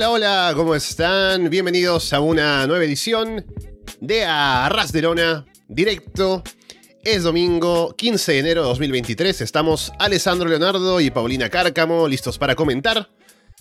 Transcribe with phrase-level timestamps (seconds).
[0.00, 1.50] Hola, hola, ¿cómo están?
[1.50, 3.44] Bienvenidos a una nueva edición
[4.00, 6.42] de Arras de Lona, directo.
[7.04, 9.42] Es domingo 15 de enero de 2023.
[9.42, 13.10] Estamos Alessandro Leonardo y Paulina Cárcamo listos para comentar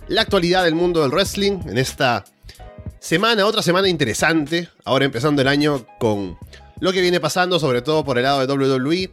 [0.07, 2.23] la actualidad del mundo del wrestling en esta
[3.01, 4.69] semana, otra semana interesante.
[4.85, 6.39] Ahora empezando el año con
[6.79, 9.11] lo que viene pasando, sobre todo por el lado de WWE,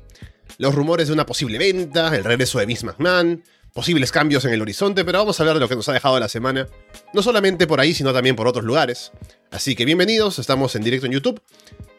[0.58, 3.42] los rumores de una posible venta, el regreso de Miss McMahon,
[3.76, 6.18] posibles cambios en el horizonte, pero vamos a hablar de lo que nos ha dejado
[6.18, 6.66] la semana,
[7.12, 9.12] no solamente por ahí, sino también por otros lugares.
[9.50, 11.42] Así que bienvenidos, estamos en directo en YouTube.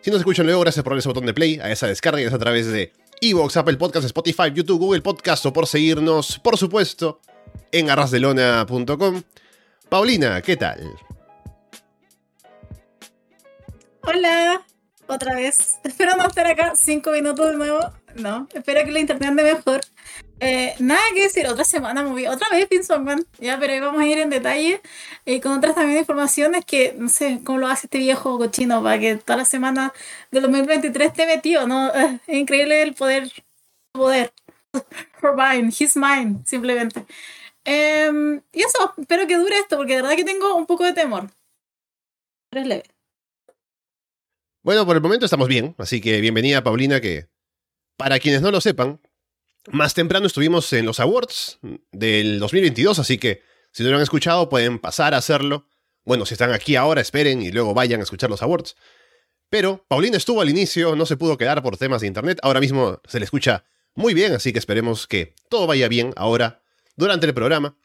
[0.01, 2.33] Si nos escuchan luego, gracias por ese botón de play, a esa descarga, y es
[2.33, 7.21] a través de Evox, Apple Podcast, Spotify, YouTube, Google Podcast o por seguirnos, por supuesto,
[7.71, 9.21] en arrasdelona.com.
[9.87, 10.95] Paulina, ¿qué tal?
[14.01, 14.65] Hola,
[15.05, 15.75] otra vez.
[15.83, 17.79] Espero no estar acá cinco minutos de nuevo.
[18.17, 19.81] No, espero que la internet ande mejor.
[20.39, 22.67] Eh, nada que decir, otra semana moví, otra vez
[22.99, 24.81] Man, ya, pero ahí vamos a ir en detalle
[25.25, 28.99] eh, con otras también informaciones que no sé cómo lo hace este viejo cochino para
[28.99, 29.93] que toda la semana
[30.31, 31.91] de 2023 esté metido, ¿no?
[31.93, 33.31] es increíble el poder,
[33.91, 34.33] poder.
[35.21, 37.05] For mine, he's mine, simplemente.
[37.65, 40.93] Em, y eso, espero que dure esto, porque de verdad que tengo un poco de
[40.93, 41.29] temor.
[42.49, 42.83] Pero es leve.
[44.63, 47.27] Bueno, por el momento estamos bien, así que bienvenida Paulina, que
[47.97, 49.01] para quienes no lo sepan,
[49.69, 51.59] más temprano estuvimos en los awards
[51.91, 55.67] del 2022, así que si no lo han escuchado pueden pasar a hacerlo.
[56.05, 58.77] Bueno, si están aquí ahora, esperen y luego vayan a escuchar los awards.
[59.49, 63.01] Pero Paulina estuvo al inicio, no se pudo quedar por temas de internet, ahora mismo
[63.07, 66.61] se le escucha muy bien, así que esperemos que todo vaya bien ahora
[66.95, 67.75] durante el programa.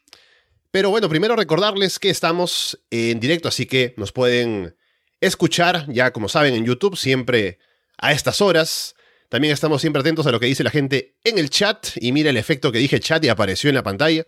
[0.71, 4.77] Pero bueno, primero recordarles que estamos en directo, así que nos pueden
[5.21, 7.59] escuchar, ya como saben, en YouTube, siempre
[7.99, 8.95] a estas horas.
[9.33, 11.87] También estamos siempre atentos a lo que dice la gente en el chat.
[11.97, 14.27] Y mira el efecto que dije chat y apareció en la pantalla.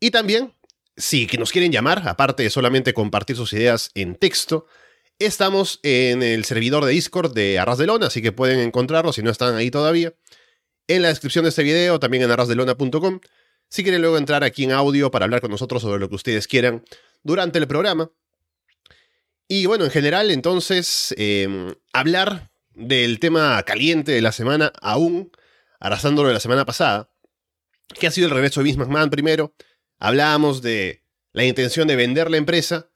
[0.00, 0.52] Y también,
[0.96, 4.66] si nos quieren llamar, aparte de solamente compartir sus ideas en texto,
[5.20, 9.22] estamos en el servidor de Discord de Arras de Lona, así que pueden encontrarlo si
[9.22, 10.12] no están ahí todavía.
[10.88, 13.20] En la descripción de este video, también en arrasdelona.com.
[13.68, 16.48] Si quieren luego entrar aquí en audio para hablar con nosotros sobre lo que ustedes
[16.48, 16.82] quieran
[17.22, 18.10] durante el programa.
[19.46, 25.32] Y bueno, en general, entonces, em, hablar del tema caliente de la semana, aún
[25.80, 27.10] arrasándolo de la semana pasada,
[27.98, 29.54] que ha sido el regreso de Vince McMahon primero.
[29.98, 32.90] Hablábamos de la intención de vender la empresa.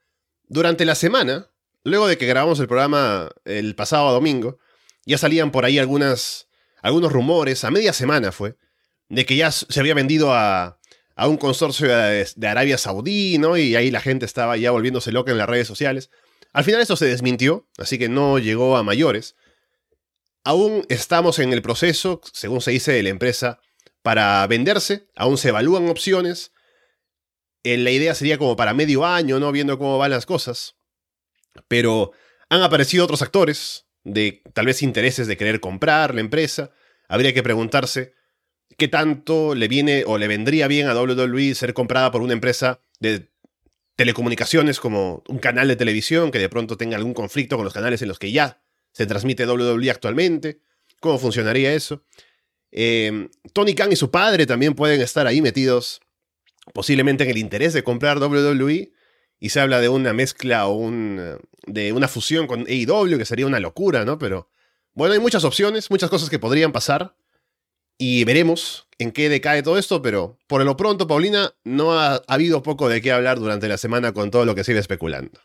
[0.49, 1.51] Durante la semana,
[1.83, 4.59] luego de que grabamos el programa el pasado domingo,
[5.07, 6.49] ya salían por ahí algunas,
[6.83, 8.57] algunos rumores, a media semana fue,
[9.09, 10.79] de que ya se había vendido a,
[11.15, 13.57] a un consorcio de, de Arabia Saudí, ¿no?
[13.57, 16.11] Y ahí la gente estaba ya volviéndose loca en las redes sociales.
[16.53, 19.37] Al final eso se desmintió, así que no llegó a mayores.
[20.45, 23.61] Aún estamos en el proceso, según se dice de la empresa,
[24.03, 26.53] para venderse, aún se evalúan opciones.
[27.63, 29.53] Eh, la idea sería como para medio año, ¿no?
[29.53, 30.77] Viendo cómo van las cosas.
[31.69, 32.13] Pero
[32.49, 36.71] han aparecido otros actores de tal vez intereses de querer comprar la empresa.
[37.09, 38.15] Habría que preguntarse
[38.79, 42.81] qué tanto le viene o le vendría bien a WWE ser comprada por una empresa
[42.99, 43.31] de
[43.97, 48.01] telecomunicaciones como un canal de televisión que de pronto tenga algún conflicto con los canales
[48.01, 48.63] en los que ya
[49.01, 50.61] se transmite WWE actualmente.
[51.01, 52.05] ¿Cómo funcionaría eso?
[52.71, 56.03] Em, Tony Khan y su padre también pueden estar ahí metidos
[56.75, 58.93] posiblemente en el interés de comprar WWE.
[59.39, 63.47] Y se habla de una mezcla o un, de una fusión con AEW, que sería
[63.47, 64.19] una locura, ¿no?
[64.19, 64.51] Pero
[64.93, 67.17] bueno, hay muchas opciones, muchas cosas que podrían pasar.
[67.97, 72.63] Y veremos en qué decae todo esto, pero por lo pronto, Paulina, no ha, habido
[72.63, 75.41] poco de qué hablar durante la semana con todo lo que iba especulando.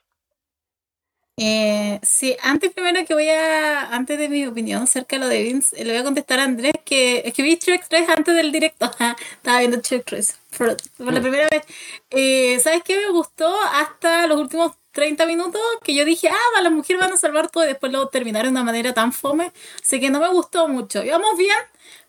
[1.37, 5.43] Eh, sí, antes primero que voy a, antes de mi opinión acerca de lo de
[5.43, 8.51] Vince, le voy a contestar a Andrés que es que vi Shrek 3 antes del
[8.51, 8.85] directo.
[9.33, 10.67] Estaba viendo Shrek 3 por,
[10.99, 11.21] la mm.
[11.21, 11.63] primera vez.
[12.09, 13.53] Eh, ¿Sabes qué me gustó?
[13.73, 17.65] Hasta los últimos 30 minutos que yo dije, ah, las mujeres van a salvar todo
[17.65, 19.51] y después luego terminaron de una manera tan fome.
[19.83, 21.03] Así que no me gustó mucho.
[21.03, 21.57] Íbamos bien,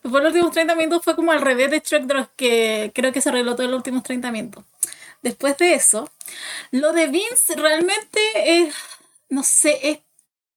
[0.02, 3.20] Después los últimos 30 minutos fue como al revés de Shrek Dross, que creo que
[3.20, 4.64] se arregló todo en los últimos 30 minutos.
[5.22, 6.08] Después de eso,
[6.70, 8.74] lo de Vince realmente es,
[9.28, 10.04] no sé,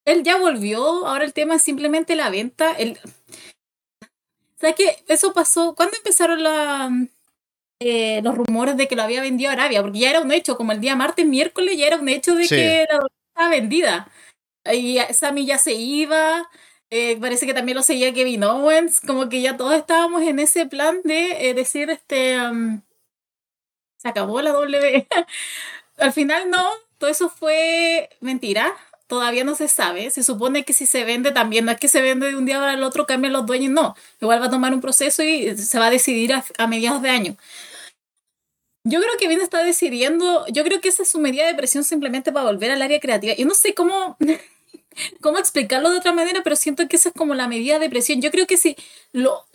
[0.06, 2.74] él ya volvió, ahora el tema es simplemente la venta.
[2.74, 2.98] El,
[4.58, 5.04] ¿Sabes qué?
[5.08, 6.90] Eso pasó, ¿cuándo empezaron la,
[7.80, 9.82] eh, los rumores de que lo había vendido a Arabia?
[9.82, 12.48] Porque ya era un hecho, como el día martes, miércoles, ya era un hecho de
[12.48, 13.00] que la
[13.30, 14.12] estaba vendida.
[14.72, 16.50] Y Sammy ya se iba,
[16.90, 20.66] eh, parece que también lo seguía Kevin Owens, como que ya todos estábamos en ese
[20.66, 22.38] plan de eh, decir, este,
[23.98, 25.08] se acabó la W.
[25.98, 28.76] Al final no, todo eso fue mentira,
[29.08, 32.02] todavía no se sabe, se supone que si se vende también, no es que se
[32.02, 34.74] vende de un día para el otro, cambian los dueños, no, igual va a tomar
[34.74, 37.38] un proceso y se va a decidir a, mediados de año.
[38.84, 41.84] Yo creo que Vince está decidiendo, yo creo que esa es su medida de presión
[41.84, 43.34] simplemente para volver al área creativa.
[43.34, 44.18] Yo no sé cómo,
[45.22, 48.22] cómo explicarlo de otra manera, pero siento que esa es como la medida de presión.
[48.22, 48.76] Yo creo que si
[49.12, 49.46] lo,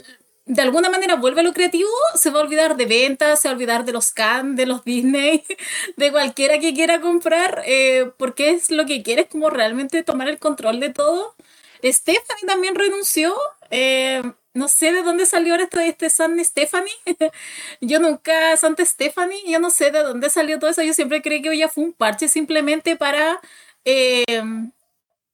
[0.46, 3.52] de alguna manera vuelve a lo creativo, se va a olvidar de ventas, se va
[3.52, 5.44] a olvidar de los Can, de los Disney,
[5.96, 10.38] de cualquiera que quiera comprar, eh, porque es lo que quiere, como realmente tomar el
[10.38, 11.34] control de todo.
[11.82, 13.34] Stephanie también renunció.
[13.70, 14.22] Eh,
[14.54, 16.08] no sé de dónde salió ahora este,
[16.44, 16.92] Stephanie.
[17.80, 20.82] yo nunca, Santa Stephanie, yo no sé de dónde salió todo eso.
[20.82, 23.40] Yo siempre creí que ella fue un parche simplemente para
[23.84, 24.42] eh,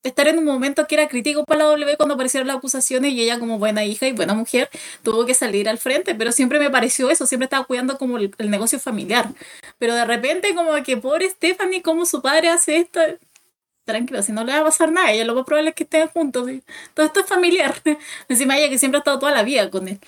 [0.03, 3.21] estar en un momento que era crítico para la W cuando aparecieron las acusaciones y
[3.21, 4.69] ella como buena hija y buena mujer
[5.03, 8.31] tuvo que salir al frente, pero siempre me pareció eso, siempre estaba cuidando como el,
[8.49, 9.29] negocio familiar.
[9.77, 12.99] Pero de repente como que pobre Stephanie, como su padre hace esto,
[13.85, 16.07] tranquilo, si no le va a pasar nada, ella lo más probable es que estén
[16.07, 16.49] juntos.
[16.93, 17.75] Todo esto es familiar.
[18.29, 19.99] Encima ella que siempre ha estado toda la vida con él.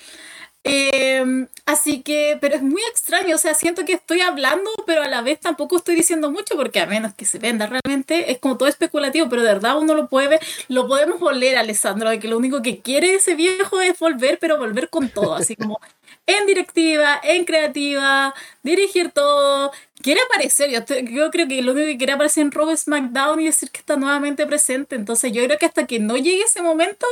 [0.66, 5.08] Em, así que, pero es muy extraño, o sea, siento que estoy hablando, pero a
[5.08, 8.56] la vez tampoco estoy diciendo mucho, porque a menos que se venda realmente, es como
[8.56, 12.38] todo especulativo, pero de verdad uno lo puede lo podemos oler, Alessandro, de que lo
[12.38, 15.80] único que quiere ese viejo es volver, pero volver con todo, así como
[16.26, 19.70] en directiva, en creativa, dirigir todo,
[20.02, 20.80] quiere aparecer, yo,
[21.10, 23.96] yo creo que lo único que quiere aparecer en Raw SmackDown y decir que está
[23.96, 27.06] nuevamente presente, entonces yo creo que hasta que no llegue ese momento,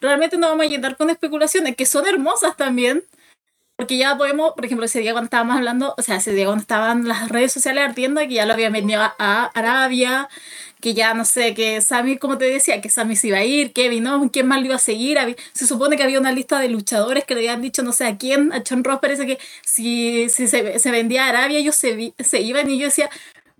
[0.00, 3.04] realmente nos vamos a llenar con especulaciones que son hermosas también.
[3.76, 6.60] Porque ya podemos, por ejemplo, ese día cuando estábamos hablando, o sea, ese día cuando
[6.60, 10.28] estaban las redes sociales ardiendo, que ya lo habían venido a, Arabia,
[10.82, 13.72] que ya no sé, que Sammy, como te decía, que Sammy se iba a ir,
[13.72, 14.30] Kevin, ¿no?
[14.30, 15.18] ¿Quién más lo iba a seguir?
[15.54, 18.18] Se supone que había una lista de luchadores que le habían dicho, no sé a
[18.18, 22.78] quién, a John Ross parece que si, se, vendía a Arabia, ellos se iban y
[22.78, 23.08] yo decía,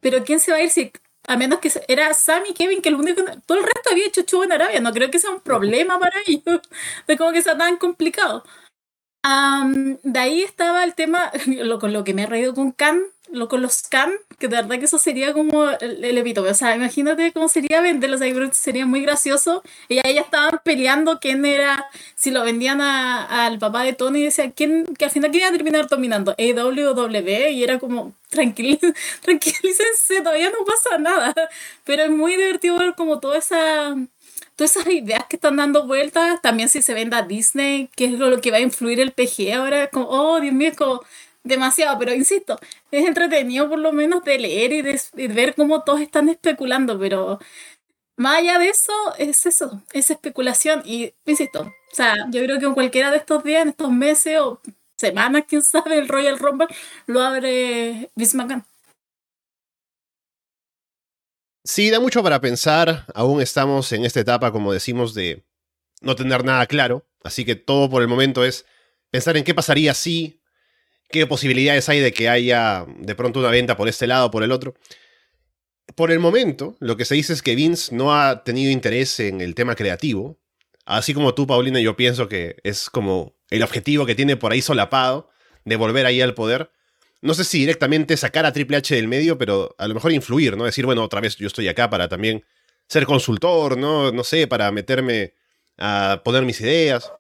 [0.03, 0.93] pero ¿quién se va a ir si
[1.27, 4.23] a menos que era Sam y Kevin, que el único, todo el resto había hecho
[4.23, 4.81] show en Arabia.
[4.81, 6.43] No creo que sea un problema para ellos.
[7.07, 8.45] De como que sea tan complicado.
[9.23, 13.03] de ahí estaba el tema, lo, con lo que me he reído con Khan,
[13.33, 16.51] lo con los Khan, que de verdad que eso sería como el, el epítome.
[16.51, 19.63] O sea, imagínate cómo sería venderlos ahí, sería muy gracioso.
[19.89, 24.25] Y ahí ya estaban peleando quién era, si lo vendían al papá de Tony, y
[24.25, 28.79] decía, ¿quién, que al final quería terminar dominando, AWW, y era como, tranquil,
[29.23, 31.35] tranquilícense, todavía no pasa nada.
[31.85, 33.97] Pero es muy divertido ver como toda esa
[34.57, 38.13] todas esas ideas que están dando vueltas, también si se venda a Disney, que es
[38.13, 41.03] lo, que va a influir el PG ahora, como, oh, Dios mío, como,
[41.43, 42.59] demasiado, pero insisto,
[42.91, 47.39] es entretenido por lo menos de leer y de, ver cómo todos están especulando, pero
[48.17, 52.67] más allá de eso, es eso, es especulación y insisto, o sea, yo creo que
[52.67, 54.61] en cualquiera de estos días, en estos meses o
[54.97, 56.69] semanas, quién sabe, el Royal Rumble
[57.07, 58.65] lo abre Vince McMahon.
[61.65, 63.07] Sí, da mucho para pensar.
[63.15, 65.45] Aún estamos en esta etapa, como decimos, de
[66.01, 67.07] no tener nada claro.
[67.23, 68.67] Así que todo por el momento es
[69.11, 70.40] pensar en qué pasaría si,
[71.11, 74.43] qué posibilidades hay de que haya de pronto una venta por este lado o por
[74.43, 74.75] el otro.
[75.95, 79.41] Por el momento, lo que se dice es que Vince no ha tenido interés en
[79.41, 80.39] el tema creativo.
[80.87, 84.63] Así como tú, Paulina, yo pienso que es como el objetivo que tiene por ahí
[84.63, 85.31] solapado
[85.65, 86.71] de volver ahí al poder.
[87.23, 90.57] No sé si directamente sacar a Triple H del medio, pero a lo mejor influir,
[90.57, 90.65] ¿no?
[90.65, 92.45] Decir, bueno, otra vez yo estoy acá para también
[92.87, 94.11] ser consultor, ¿no?
[94.11, 95.35] No sé, para meterme
[95.77, 97.13] a poner mis ideas.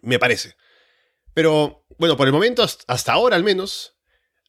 [0.00, 0.54] Me parece.
[1.40, 3.96] Pero bueno, por el momento, hasta ahora al menos,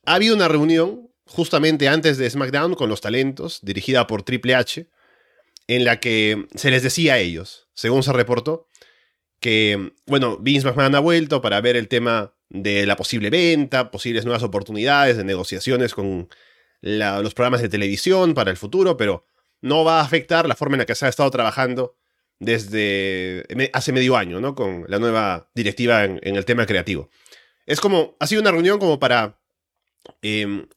[0.06, 4.90] ha habido una reunión justamente antes de SmackDown con los talentos, dirigida por Triple H,
[5.68, 8.68] en la que se les decía a ellos, según se reportó,
[9.40, 14.26] que, bueno, Vince McMahon ha vuelto para ver el tema de la posible venta, posibles
[14.26, 16.28] nuevas oportunidades de negociaciones con
[16.82, 19.26] los programas de televisión para el futuro, pero
[19.62, 21.96] no va a afectar la forma en la que se ha estado trabajando
[22.42, 24.56] desde hace medio año, ¿no?
[24.56, 27.10] Con la nueva directiva en el tema creativo.
[27.66, 29.40] Es como, ha sido una reunión como para
[30.22, 30.68] em,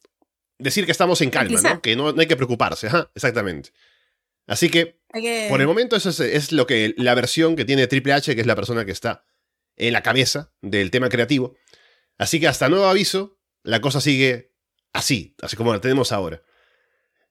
[0.59, 1.81] decir que estamos en calma, ¿no?
[1.81, 3.71] Que no, hay que preocuparse, exactamente.
[4.47, 4.99] Así que,
[5.49, 8.47] por el momento, eso es, lo que la versión que tiene Triple H, que es
[8.47, 9.25] la persona que está
[9.75, 11.55] en la cabeza del tema creativo.
[12.17, 14.53] Así que hasta nuevo aviso, la cosa sigue
[14.93, 16.43] así, así como la tenemos ahora.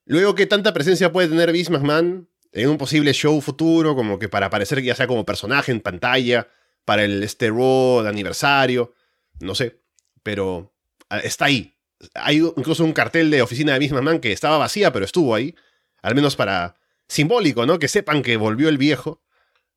[0.04, 4.28] Luego, ¿qué tanta presencia puede tener Vince McMahon en un posible show futuro, como que
[4.28, 6.48] para aparecer ya sea como personaje en pantalla,
[6.84, 8.94] para el este Raw aniversario?
[9.40, 9.80] no sé,
[10.22, 10.72] pero
[11.10, 11.76] ah, está ahí.
[12.14, 15.54] Hay incluso un cartel de oficina de Vince McMahon que estaba vacía, pero estuvo ahí.
[16.02, 16.76] Al menos para
[17.08, 17.78] simbólico, ¿no?
[17.78, 19.22] Que sepan que volvió el viejo.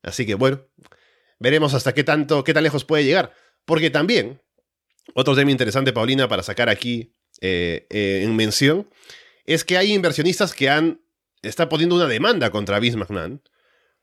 [0.02, 0.60] Así que bueno,
[1.38, 3.32] veremos hasta qué tanto, qué tan lejos puede llegar.
[3.64, 4.40] Porque también,
[5.14, 8.88] otro tema interesante, Paulina, para sacar aquí eh, eh, en mención,
[9.44, 11.00] es que hay inversionistas que han,
[11.42, 13.42] están poniendo una demanda contra Vince McMahon.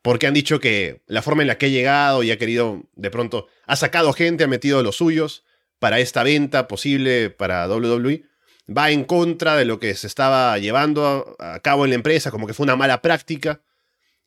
[0.02, 3.10] Porque han dicho que la forma en la que ha llegado y ha querido, de
[3.10, 5.44] pronto, ha sacado gente, ha metido los suyos,
[5.80, 8.24] para esta venta posible para WWE,
[8.76, 12.48] va en contra de lo que se estaba llevando a, cabo en la empresa, como
[12.48, 13.62] que fue una mala práctica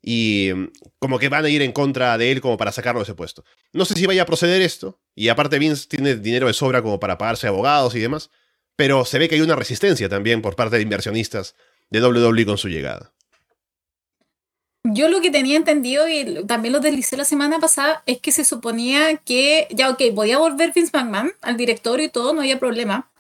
[0.00, 3.04] y mm, como que van a ir en contra de él como para sacarlo de
[3.04, 3.44] ese puesto.
[3.72, 7.00] No sé si vaya a proceder esto, y aparte Vince tiene dinero de sobra como
[7.00, 8.30] para pagarse abogados y demás,
[8.76, 11.56] pero se ve que hay una resistencia también por parte de inversionistas
[11.90, 13.12] de WWE con su llegada.
[14.84, 18.44] Yo lo que tenía entendido y también lo deslicé la semana pasada es que se
[18.44, 23.10] suponía que, ya ok, podía volver Vince McMahon al directorio y todo, no había problema.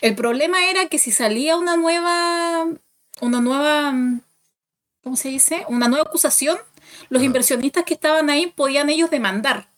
[0.00, 2.68] El problema era que si salía una nueva,
[3.20, 3.92] una nueva,
[5.02, 5.64] ¿cómo se dice?
[5.68, 6.58] Una nueva acusación,
[7.08, 9.68] los inversionistas que estaban ahí podían ellos demandar.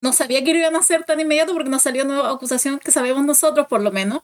[0.00, 2.92] No sabía que lo iban a hacer tan inmediato porque no salió nueva acusación que
[2.92, 4.22] sabemos nosotros por lo menos.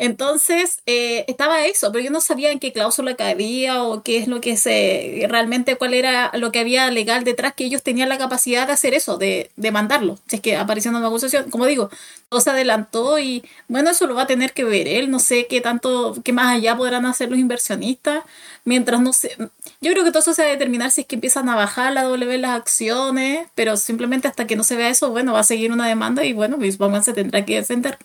[0.00, 4.28] Entonces, eh, estaba eso, pero yo no sabía en qué cláusula cabía o qué es
[4.28, 8.16] lo que se, realmente cuál era lo que había legal detrás, que ellos tenían la
[8.16, 10.18] capacidad de hacer eso, de, de mandarlo.
[10.26, 11.90] Si es que apareció una acusación, como digo,
[12.30, 15.46] todo se adelantó y bueno, eso lo va a tener que ver él, no sé
[15.48, 18.24] qué tanto, qué más allá podrán hacer los inversionistas,
[18.64, 19.36] mientras no sé,
[19.82, 21.92] yo creo que todo eso se va a determinar si es que empiezan a bajar
[21.92, 25.44] la W las acciones, pero simplemente hasta que no se vea eso, bueno, va a
[25.44, 27.98] seguir una demanda y bueno, Vince se tendrá que defender.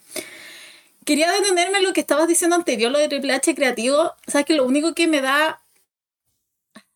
[1.05, 4.13] Quería detenerme en lo que estabas diciendo anterior, lo de Triple H creativo.
[4.25, 5.61] Sabes que lo único que me da.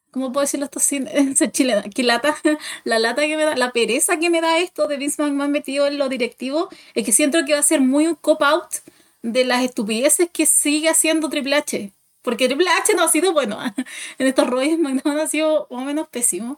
[0.10, 1.84] ¿Cómo puedo decirlo esto sin ser chilena?
[1.84, 2.36] Que lata,
[2.84, 5.86] la lata que me da, la pereza que me da esto de Vince McMahon metido
[5.86, 8.66] en lo directivo, es que siento que va a ser muy un cop-out
[9.22, 11.92] de las estupideces que sigue haciendo Triple H.
[12.24, 13.60] Porque Triple H no ha sido bueno.
[14.18, 16.58] En estos rollos McMahon ha sido más o menos pésimo.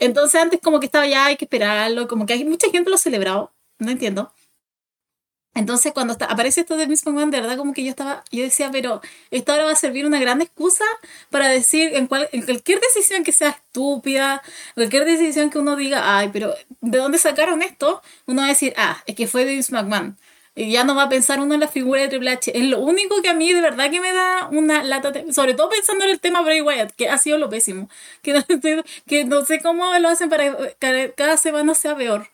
[0.00, 2.96] Entonces antes como que estaba ya, hay que esperarlo, como que hay mucha gente lo
[2.96, 3.52] ha celebrado.
[3.78, 4.32] No entiendo.
[5.54, 8.70] Entonces, cuando aparece esto de Miss McMahon, de verdad, como que yo estaba, yo decía,
[8.70, 10.84] pero esto ahora va a servir una gran excusa
[11.28, 14.42] para decir en, cual, en cualquier decisión que sea estúpida,
[14.74, 18.00] cualquier decisión que uno diga, ay, pero ¿de dónde sacaron esto?
[18.26, 20.16] Uno va a decir, ah, es que fue de Vince McMahon.
[20.54, 22.56] Y ya no va a pensar uno en la figura de Triple H.
[22.56, 25.68] Es lo único que a mí de verdad que me da una lata, sobre todo
[25.70, 27.88] pensando en el tema Bray Wyatt, que ha sido lo pésimo.
[28.20, 28.44] Que no,
[29.06, 32.28] que no sé cómo lo hacen para que cada semana sea peor.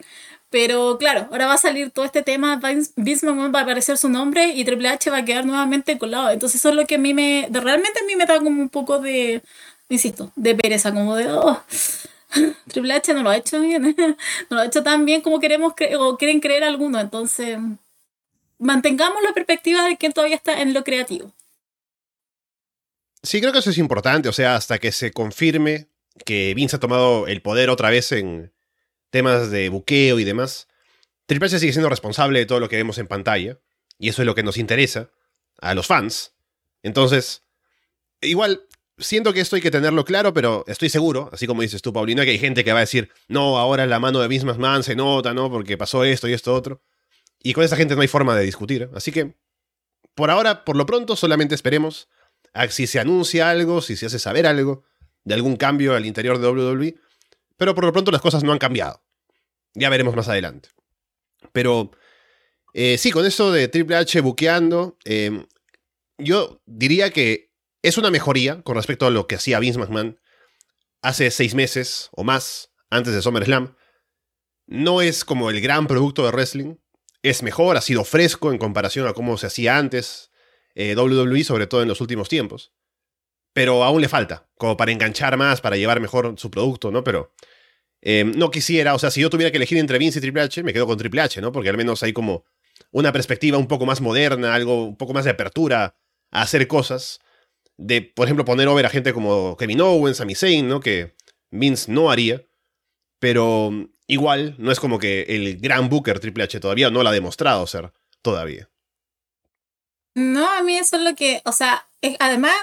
[0.51, 2.61] Pero claro, ahora va a salir todo este tema,
[2.97, 6.31] Vince McMahon va a aparecer su nombre y Triple H va a quedar nuevamente colado.
[6.31, 8.69] Entonces eso es lo que a mí me, realmente a mí me da como un
[8.69, 9.43] poco de,
[9.89, 11.61] insisto, de pereza, como de, oh,
[12.69, 13.83] Triple H no lo ha hecho bien,
[14.51, 17.03] no lo ha hecho tan bien como queremos o quieren creer algunos.
[17.03, 17.59] Entonces,
[18.59, 21.33] mantengamos la perspectiva de que todavía está en lo creativo.
[23.23, 25.89] Sí, creo que eso es importante, o sea, hasta que se confirme
[26.25, 28.53] que Vince ha tomado el poder otra vez en,
[29.17, 30.69] temas de buqueo y demás,
[31.25, 33.59] Triple H sigue siendo responsable de todo lo que vemos en pantalla,
[33.99, 35.11] y eso es lo que nos interesa
[35.59, 36.35] a los fans.
[36.83, 37.45] Entonces,
[38.21, 38.67] igual,
[38.99, 42.27] siento que esto hay que tenerlo claro, pero estoy seguro, así como dices tú, Paulina,
[42.27, 44.95] que hay gente que va a decir, no, ahora la mano de Vince McMahon se
[44.95, 45.51] nota, ¿no?
[45.51, 46.83] Porque pasó esto y esto otro.
[47.43, 48.91] Y con esa gente no hay forma de discutir.
[48.95, 49.39] Así que,
[50.15, 52.11] por ahora, por lo pronto, solamente esperemos
[52.53, 54.85] a si se anuncia algo, si se hace saber algo
[55.25, 56.97] de algún cambio al interior de WWE,
[57.57, 59.06] pero por lo pronto las cosas no han cambiado.
[59.77, 60.71] Ya veremos más adelante.
[61.53, 61.93] Pero
[62.75, 65.47] eh, sí, con eso de Triple H buqueando, em,
[66.19, 67.53] yo diría que
[67.83, 70.19] es una mejoría con respecto a lo que hacía Vince McMahon
[71.03, 73.77] hace seis meses o más antes de SummerSlam.
[74.67, 76.77] No es como el gran producto de wrestling.
[77.23, 80.31] Es mejor, ha sido fresco en comparación a cómo se hacía antes
[80.75, 82.73] eh, WWE, sobre todo en los últimos tiempos
[83.57, 87.03] pero aún le falta, como para enganchar más, para llevar mejor su producto, ¿no?
[87.03, 87.33] Pero
[88.09, 90.63] eh, no quisiera, o sea, si yo tuviera que elegir entre Vince y Triple H,
[90.63, 91.51] me quedo con Triple H, ¿no?
[91.51, 92.45] Porque al menos hay como
[92.93, 95.97] una perspectiva un poco más moderna, algo un poco más de apertura
[96.31, 97.19] a hacer cosas.
[97.77, 100.79] De, por ejemplo, poner over a gente como Kevin Owens, Sami Zayn, ¿no?
[100.79, 101.17] Que
[101.51, 102.45] Vince no haría.
[103.19, 103.73] Pero
[104.07, 107.67] igual, no es como que el gran Booker Triple H todavía no lo ha demostrado
[107.67, 108.71] ser todavía.
[110.15, 111.89] No, a mí eso es lo que, o sea,
[112.21, 112.55] además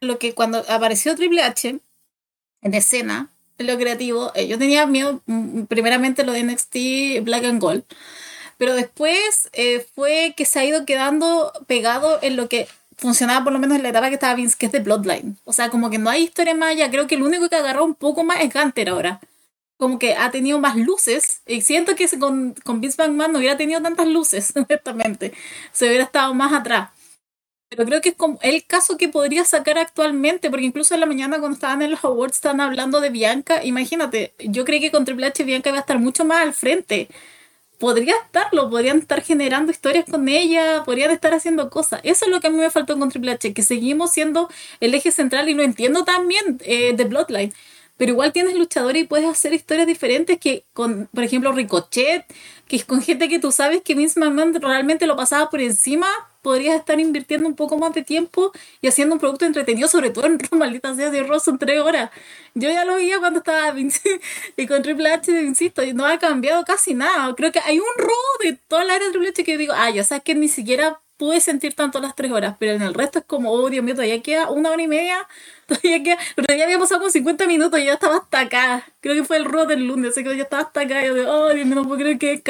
[0.00, 1.80] lo que cuando apareció Triple H
[2.62, 7.44] en escena, en lo creativo, eh, yo tenía miedo, mm, primeramente lo de NXT Black
[7.44, 7.84] and Gold,
[8.58, 12.68] pero después eh, fue que se ha ido quedando pegado en lo que
[13.00, 15.38] funcionaba por lo menos en la etapa que estaba Vince, que es de Bloodline.
[15.44, 16.90] O sea, como que no hay historia más allá.
[16.90, 19.20] Creo que el único que agarró un poco más es Gunter ahora.
[19.78, 21.40] Como que ha tenido más luces.
[21.46, 25.32] Y siento que con, con Vince McMahon no hubiera tenido tantas luces, honestamente.
[25.72, 26.90] Se hubiera estado más atrás.
[27.70, 31.06] Pero creo que es como el caso que podría sacar actualmente, porque incluso en la
[31.06, 35.04] mañana cuando estaban en los awards estaban hablando de Bianca, imagínate, yo creo que con
[35.04, 37.08] Triple H Bianca iba a estar mucho más al frente.
[37.78, 42.00] Podría estarlo, podrían estar generando historias con ella, podrían estar haciendo cosas.
[42.04, 44.48] Eso es lo que a mí me faltó con Triple H, que seguimos siendo
[44.80, 47.54] el eje central y lo entiendo también eh, de Bloodline.
[47.96, 52.24] pero igual tienes luchadores y puedes hacer historias diferentes que con, por ejemplo, Ricochet,
[52.66, 56.08] que es con gente que tú sabes que Vince McMahon realmente lo pasaba por encima,
[56.42, 60.26] podrías estar invirtiendo un poco más de tiempo y haciendo un producto entretenido, sobre todo
[60.26, 62.10] en Raw, maldita sea, de Raw son tres horas.
[62.54, 63.74] Yo ya lo veía cuando estaba
[64.56, 67.34] y con Triple H, insisto, y no ha cambiado casi nada.
[67.34, 68.08] Creo que hay un Raw
[68.42, 71.00] de toda la área de Triple H que digo, ah, ya sabes que ni siquiera
[71.20, 73.94] pude sentir tanto las tres horas, pero en el resto es como, oh Dios mío,
[73.94, 75.28] todavía queda una hora y media,
[75.66, 78.86] todavía queda, todavía había pasado como 50 minutos y ya estaba hasta acá.
[79.00, 81.02] Creo que fue el road del lunes, así que ya estaba hasta acá.
[81.04, 82.42] Y yo digo, oh Dios mío, no puedo creer que,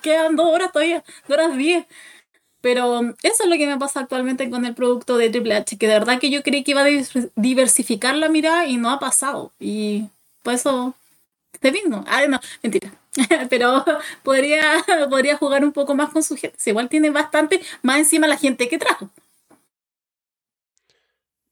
[0.00, 1.84] quedan dos horas todavía, dos horas diez.
[2.66, 5.86] Pero eso es lo que me pasa actualmente con el producto de Triple H, que
[5.86, 9.52] de verdad que yo creí que iba a diversificar la mirada y no ha pasado.
[9.60, 10.06] Y
[10.42, 10.92] por eso,
[11.60, 12.04] te vino.
[12.08, 12.92] Ah, no, mentira.
[13.50, 13.84] pero
[14.24, 16.58] podría, podría jugar un poco más con su gente.
[16.66, 19.10] Igual tiene bastante más encima la gente que trajo.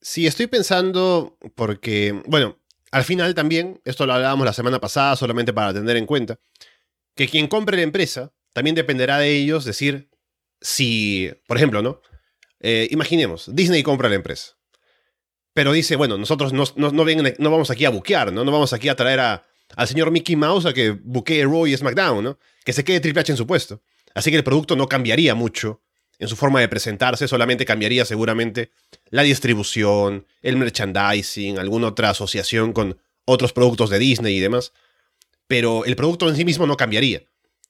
[0.00, 2.58] Sí, estoy pensando porque, bueno,
[2.90, 6.40] al final también, esto lo hablábamos la semana pasada solamente para tener en cuenta,
[7.14, 10.08] que quien compre la empresa también dependerá de ellos decir
[10.64, 12.00] si, por ejemplo, ¿no?
[12.58, 14.56] Eh, imaginemos, Disney compra la empresa.
[15.52, 18.44] Pero dice, bueno, nosotros no, no, no vamos aquí a buquear, ¿no?
[18.44, 21.76] No vamos aquí a traer a, al señor Mickey Mouse a que buquee Raw y
[21.76, 22.38] SmackDown, ¿no?
[22.64, 23.82] Que se quede Triple H en su puesto.
[24.14, 25.82] Así que el producto no cambiaría mucho
[26.18, 28.70] en su forma de presentarse, solamente cambiaría seguramente
[29.10, 34.72] la distribución, el merchandising, alguna otra asociación con otros productos de Disney y demás.
[35.46, 37.22] Pero el producto en sí mismo no cambiaría.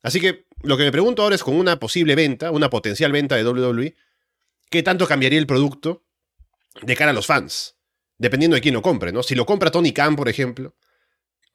[0.03, 3.37] Así que lo que me pregunto ahora es con una posible venta, una potencial venta
[3.37, 3.95] de WWE,
[4.71, 6.05] ¿qué tanto cambiaría el producto
[6.83, 7.77] de cara a los fans?
[8.19, 9.23] Dependiendo de quién lo compre, ¿no?
[9.23, 10.77] Si lo compra Tony Khan, por ejemplo,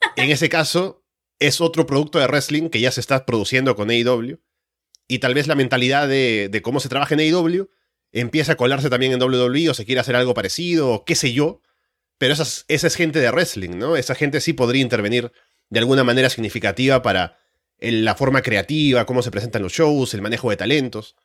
[0.16, 1.04] en ese caso,
[1.40, 4.40] es otro producto de wrestling que ya se está produciendo con AEW.
[5.08, 7.70] Y tal vez la mentalidad de, cómo se trabaja en AEW
[8.12, 11.34] empieza a colarse también en WWE o se quiere hacer algo parecido o qué sé
[11.34, 11.62] yo.
[12.18, 13.96] Pero esa es, gente de wrestling, ¿no?
[13.96, 15.32] Esa gente sí podría intervenir
[15.70, 17.39] de alguna manera significativa para
[17.80, 21.16] la forma creativa, cómo se presentan los shows, el manejo de talentos.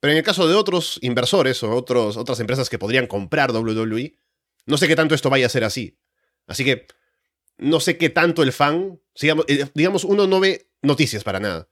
[0.00, 4.18] Pero en el caso de otros inversores o otros, otras empresas que podrían comprar WWE,
[4.66, 5.98] no sé qué tanto esto vaya a ser así.
[6.46, 6.86] Así que
[7.58, 11.68] no sé qué tanto el fan, eh, digamos, uno no ve noticias para nada.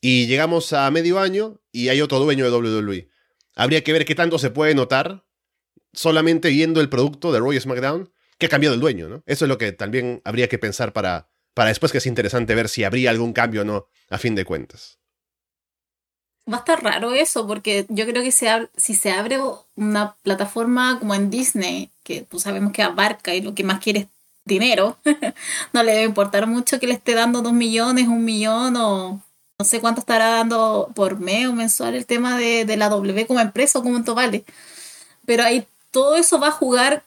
[0.00, 3.08] Y llegamos a medio año y hay otro dueño de WWE.
[3.56, 5.26] Habría que ver qué tanto se puede notar
[5.92, 9.24] solamente viendo el producto de Roy SmackDown que ha cambiado el dueño, ¿no?
[9.26, 12.68] Eso es lo que también habría que pensar para, para después que es interesante ver
[12.68, 15.00] si habría algún cambio o no, a fin de cuentas.
[16.48, 19.40] Va a estar raro eso, porque yo creo que si se abre
[19.74, 24.06] una plataforma como en Disney, que pues sabemos que abarca y lo que más quiere
[24.44, 24.98] dinero,
[25.72, 29.20] no le debe importar mucho que le esté dando dos millones, un millón o
[29.58, 33.40] no sé cuánto estará dando por mes o mensual el tema de, la W como
[33.40, 34.44] empresa o como vale.
[35.26, 37.02] Pero ahí todo eso va a jugar,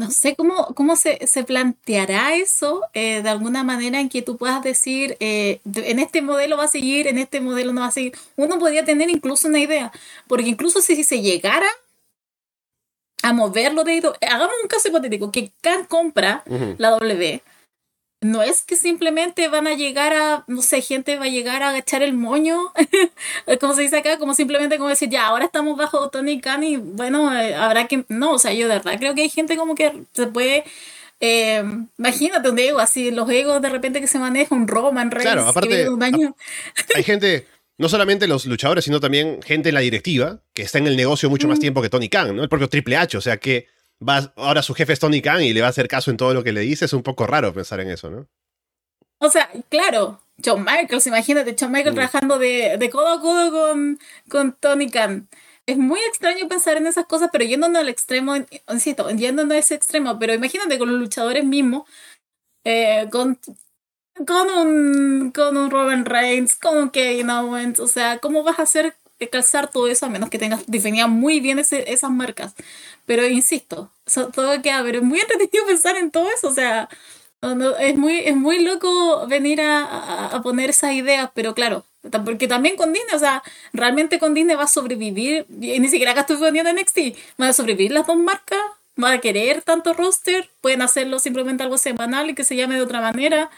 [0.00, 4.62] no sé cómo, cómo se, planteará eso eh, de alguna manera en que tú puedas
[4.62, 8.14] decir, eh, en este modelo va a seguir, en este modelo no va a seguir.
[8.36, 9.92] Uno podría tener incluso una idea,
[10.26, 11.68] porque incluso si, si se llegara
[13.22, 16.42] a moverlo de hagamos un caso hipotético que Khan compra
[16.78, 17.42] la W
[18.20, 21.70] no es que simplemente van a llegar a, no sé, gente va a llegar a
[21.70, 22.72] agachar el moño,
[23.60, 26.76] como se dice acá, como simplemente como decir, ya, ahora estamos bajo Tony Khan y
[26.76, 29.74] bueno, eh, habrá que, no, o sea, yo de verdad creo que hay gente como
[29.74, 30.64] que se puede,
[31.20, 31.64] eh,
[31.98, 35.48] imagínate un ego así, los egos de repente que se maneja, un Roman Reigns, claro,
[35.48, 35.88] aparte,
[36.94, 37.46] hay gente
[37.78, 41.30] no solamente los luchadores, sino también gente en la directiva, que está en el negocio
[41.30, 41.62] mucho más mm.
[41.62, 42.42] tiempo que Tony Khan, ¿no?
[42.42, 43.68] El propio Triple H, o sea que
[44.06, 46.34] va, ahora su jefe es Tony Khan y le va a hacer caso en todo
[46.34, 48.26] lo que le dice, es un poco raro pensar en eso, ¿no?
[49.18, 51.96] O sea, claro, John Michaels, imagínate, John Michaels mm.
[51.96, 55.28] trabajando de, codo a codo con, con Tony Khan.
[55.66, 58.34] Es muy extraño pensar en esas cosas, pero yéndonos al extremo,
[58.68, 61.88] insisto, yéndonos a ese extremo, pero imagínate con los luchadores mismos,
[62.64, 63.38] eh, con
[64.26, 68.62] con un, con un Robin Reigns, con un Kevin Owens, o sea, ¿cómo vas a
[68.62, 68.94] hacer
[69.28, 72.54] calzar todo eso a menos que tengas definida muy bien esas marcas?
[73.06, 73.90] Pero insisto,
[74.34, 76.88] todo queda, pero es muy entretenido pensar en todo eso, o sea,
[77.80, 81.84] es, muy, es muy loco venir a, a, poner esas ideas, pero claro,
[82.24, 86.12] porque también con Disney, o sea, realmente con Disney va a sobrevivir, y ni siquiera
[86.12, 86.98] acá estoy poniendo NXT,
[87.38, 88.60] van a sobrevivir las dos marcas,
[88.96, 92.82] van a querer tanto roster, pueden hacerlo simplemente algo semanal y que se llame de
[92.82, 93.50] otra manera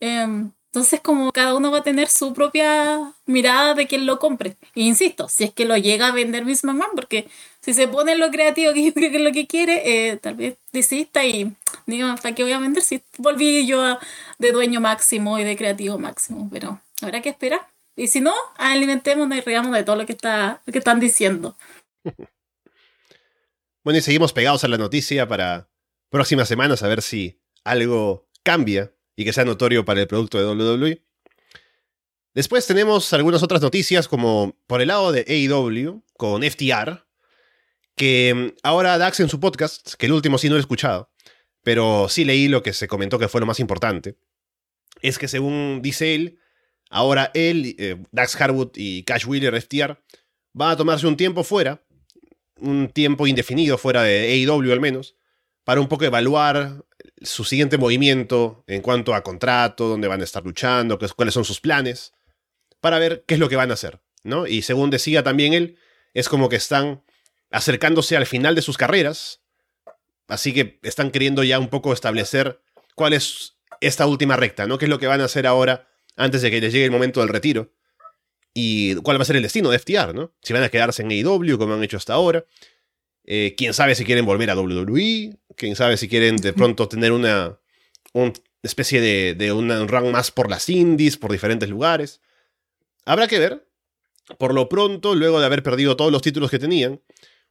[0.00, 4.58] Em, entonces, como cada uno va a tener su propia mirada de quien lo compre.
[4.74, 7.28] E insisto, si es que lo llega a vender Miss McMahon, porque
[7.62, 10.34] si se pone lo creativo que yo creo que es lo que quiere, eh, tal
[10.34, 11.50] vez desista y
[11.86, 12.82] digo, ¿hasta qué voy a vender?
[12.82, 13.98] Si volví yo
[14.38, 17.66] de dueño máximo y de creativo máximo, pero habrá que esperar.
[17.96, 21.56] Y si no, alimentemos y regamos de todo lo que, está, lo que están diciendo.
[23.82, 25.68] Bueno, y seguimos pegados a la noticia para
[26.10, 30.46] próximas semanas a ver si algo cambia y que sea notorio para el producto de
[30.46, 31.02] WWE.
[32.34, 37.06] Después tenemos algunas otras noticias, como por el lado de AEW, con FTR,
[37.96, 41.10] que mm, ahora Dax en su podcast, que el último sí no lo he escuchado,
[41.62, 44.18] pero sí leí lo que se comentó que fue lo más importante,
[45.00, 46.38] es que según dice él,
[46.90, 49.98] ahora él, eh, Dax Harwood y Cash Wheeler FTR
[50.52, 51.82] van a tomarse un tiempo fuera,
[52.60, 55.16] un tiempo indefinido fuera de AEW al menos,
[55.64, 56.84] para un poco evaluar
[57.22, 61.60] su siguiente movimiento en cuanto a contrato, dónde van a estar luchando, cuáles son sus
[61.60, 62.12] planes,
[62.80, 64.46] para ver qué es lo que van a hacer, ¿no?
[64.46, 65.78] Y según decía también él,
[66.14, 67.02] es como que están
[67.50, 69.40] acercándose al final de sus carreras,
[70.28, 72.60] así que están queriendo ya un poco establecer
[72.94, 74.78] cuál es esta última recta, ¿no?
[74.78, 77.20] ¿Qué es lo que van a hacer ahora antes de que les llegue el momento
[77.20, 77.72] del retiro?
[78.52, 80.32] Y cuál va a ser el destino de FTR, ¿no?
[80.42, 82.46] Si van a quedarse en AEW como han hecho hasta ahora.
[83.24, 85.36] Eh, quién sabe si quieren volver a WWE.
[85.56, 87.58] Quién sabe si quieren de pronto tener una,
[88.12, 92.20] una especie de, de un run más por las indies, por diferentes lugares.
[93.04, 93.66] Habrá que ver.
[94.38, 97.00] Por lo pronto, luego de haber perdido todos los títulos que tenían,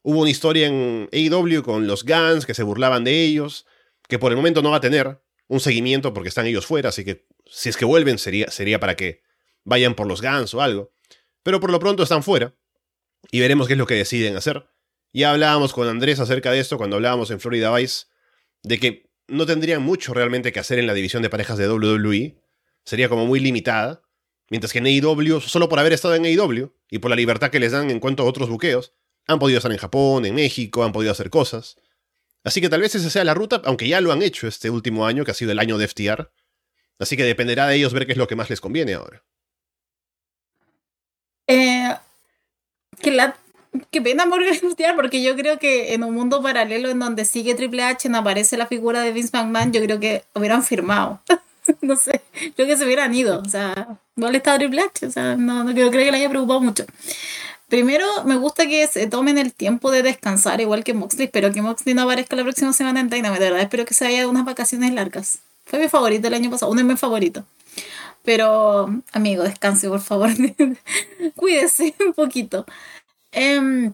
[0.01, 3.65] hubo una historia en AEW con los Guns que se burlaban de ellos,
[4.09, 7.05] que por el momento no va a tener un seguimiento porque están ellos fuera, así
[7.05, 9.21] que si es que vuelven sería, sería para que
[9.63, 10.91] vayan por los Guns o algo.
[11.43, 12.53] Pero por lo pronto están fuera
[13.31, 14.67] y veremos qué es lo que deciden hacer.
[15.15, 18.07] Ya hablábamos con Andrés acerca de esto cuando hablábamos en Florida Vice,
[18.63, 22.35] de que no tendrían mucho realmente que hacer en la división de parejas de WWE,
[22.83, 24.01] sería como muy limitada,
[24.49, 27.61] mientras que en AEW, solo por haber estado en AEW y por la libertad que
[27.61, 28.91] les dan en cuanto a otros buqueos,
[29.25, 31.77] han podido estar en Japón, en México, han podido hacer cosas.
[32.43, 35.07] Así que tal vez esa sea la ruta, aunque ya lo han hecho este último
[35.07, 36.29] año, que ha sido el año de FTR.
[36.99, 39.23] Así que dependerá de ellos ver qué es lo que más les conviene ahora.
[41.47, 41.95] Eh,
[43.01, 43.37] que la
[43.91, 44.55] Qué pena Morgan
[44.95, 48.57] porque yo creo que en un mundo paralelo en donde sigue Triple H no aparece
[48.57, 51.19] la figura de Vince McMahon, yo creo que hubieran firmado.
[51.81, 52.21] no sé,
[52.55, 53.41] creo que se hubieran ido.
[53.41, 56.29] O sea, no le estaba Triple H, o sea, no, no creo que le haya
[56.29, 56.85] preocupado mucho.
[57.67, 61.25] Primero, me gusta que se tomen el tiempo de descansar, igual que Moxley.
[61.25, 63.63] Espero que Moxley no aparezca la próxima semana en Dynamite, de verdad.
[63.63, 65.39] Espero que se haya unas vacaciones largas.
[65.65, 67.43] Fue mi favorito el año pasado, uno de mis favoritos.
[68.23, 70.29] Pero, amigo, descanse, por favor.
[71.35, 72.65] Cuídese un poquito.
[73.35, 73.91] Eh,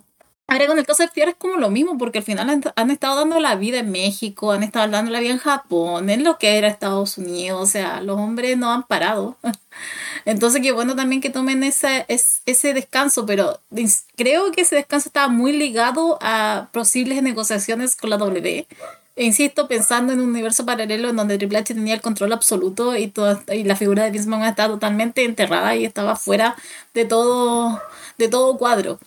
[0.48, 3.16] ahora con el caso de FTR es como lo mismo, porque al final han, estado
[3.18, 6.58] dando la vida en México, han estado dando la vida en Japón, en lo que
[6.58, 9.38] era Estados Unidos, o sea, los hombres no han parado.
[10.26, 13.60] Entonces, qué bueno también que tomen ese, ese descanso, pero
[14.16, 18.68] creo que ese descanso estaba muy ligado a posibles negociaciones con la W.
[19.16, 22.96] E insisto, pensando en un universo paralelo en donde Triple H tenía el control absoluto
[22.96, 26.56] y, toda, y la figura de Vince McMahon estaba totalmente enterrada y estaba fuera
[26.94, 27.82] de todo,
[28.18, 29.00] de todo cuadro.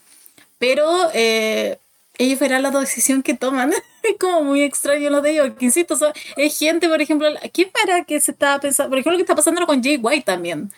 [0.64, 1.79] Pero eh,
[2.16, 3.70] ellos verán la decisión que toman.
[4.03, 5.50] es como muy extraño lo de ellos.
[5.59, 5.94] Que insisto,
[6.37, 8.88] es gente, por ejemplo, ¿quién para que se está pensando?
[8.88, 10.72] Por ejemplo, lo que está pasando con Jay White también.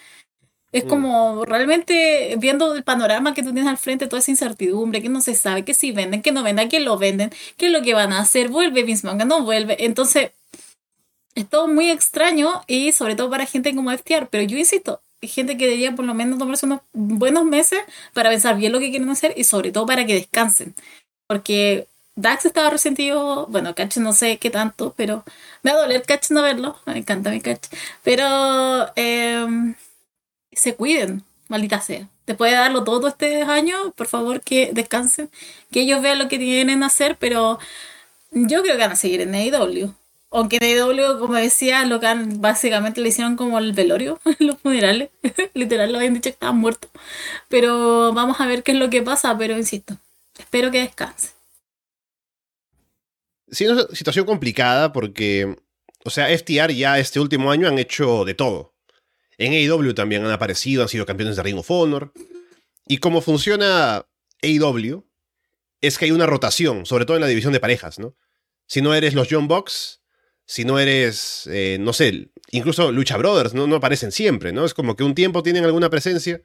[0.72, 0.88] Es mm.
[0.88, 5.20] como realmente viendo el panorama que tú tienes al frente, toda esa incertidumbre, que no
[5.20, 7.94] se sabe, que si venden, que no venden, que lo venden, qué es lo que
[7.94, 9.77] van a hacer, vuelve Vince McMahon, no vuelve.
[9.85, 10.33] Entonces,
[11.37, 14.27] es todo muy extraño y sobre todo para gente como FTR.
[14.29, 17.81] Pero yo insisto, gente que debería por lo menos tomarse unos buenos meses
[18.12, 20.75] para pensar bien lo que quieren hacer y sobre todo para que descansen.
[21.27, 21.87] Porque
[22.17, 25.25] Dax estaba resentido, bueno, Catch no sé qué tanto, pero
[25.62, 27.69] me va a doler Catch no verlo, me encanta mi Catch.
[28.03, 29.75] Pero em,
[30.53, 32.09] se cuiden, maldita sea.
[32.27, 35.31] Después de darlo todo este año, por favor que descansen,
[35.71, 37.59] que ellos vean lo que tienen que hacer, pero
[38.33, 39.95] yo creo que van a seguir en AEW
[40.37, 45.09] aunque AEW, como decía, lo que básicamente le hicieron como el velorio, los funerales.
[45.55, 46.88] Literal, lo habían dicho que estaba muerto.
[47.49, 49.96] Pero vamos a ver qué es lo que pasa, pero insisto,
[50.38, 51.31] espero que descanse.
[53.51, 55.57] Sí, una situación complicada porque,
[56.05, 58.75] o sea, FTR ya este último año han hecho de todo.
[59.38, 62.12] En AEW también han aparecido, han sido campeones de Ring of Honor.
[62.87, 64.07] Y cómo funciona
[64.42, 65.03] AEW
[65.81, 68.14] es que hay una rotación, sobre todo en la división de parejas, ¿no?
[68.66, 70.03] Si no eres los John Box,
[70.46, 73.66] si no eres, eh, no sé, incluso Lucha Brothers, ¿no?
[73.66, 74.64] no aparecen siempre, ¿no?
[74.64, 76.40] Es como que un tiempo tienen alguna presencia,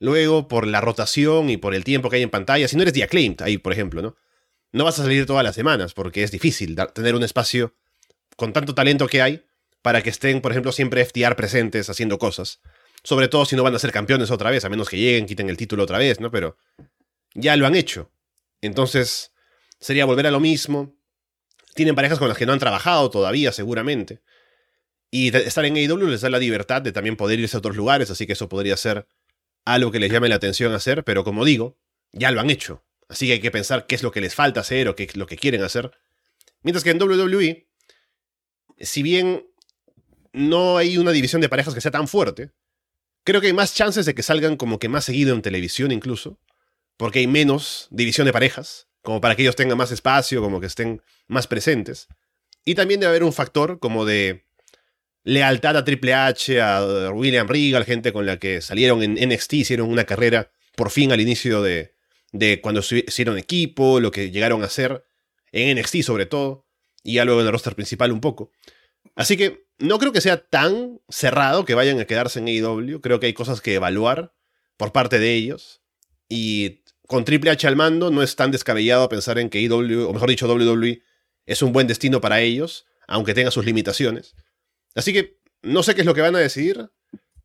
[0.00, 2.94] luego por la rotación y por el tiempo que hay en pantalla, si no eres
[2.94, 4.16] The Acclaimed ahí, por ejemplo, ¿no?
[4.72, 7.74] No vas a salir todas las semanas porque es difícil tener un espacio
[8.36, 9.44] con tanto talento que hay
[9.82, 12.60] para que estén, por ejemplo, siempre FTR presentes haciendo cosas.
[13.02, 15.48] Sobre todo si no van a ser campeones otra vez, a menos que lleguen, quiten
[15.48, 16.30] el título otra vez, ¿no?
[16.30, 16.56] Pero
[17.34, 18.10] ya lo han hecho.
[18.60, 19.32] Entonces,
[19.80, 20.97] sería volver a lo mismo,
[21.78, 24.20] tienen parejas con las que no han trabajado todavía, seguramente.
[25.10, 28.10] Y estar en AEW les da la libertad de también poder irse a otros lugares,
[28.10, 29.06] así que eso podría ser
[29.64, 31.78] algo que les llame la atención hacer, pero como digo,
[32.12, 32.84] ya lo han hecho.
[33.08, 35.16] Así que hay que pensar qué es lo que les falta hacer o qué es
[35.16, 35.92] lo que quieren hacer.
[36.62, 37.68] Mientras que en WWE
[38.80, 39.46] si bien
[40.32, 42.52] no hay una división de parejas que sea tan fuerte,
[43.24, 46.38] creo que hay más chances de que salgan como que más seguido en televisión incluso,
[46.96, 50.66] porque hay menos división de parejas, como para que ellos tengan más espacio, como que
[50.66, 52.08] estén más presentes.
[52.64, 54.44] Y también debe haber un factor como de
[55.24, 59.88] lealtad a Triple H, a William Regal, gente con la que salieron en NXT, hicieron
[59.88, 61.94] una carrera por fin al inicio de,
[62.32, 65.04] de cuando hicieron equipo, lo que llegaron a hacer
[65.52, 66.66] en NXT sobre todo,
[67.02, 68.52] y ya luego en el roster principal un poco.
[69.14, 73.20] Así que no creo que sea tan cerrado que vayan a quedarse en AEW, creo
[73.20, 74.34] que hay cosas que evaluar
[74.76, 75.82] por parte de ellos,
[76.28, 80.12] y con Triple H al mando no es tan descabellado pensar en que AEW, o
[80.12, 81.02] mejor dicho WWE,
[81.46, 84.36] es un buen destino para ellos, aunque tenga sus limitaciones.
[84.94, 86.90] Así que no sé qué es lo que van a decidir,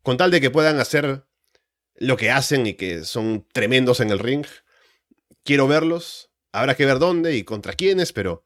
[0.01, 1.25] con tal de que puedan hacer
[1.95, 4.45] lo que hacen y que son tremendos en el ring.
[5.43, 8.43] Quiero verlos, habrá que ver dónde y contra quiénes, pero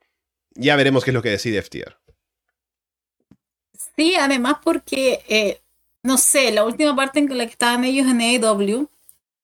[0.51, 1.97] ya veremos qué es lo que decide FTR.
[3.95, 5.61] Sí, además porque, eh,
[6.03, 8.87] no sé, la última parte en la que estaban ellos en AEW,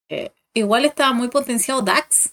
[0.09, 2.31] eh, igual estaba muy potenciado Dax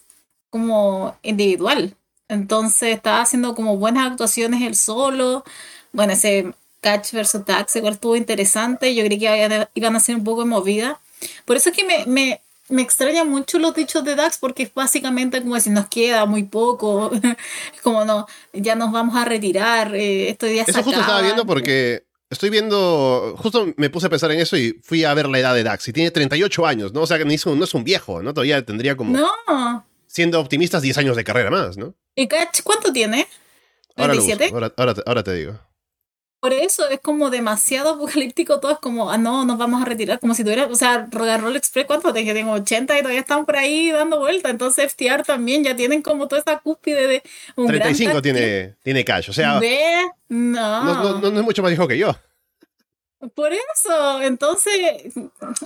[0.49, 1.95] como individual.
[2.27, 5.43] Entonces estaba haciendo como buenas actuaciones él solo.
[5.91, 8.95] Bueno, ese Catch versus Dax igual estuvo interesante.
[8.95, 10.99] Yo creí que iban a ser un poco movida.
[11.45, 14.73] Por eso es que me, me, me extraña mucho los dichos de Dax porque es
[14.73, 17.11] básicamente como si nos queda muy poco,
[17.83, 22.03] como no, ya nos vamos a retirar, eh, esto ya Eso justo estaba viendo porque
[22.31, 25.53] estoy viendo, justo me puse a pensar en eso y fui a ver la edad
[25.53, 27.01] de Dax y tiene 38 años, ¿no?
[27.01, 28.33] O sea, que no es un viejo, ¿no?
[28.33, 29.15] Todavía tendría como...
[29.17, 29.85] No.
[30.07, 31.93] Siendo optimistas, 10 años de carrera más, ¿no?
[32.15, 33.27] ¿Y Catch cuánto tiene?
[34.51, 35.59] Ahora, ahora, ahora te digo.
[36.41, 40.19] Por eso es como demasiado apocalíptico todo, es como, ah, no, nos vamos a retirar,
[40.19, 42.11] como si tuviera, o sea, Roll Express, ¿cuánto?
[42.11, 46.01] que tengo 80 y todavía están por ahí dando vuelta, entonces FTR también ya tienen
[46.01, 47.23] como toda esta cúspide de
[47.55, 49.61] un 35 tiene, tiene cash, o sea,
[50.29, 50.83] No.
[50.83, 52.15] No, no, es mucho más viejo que yo.
[53.35, 55.13] Por eso, entonces,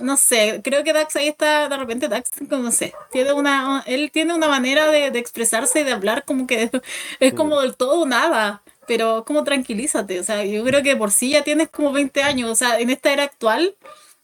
[0.02, 4.10] no sé, creo que Dax ahí está, de repente Dax, no sé, tiene una, él
[4.12, 6.70] tiene una manera de, de expresarse y de hablar como que
[7.20, 11.30] es como del todo nada pero como tranquilízate, o sea, yo creo que por sí
[11.30, 13.76] ya tienes como 20 años, o sea, en esta era actual,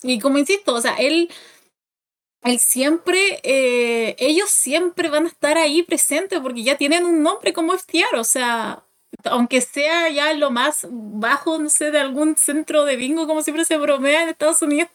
[0.02, 1.30] y como insisto, o sea, él,
[2.42, 7.52] él siempre, eh, ellos siempre van a estar ahí presentes porque ya tienen un nombre
[7.52, 8.84] como FTR, o sea,
[9.24, 13.64] aunque sea ya lo más bajo, no sé, de algún centro de bingo, como siempre
[13.64, 14.90] se bromea en Estados Unidos,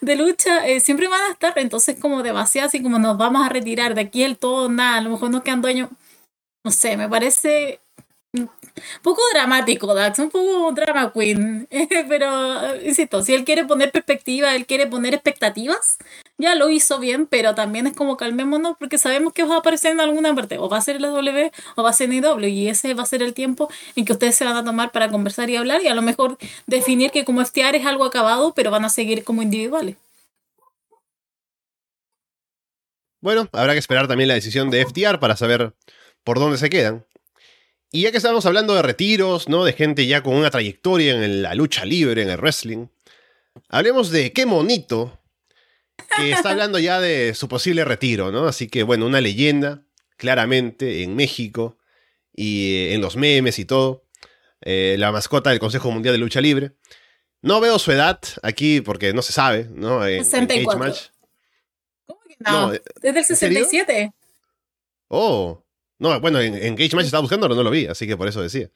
[0.00, 3.48] de lucha, eh, siempre van a estar, entonces como demasiado así como nos vamos a
[3.48, 5.90] retirar de aquí el todo, nada, a lo mejor nos quedan dueños,
[6.64, 7.80] no sé, me parece
[9.02, 11.68] poco dramático, Dax, un poco drama queen.
[12.08, 15.98] pero, insisto, si él quiere poner perspectiva, él quiere poner expectativas,
[16.38, 19.92] ya lo hizo bien, pero también es como calmémonos porque sabemos que va a aparecer
[19.92, 22.68] en alguna parte, o va a ser la W o va a ser IW, y
[22.68, 25.50] ese va a ser el tiempo en que ustedes se van a tomar para conversar
[25.50, 28.84] y hablar, y a lo mejor definir que como estiar es algo acabado, pero van
[28.84, 29.96] a seguir como individuales.
[33.20, 35.74] Bueno, habrá que esperar también la decisión de FTR para saber
[36.24, 37.04] por dónde se quedan.
[37.94, 39.64] Y ya que estamos hablando de retiros, ¿no?
[39.64, 42.86] De gente ya con una trayectoria en la lucha libre, en el wrestling,
[43.68, 45.20] hablemos de qué monito
[46.16, 48.46] que está hablando ya de su posible retiro, ¿no?
[48.46, 49.82] Así que, bueno, una leyenda,
[50.16, 51.76] claramente, en México
[52.34, 54.06] y eh, en los memes y todo.
[54.62, 56.72] Eh, la mascota del Consejo Mundial de Lucha Libre.
[57.42, 60.06] No veo su edad aquí porque no se sabe, ¿no?
[60.06, 60.78] En, 64.
[60.78, 61.00] Match.
[62.06, 62.68] ¿Cómo que no?
[62.68, 64.12] no Desde el 67.
[65.08, 65.61] Oh,
[66.02, 68.26] no, bueno, en, en Cage Match estaba buscando, pero no lo vi, así que por
[68.26, 68.68] eso decía.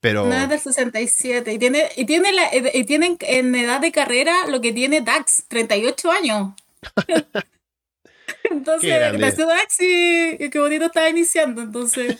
[0.00, 0.26] Pero...
[0.26, 1.52] No, es del 67.
[1.52, 5.44] Y tiene, y tiene la, y tienen en edad de carrera lo que tiene Dax,
[5.46, 6.54] 38 años.
[8.50, 12.18] entonces, nació Dax y, qué bonito estaba iniciando, entonces.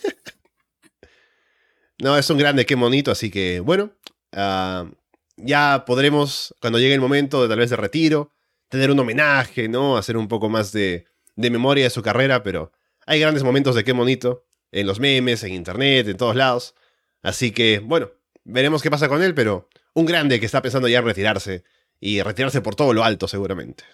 [1.98, 3.90] no, es un grande, qué bonito, así que bueno.
[4.30, 4.88] Uh,
[5.36, 8.30] ya podremos, cuando llegue el momento de tal vez de retiro,
[8.68, 9.96] tener un homenaje, ¿no?
[9.96, 12.70] Hacer un poco más de, de memoria de su carrera, pero
[13.06, 16.74] hay grandes momentos de qué bonito en los memes, en internet, en todos lados.
[17.22, 18.10] Así que, bueno,
[18.44, 21.64] veremos qué pasa con él, pero un grande que está pensando ya en retirarse
[22.00, 23.84] y retirarse por todo lo alto seguramente.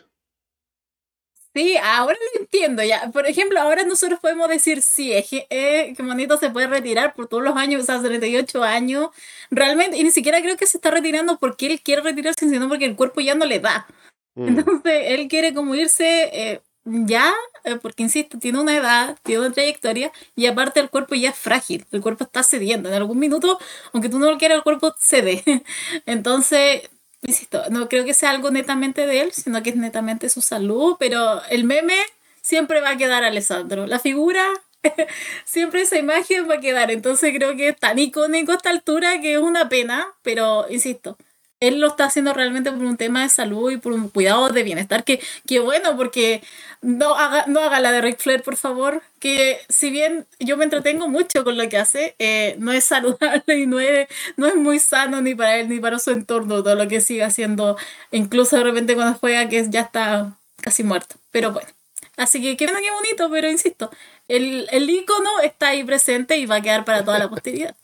[1.53, 3.11] Sí, ahora lo entiendo ya.
[3.13, 7.27] Por ejemplo, ahora nosotros podemos decir, sí, es que, eh, bonito se puede retirar por
[7.27, 9.09] todos los años, o sea, 38 años.
[9.51, 12.85] Realmente, y ni siquiera creo que se está retirando porque él quiere retirarse, sino porque
[12.85, 13.89] el cuerpo ya no le da.
[14.37, 14.49] Mm.
[14.59, 16.63] Entonces, él quiere como irse eh,
[17.07, 17.33] ya,
[17.65, 21.37] eh, porque insisto, tiene una edad, tiene una trayectoria y aparte el cuerpo ya es
[21.37, 22.89] frágil, el cuerpo está cediendo.
[22.89, 23.59] En algún minuto,
[23.93, 25.43] aunque tú no lo quieras, el cuerpo cede.
[26.07, 26.91] Entonces,
[27.23, 30.97] insisto, no creo que sea algo netamente de él, sino que es netamente su salud,
[30.99, 31.97] pero el meme
[32.43, 33.87] siempre va a quedar Alessandro.
[33.87, 34.45] La figura
[35.45, 36.91] siempre esa imagen va a quedar.
[36.91, 41.17] Entonces creo que es tan icónico a esta altura que es una pena, pero insisto,
[41.61, 44.63] él lo está haciendo realmente por un tema de salud y por un cuidado de
[44.63, 46.43] bienestar, que, que bueno, porque
[46.83, 50.65] no haga, no haga la de Ric Flair, por favor, que si bien yo me
[50.65, 54.57] entretengo mucho con lo que hace, eh, no es saludable y no es, no es
[54.57, 57.77] muy sano ni para él ni para su entorno, todo lo que sigue haciendo,
[58.11, 61.69] incluso de repente cuando juega que ya está casi muerto, pero bueno.
[62.17, 63.91] Así que qué bonito, pero insisto,
[64.29, 67.75] el, el icono está ahí presente y va a quedar para toda la posteridad.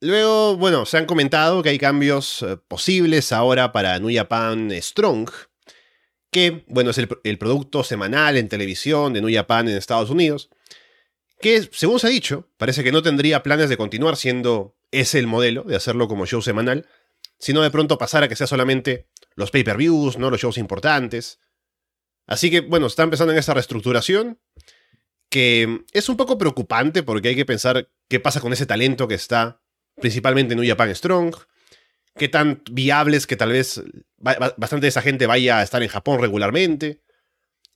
[0.00, 5.30] Luego, bueno, se han comentado que hay cambios eh, posibles ahora para New Japan Strong,
[6.30, 10.48] que, bueno, es el, el, producto semanal en televisión de New Japan en Estados Unidos,
[11.40, 15.26] que, según se ha dicho, parece que no tendría planes de continuar siendo ese el
[15.26, 16.86] modelo, de hacerlo como show semanal,
[17.38, 20.30] sino de pronto pasar a que sea solamente los pay-per-views, ¿no?
[20.30, 21.40] Los shows importantes.
[22.26, 24.38] Así que, bueno, está empezando en esa reestructuración,
[25.30, 29.14] que es un poco preocupante porque hay que pensar qué pasa con ese talento que
[29.14, 29.60] está
[29.96, 31.36] principalmente en New Japan Strong.
[32.16, 33.82] Qué tan viables que tal vez
[34.18, 37.02] bastante de esa gente vaya a estar en Japón regularmente.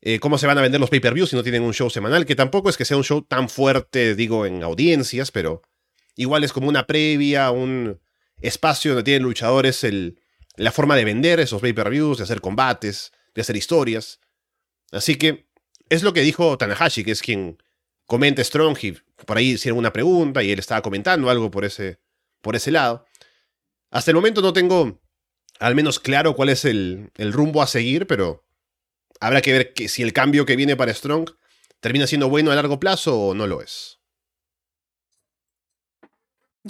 [0.00, 2.36] Eh, cómo se van a vender los pay-per-views si no tienen un show semanal, que
[2.36, 5.62] tampoco es que sea un show tan fuerte, digo, en audiencias, pero
[6.14, 8.00] igual es como una previa, un
[8.42, 10.20] espacio donde tienen luchadores el,
[10.56, 14.20] la forma de vender esos pay-per-views, de hacer combates, de hacer historias.
[14.92, 15.48] Así que
[15.88, 17.56] es lo que dijo Tanahashi, que es quien
[18.06, 18.92] comenta Strong y
[19.24, 21.98] por ahí hicieron una pregunta y él estaba comentando algo por ese,
[22.44, 23.04] por ese lado.
[23.90, 25.00] Hasta el momento no tengo
[25.58, 28.44] al menos claro cuál es el, rumbo a seguir, pero
[29.18, 31.30] habrá que ver que si el cambio que viene para Strong
[31.80, 33.98] termina siendo bueno a largo plazo o no lo es.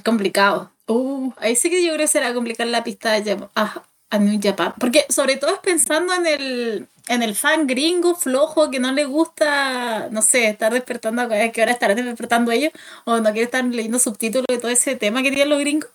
[0.05, 0.73] Complicado.
[0.87, 3.83] Uh, ahí sí que yo creo que será complicar la pista de a,
[4.15, 4.75] a New Japan.
[4.79, 9.05] Porque sobre todo es pensando en el, en el fan gringo flojo que no le
[9.05, 12.73] gusta, no sé, estar despertando, a que ahora estarán despertando ellos,
[13.05, 15.91] o no quiere estar leyendo subtítulos de todo ese tema que tienen los gringos.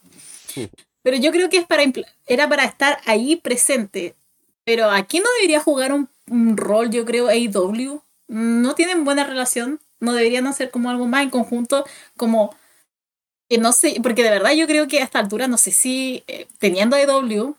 [1.02, 1.84] Pero yo creo que es para
[2.28, 4.16] era para estar ahí presente.
[4.66, 6.08] Pero aquí no debería jugar un,
[6.58, 8.02] rol, yo creo, AEW.
[8.28, 9.80] No tienen buena relación.
[10.00, 12.56] No deberían hacer como algo más en conjunto, como
[13.50, 16.24] que no sé, porque de verdad yo creo que a esta altura, no sé si
[16.28, 17.56] eh, teniendo AEW,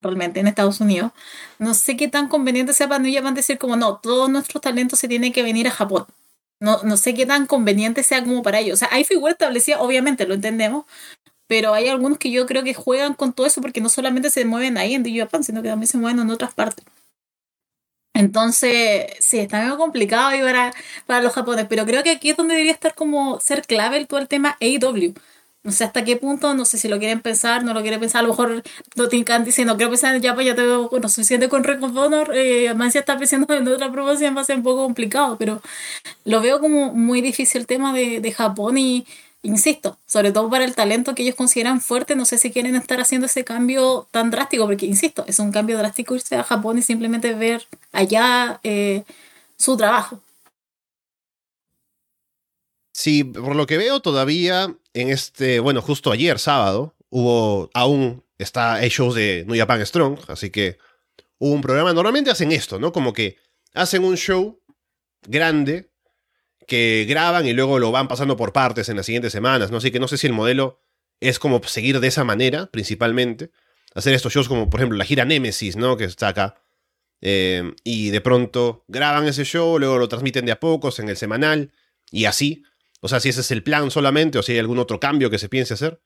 [0.00, 1.12] realmente en Estados Unidos.
[1.58, 5.08] No sé qué tan conveniente sea para New decir como no, todos nuestros talentos se
[5.08, 6.06] tienen que venir a Japón.
[6.60, 8.74] No, no sé qué tan conveniente sea como para ellos.
[8.74, 10.86] O sea, hay figuras establecidas, obviamente, lo entendemos,
[11.46, 14.44] pero hay algunos que yo creo que juegan con todo eso porque no solamente se
[14.44, 16.84] mueven ahí en New Japan, sino que también se mueven en otras partes.
[18.14, 20.72] Entonces, sí, está medio complicado ahí para,
[21.06, 24.18] para los japoneses, pero creo que aquí es donde debería estar como ser clave todo
[24.18, 25.14] el tema AEW
[25.68, 28.20] no sé hasta qué punto, no sé si lo quieren pensar, no lo quieren pensar,
[28.20, 28.62] a lo mejor
[28.96, 31.94] no te dice, no quiero pensar ya, pues ya tengo bueno, suficiente con Ring of
[31.94, 35.60] Honor, eh, si está pensando en otra promoción va a ser un poco complicado, pero
[36.24, 39.06] lo veo como muy difícil el tema de, de Japón y,
[39.42, 42.98] insisto, sobre todo para el talento que ellos consideran fuerte, no sé si quieren estar
[42.98, 46.82] haciendo ese cambio tan drástico, porque insisto, es un cambio drástico irse a Japón y
[46.82, 49.04] simplemente ver allá eh,
[49.58, 50.22] su trabajo.
[53.08, 58.86] Sí, por lo que veo todavía en este, bueno, justo ayer, sábado, hubo aún, está,
[58.86, 60.76] shows de New Japan Strong, así que
[61.38, 61.94] hubo un programa.
[61.94, 62.92] Normalmente hacen esto, ¿no?
[62.92, 63.38] Como que
[63.72, 64.60] hacen un show
[65.26, 65.90] grande
[66.66, 69.78] que graban y luego lo van pasando por partes en las siguientes semanas, ¿no?
[69.78, 70.82] Así que no sé si el modelo
[71.18, 73.52] es como seguir de esa manera, principalmente.
[73.94, 75.96] Hacer estos shows como, por ejemplo, la gira Nemesis, ¿no?
[75.96, 76.56] Que está acá.
[77.22, 81.16] Eh, y de pronto graban ese show, luego lo transmiten de a pocos en el
[81.16, 81.72] semanal,
[82.10, 82.64] y así.
[83.00, 85.38] O sea, si ese es el plan solamente o si hay algún otro cambio que
[85.38, 86.00] se piense hacer.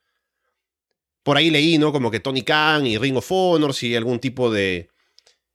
[1.23, 1.91] Por ahí leí, ¿no?
[1.91, 4.89] Como que Tony Khan y Ring of Honor, si hay algún tipo de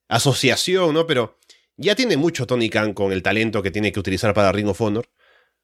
[0.08, 1.06] asociación, ¿no?
[1.06, 1.38] Pero
[1.76, 4.80] ya tiene mucho Tony Khan con el talento que tiene que utilizar para Ring of
[4.80, 5.08] Honor.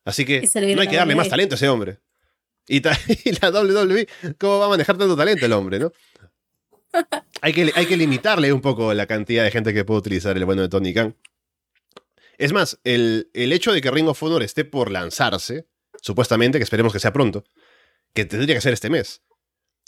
[0.04, 1.98] Así que no hay que darle más talento a ese hombre.
[2.68, 2.80] Y,
[3.40, 4.06] la WWE,
[4.38, 5.92] ¿cómo va a manejar tanto talento el hombre, no?
[7.42, 10.44] Hay que, hay que limitarle un poco la cantidad de gente que puede utilizar el
[10.44, 11.16] bueno de Tony Khan.
[12.38, 15.66] Es más, el, hecho de que Ring of Honor esté por lanzarse,
[16.00, 17.44] supuestamente, que esperemos que sea pronto,
[18.12, 19.22] que tendría que ser este mes,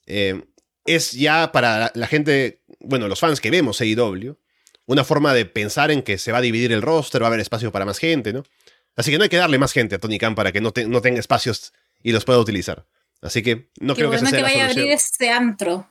[0.07, 0.45] eh,
[0.85, 4.39] es ya para la gente, bueno, los fans que vemos AEW,
[4.87, 7.41] una forma de pensar en que se va a dividir el roster, va a haber
[7.41, 8.45] espacio para más gente, ¿no?
[8.95, 11.03] Así que no hay que darle más gente a Tony Khan para que no, no
[11.03, 11.73] tenga espacios
[12.03, 12.87] y los pueda utilizar.
[13.21, 15.91] Así que no creo que sea que vaya a abrir este antro.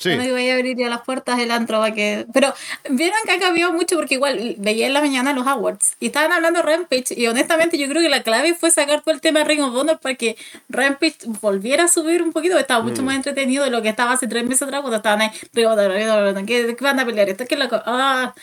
[0.00, 0.16] Sí.
[0.16, 2.26] No iba a abrir ya las puertas del antro para que...
[2.32, 2.54] Pero
[2.88, 6.32] vieron que ha cambiado mucho porque igual veía en la mañana los awards y estaban
[6.32, 9.40] hablando de Rampage y honestamente yo creo que la clave fue sacar todo el tema
[9.40, 10.38] de Ring of Honor para que
[10.70, 13.04] Rampage volviera a subir un poquito, estaba mucho mm.
[13.04, 16.98] más entretenido de lo que estaba hace tres meses atrás cuando estaban ahí, ¿qué, van
[16.98, 17.28] a pelear?
[17.28, 17.68] Esto que la...
[17.84, 18.34] Ah,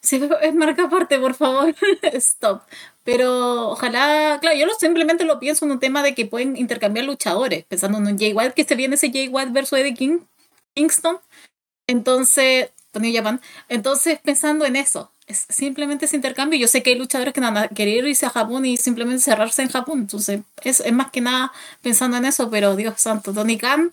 [0.00, 1.74] Sí, es marca aparte, por favor.
[2.14, 2.62] Stop.
[3.04, 7.04] Pero ojalá, claro, yo lo, simplemente lo pienso en un tema de que pueden intercambiar
[7.04, 10.20] luchadores, pensando en un Jay White, que se viene ese Jay White versus Eddie King,
[10.78, 11.18] Kingston.
[11.88, 13.40] Entonces, New Japan.
[13.68, 16.58] Entonces, pensando en eso, es simplemente ese intercambio.
[16.58, 19.62] Yo sé que hay luchadores que van a querer irse a Japón y simplemente cerrarse
[19.62, 20.00] en Japón.
[20.00, 21.52] Entonces, es, más que nada
[21.82, 23.92] pensando en eso, pero Dios santo, Tony Khan,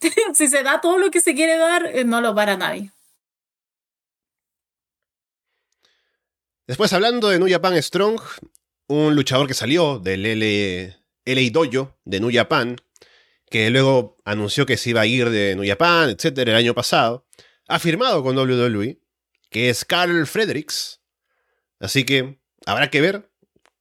[0.34, 2.90] si se da todo lo que se quiere dar, eh, no lo para nadie.
[6.66, 8.20] Después, hablando de New Japan Strong,
[8.88, 12.76] un luchador que salió del L LA Dojo de New Japan,
[13.52, 17.26] que luego anunció que se iba a ir de New Japan, etcétera, el año pasado,
[17.68, 18.98] ha firmado con WWE,
[19.50, 21.02] que es Carl Fredericks.
[21.78, 23.30] Así que habrá que ver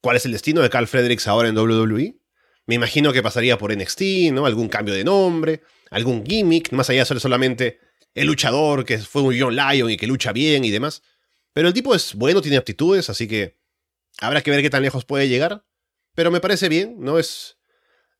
[0.01, 2.19] cuál es el destino de Carl Fredericks ahora en WWE.
[2.65, 4.01] Me imagino que pasaría por NXT,
[4.33, 4.45] ¿no?
[4.45, 7.79] Algún cambio de nombre, algún gimmick, más allá de ser solamente
[8.13, 11.01] el luchador que fue un John Lyon y que lucha bien y demás.
[11.53, 13.57] Pero el tipo es bueno, tiene aptitudes, así que
[14.19, 15.65] habrá que ver qué tan lejos puede llegar.
[16.13, 17.17] Pero me parece bien, ¿no?
[17.17, 17.57] Es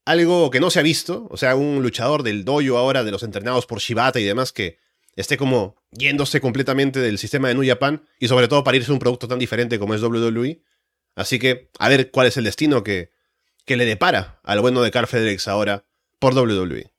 [0.06, 1.28] algo que no se ha visto.
[1.30, 4.78] O sea, un luchador del dojo ahora, de los entrenados por Shibata y demás, que
[5.16, 8.94] esté como yéndose completamente del sistema de New Japan y sobre todo para irse a
[8.94, 10.62] un producto tan diferente como es WWE.
[11.16, 13.12] Así que a ver cuál es el destino que,
[13.66, 15.86] que le depara al bueno de Carl Fredericks ahora
[16.20, 16.92] por WWE.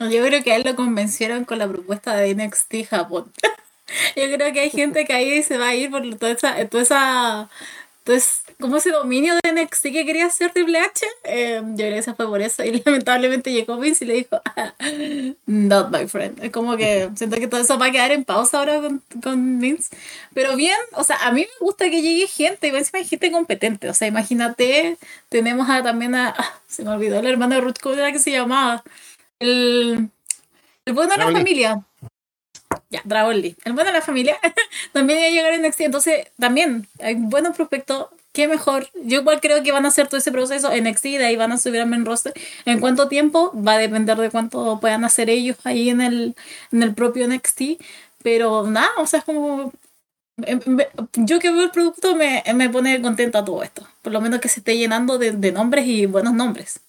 [0.00, 3.32] Yo creo que a él lo convencieron con la propuesta de NXT Japón.
[4.16, 6.82] Yo creo que hay gente que ahí se va a ir por toda esa, toda
[6.82, 7.50] esa
[8.08, 11.98] entonces, como ese dominio de NXT que quería hacer Triple H, eh, yo creo que
[11.98, 12.64] eso fue por eso.
[12.64, 14.40] Y lamentablemente llegó Vince y le dijo,
[15.44, 16.42] not my friend.
[16.42, 19.60] Es como que siento que todo eso va a quedar en pausa ahora con, con
[19.60, 19.94] Vince.
[20.32, 23.30] Pero bien, o sea, a mí me gusta que llegue gente, y encima hay gente
[23.30, 23.90] competente.
[23.90, 24.96] O sea, imagínate,
[25.28, 28.20] tenemos a, también a, ah, se me olvidó el hermano de Ruth, ¿cómo era que
[28.20, 28.82] se llamaba?
[29.38, 30.08] El,
[30.86, 31.84] el bueno de la familia.
[32.90, 33.56] Ya, Dragon Lee.
[33.64, 34.38] El bueno de la familia
[34.92, 35.80] también iba a llegar en NXT.
[35.82, 38.06] Entonces, también hay buenos prospectos.
[38.32, 38.88] Qué mejor.
[39.04, 41.04] Yo igual creo que van a hacer todo ese proceso en NXT.
[41.04, 42.32] De ahí van a subir a main roster.
[42.64, 46.34] En cuánto tiempo va a depender de cuánto puedan hacer ellos ahí en el,
[46.72, 47.62] en el propio NXT.
[48.22, 49.72] Pero nada, o sea, es como.
[50.42, 50.60] Em,
[51.16, 53.86] yo que veo el producto me, me pone contenta todo esto.
[54.02, 56.80] Por lo menos que se esté llenando de, de nombres y buenos nombres.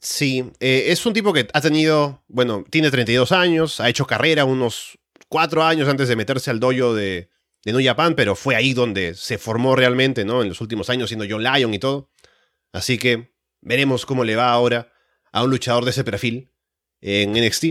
[0.00, 4.44] Sí, eh, es un tipo que ha tenido, bueno, tiene 32 años, ha hecho carrera
[4.44, 7.30] unos 4 años antes de meterse al dojo de,
[7.64, 10.42] de New Japan, pero fue ahí donde se formó realmente, ¿no?
[10.42, 12.10] En los últimos años siendo John Lyon y todo.
[12.72, 14.92] Así que veremos cómo le va ahora
[15.32, 16.50] a un luchador de ese perfil
[17.00, 17.64] en NXT.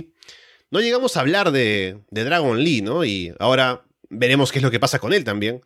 [0.69, 3.05] No llegamos a hablar de, de Dragon Lee, ¿no?
[3.05, 5.61] Y ahora veremos qué es lo que pasa con él también.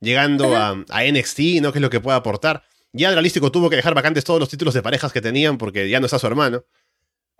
[0.00, 1.72] Llegando a, a NXT, ¿no?
[1.72, 2.64] ¿Qué es lo que puede aportar?
[2.92, 6.00] Ya Realístico tuvo que dejar vacantes todos los títulos de parejas que tenían porque ya
[6.00, 6.64] no está su hermano.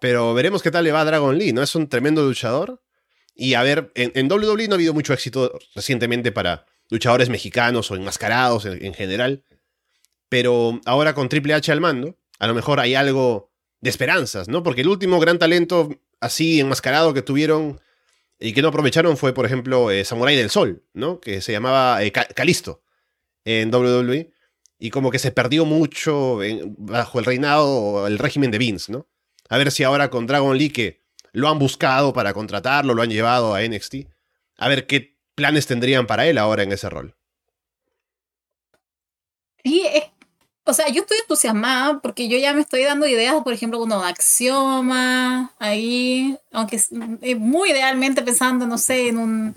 [0.01, 1.63] Pero veremos qué tal le va a Dragon Lee, ¿no?
[1.63, 2.83] Es un tremendo luchador.
[3.35, 7.97] Y a ver, en, WWE no ha habido mucho éxito recientemente para luchadores mexicanos o
[7.97, 9.45] enmascarados en, general.
[10.29, 14.63] Pero ahora con Triple H al mando, a lo mejor hay algo de esperanzas, ¿no?
[14.63, 15.89] Porque el último gran talento
[16.21, 17.81] así enmascarado que tuvieron
[18.41, 21.21] y que no aprovecharon fue, por ejemplo, eh, Samurai del Sol, ¿no?
[21.21, 22.83] Que se llamaba eh, Calisto
[23.45, 24.31] en WWE
[24.79, 26.39] y como que se perdió mucho
[26.79, 29.07] bajo el reinado el régimen de Vince, ¿no?
[29.49, 31.01] A ver si ahora con Dragon Lee
[31.33, 33.95] lo han buscado para contratarlo, lo han llevado a NXT,
[34.57, 37.14] a ver qué planes tendrían para él ahora en ese rol.
[39.64, 39.85] Sí,
[40.64, 44.03] o sea, yo estoy entusiasmada porque yo ya me estoy dando ideas, por ejemplo, uno
[44.03, 46.79] de Axioma, ahí, aunque
[47.39, 49.57] muy idealmente pensando, no sé, en un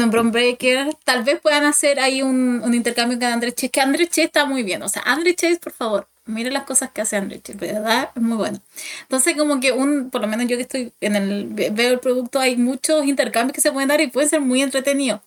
[0.00, 0.94] en Brown Breaker.
[1.04, 4.62] Tal vez puedan hacer ahí un, intercambio con André Chase, que André Chase está muy
[4.62, 4.82] bien.
[4.82, 8.10] O sea, André Chase, por favor, mire las cosas que hace André Chase, ¿verdad?
[8.14, 8.60] Es muy bueno.
[9.02, 12.40] Entonces, como que un, por lo menos yo que estoy en el, veo el producto,
[12.40, 15.20] hay muchos intercambios que se pueden dar y pueden ser muy entretenidos.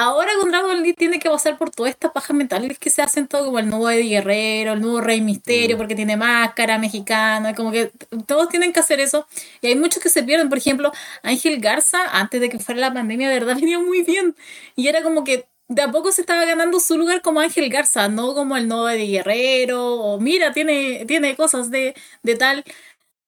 [0.00, 3.26] Ahora con Dragon Lee tiene que pasar por todas estas pajas mentales que se hacen
[3.26, 5.78] todo, como el nuevo Eddie Guerrero, el nuevo Rey Misterio, mm.
[5.78, 7.90] porque tiene máscara mexicana, como que
[8.26, 9.26] todos tienen que hacer eso.
[9.60, 10.48] Y hay muchos que se pierden.
[10.48, 10.92] Por ejemplo,
[11.24, 14.36] Ángel Garza, antes de que fuera la pandemia, de verdad venía muy bien.
[14.76, 18.08] Y era como que de a poco se estaba ganando su lugar como Ángel Garza,
[18.08, 22.64] no como el nuevo Eddie Guerrero, o mira, tiene, tiene cosas de, de tal.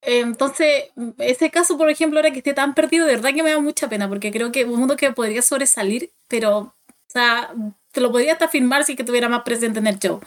[0.03, 0.84] Entonces,
[1.18, 3.88] ese caso, por ejemplo, ahora que esté tan perdido, de verdad que me da mucha
[3.88, 6.74] pena, porque creo que un mundo que podría sobresalir, pero, o
[7.07, 7.53] sea,
[7.92, 10.20] te lo podría hasta firmar si que tuviera más presente en el show.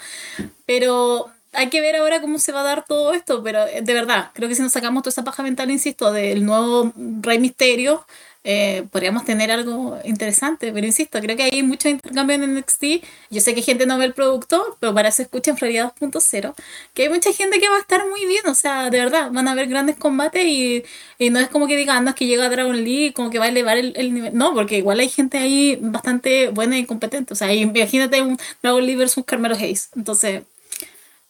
[0.66, 3.94] Pero hay que ver ahora cómo se va a dar todo esto, pero eh, de
[3.94, 8.06] verdad, creo que si nos sacamos toda esa paja mental, insisto, del nuevo Rey Misterio,
[8.44, 10.72] eh, podríamos tener algo interesante.
[10.74, 12.84] Pero insisto, creo que hay mucho intercambio en NXT.
[13.30, 16.54] Yo sé que gente no ve el producto, pero para eso escuchan Florida 2.0.
[16.94, 19.48] Que hay mucha gente que va a estar muy bien, o sea, de verdad, van
[19.48, 20.84] a haber grandes combates y,
[21.20, 23.46] y no es como que digan, no, es que llega Dragon League, como que va
[23.46, 24.36] a elevar el, el, nivel.
[24.36, 27.34] No, porque igual hay gente ahí bastante buena y competente.
[27.34, 29.90] O sea, imagínate un Dragon League versus Carmelo Hayes.
[29.96, 30.44] Entonces,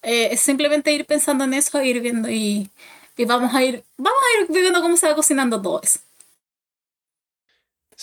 [0.03, 2.69] eh, es simplemente ir pensando en eso, ir viendo y,
[3.17, 5.99] y vamos a ir, vamos a ir viendo cómo se va cocinando todo eso.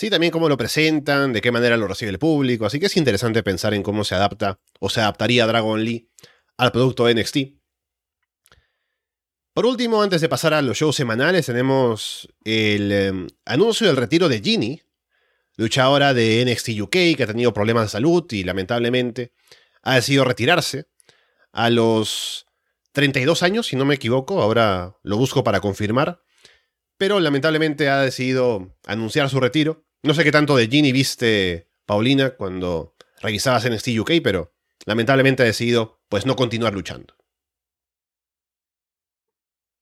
[0.00, 2.96] Sí, también cómo lo presentan, de qué manera lo recibe el público, así que es
[2.96, 6.08] interesante pensar en cómo se adapta o se adaptaría Dragon Lee
[6.56, 7.36] al producto de NXT.
[9.52, 13.12] Por último, antes de pasar a los shows semanales, tenemos el eh,
[13.44, 14.80] anuncio del retiro de Ginny,
[15.58, 19.34] luchadora de NXT UK que ha tenido problemas de salud y lamentablemente
[19.82, 20.86] ha decidido retirarse
[21.52, 22.46] a los
[22.92, 26.22] 32 años, si no me equivoco, ahora lo busco para confirmar,
[26.96, 29.84] pero lamentablemente ha decidido anunciar su retiro.
[30.02, 34.54] No sé qué tanto de Ginny viste, Paulina, cuando revisabas NXT UK, pero
[34.86, 37.14] lamentablemente ha decidido pues no continuar luchando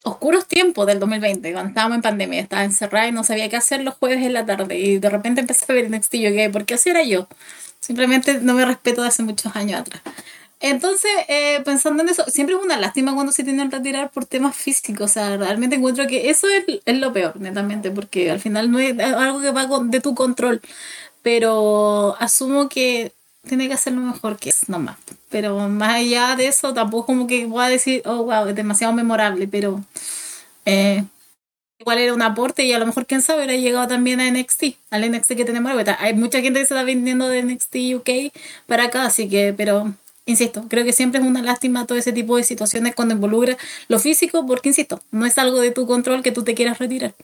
[0.08, 3.82] oscuros tiempos del 2020, cuando estábamos en pandemia, estaba encerrada y no sabía qué hacer
[3.82, 4.78] los jueves en la tarde.
[4.78, 7.28] Y de repente empecé a ver NXT UK, porque así era yo.
[7.80, 10.02] Simplemente no me respeto de hace muchos años atrás.
[10.60, 14.24] Entonces, eh, pensando en eso, siempre es una lástima cuando se tienen que retirar por
[14.26, 15.10] temas físicos.
[15.10, 18.78] O sea, realmente encuentro que eso es, es lo peor, netamente, porque al final no
[18.78, 20.60] es algo que va de tu control.
[21.22, 23.12] Pero asumo que
[23.46, 24.96] tiene que hacerlo mejor que es nomás.
[25.30, 28.92] Pero más allá de eso, tampoco como que voy a decir, oh, wow, es demasiado
[28.94, 29.84] memorable, pero
[30.64, 31.04] eh,
[31.78, 34.64] igual era un aporte y a lo mejor, quién sabe, hubiera llegado también a NXT,
[34.90, 35.72] al NXT que tenemos.
[35.98, 38.32] Hay mucha gente que se está vendiendo de NXT UK
[38.66, 39.94] para acá, así que, pero
[40.28, 43.56] insisto, creo que siempre es una lástima todo ese tipo de situaciones cuando involucra
[43.88, 47.14] lo físico, porque, insisto, no es algo de tu control que tú te quieras retirar.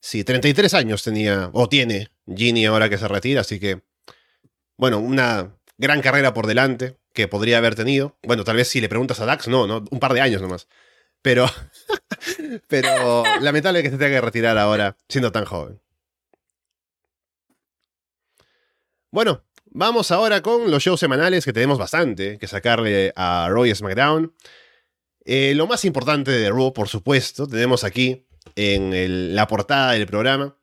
[0.00, 3.82] Sí, 33 años tenía, o tiene Ginny ahora que se retira, así que,
[4.76, 8.16] bueno, una gran carrera por delante que podría haber tenido.
[8.22, 10.68] Bueno, tal vez si le preguntas a Dax, no, no, un par de años nomás.
[11.20, 11.46] Pero,
[12.68, 15.80] pero lamentable que se tenga que retirar ahora siendo tan joven.
[19.10, 24.34] Bueno, vamos ahora con los shows semanales que tenemos bastante que sacarle a Roy SmackDown.
[25.24, 30.56] Eh, lo más importante de Raw, por supuesto, tenemos aquí en la portada del programa.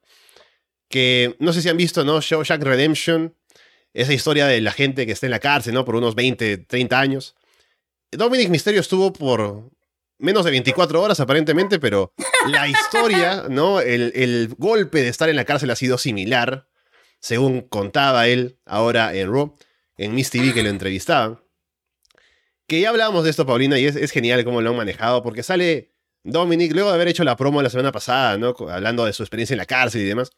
[0.89, 2.19] Que no sé si han visto, ¿no?
[2.19, 3.35] Jack Redemption.
[3.93, 5.85] Esa historia de la gente que está en la cárcel, ¿no?
[5.85, 7.35] Por unos 20, 30 años.
[8.11, 9.71] Dominic Mysterio estuvo por
[10.17, 12.13] menos de 24 horas aparentemente, pero
[12.47, 13.79] la historia, ¿no?
[13.79, 16.67] El, el golpe de estar en la cárcel ha sido similar,
[17.25, 19.55] según contaba él ahora en Raw,
[19.97, 21.39] en Miss TV que lo entrevistaban.
[22.67, 25.41] Que ya hablábamos de esto, Paulina, y es, es genial cómo lo han manejado, porque
[25.41, 25.91] sale
[26.23, 28.53] Dominic, luego de haber hecho la promo la semana pasada, ¿no?
[28.69, 30.29] Hablando de su experiencia en la cárcel y demás,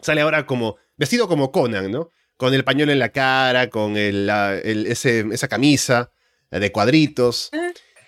[0.00, 2.08] sale ahora como vestido como Conan, ¿no?
[2.38, 4.30] Con el pañuelo en la cara, con el,
[4.64, 6.10] ese, esa camisa
[6.50, 7.50] de cuadritos.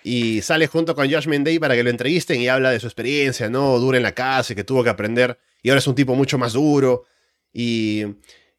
[0.03, 3.47] Y sale junto con Josh Day para que lo entrevisten y habla de su experiencia,
[3.47, 3.77] ¿no?
[3.77, 5.37] Dura en la cárcel, que tuvo que aprender.
[5.61, 7.05] Y ahora es un tipo mucho más duro.
[7.53, 8.05] Y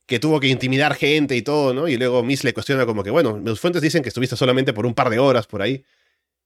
[0.07, 1.89] que tuvo que intimidar gente y todo, ¿no?
[1.89, 4.87] Y luego Miss le cuestiona como que, bueno, mis fuentes dicen que estuviste solamente por
[4.87, 5.85] un par de horas por ahí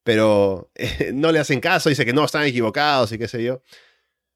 [0.07, 3.61] pero eh, no le hacen caso, dice que no, están equivocados y qué sé yo.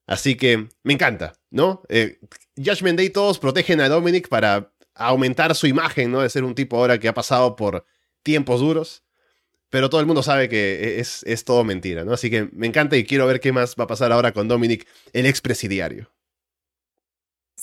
[0.04, 1.82] Así que me encanta, ¿no?
[1.88, 2.18] Eh,
[2.56, 6.22] Judgment Day todos protegen a Dominic para aumentar su imagen, ¿no?
[6.22, 7.86] De ser un tipo ahora que ha pasado por
[8.24, 9.04] tiempos duros.
[9.68, 12.14] Pero todo el mundo sabe que es, es todo mentira, ¿no?
[12.14, 14.88] Así que me encanta y quiero ver qué más va a pasar ahora con Dominic,
[15.12, 16.10] el expresidiario.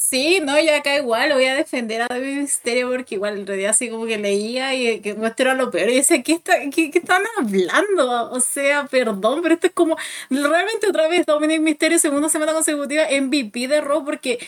[0.10, 3.72] Sí, no, yo acá igual voy a defender a David Misterio porque igual en realidad
[3.72, 7.24] así como que leía y que muestra lo peor y decía, ¿qué, está, qué, están
[7.38, 8.32] hablando?
[8.32, 9.97] O sea, perdón, pero esto es como
[10.30, 14.39] realmente otra vez Dominic Misterio segunda semana consecutiva MVP de Raw porque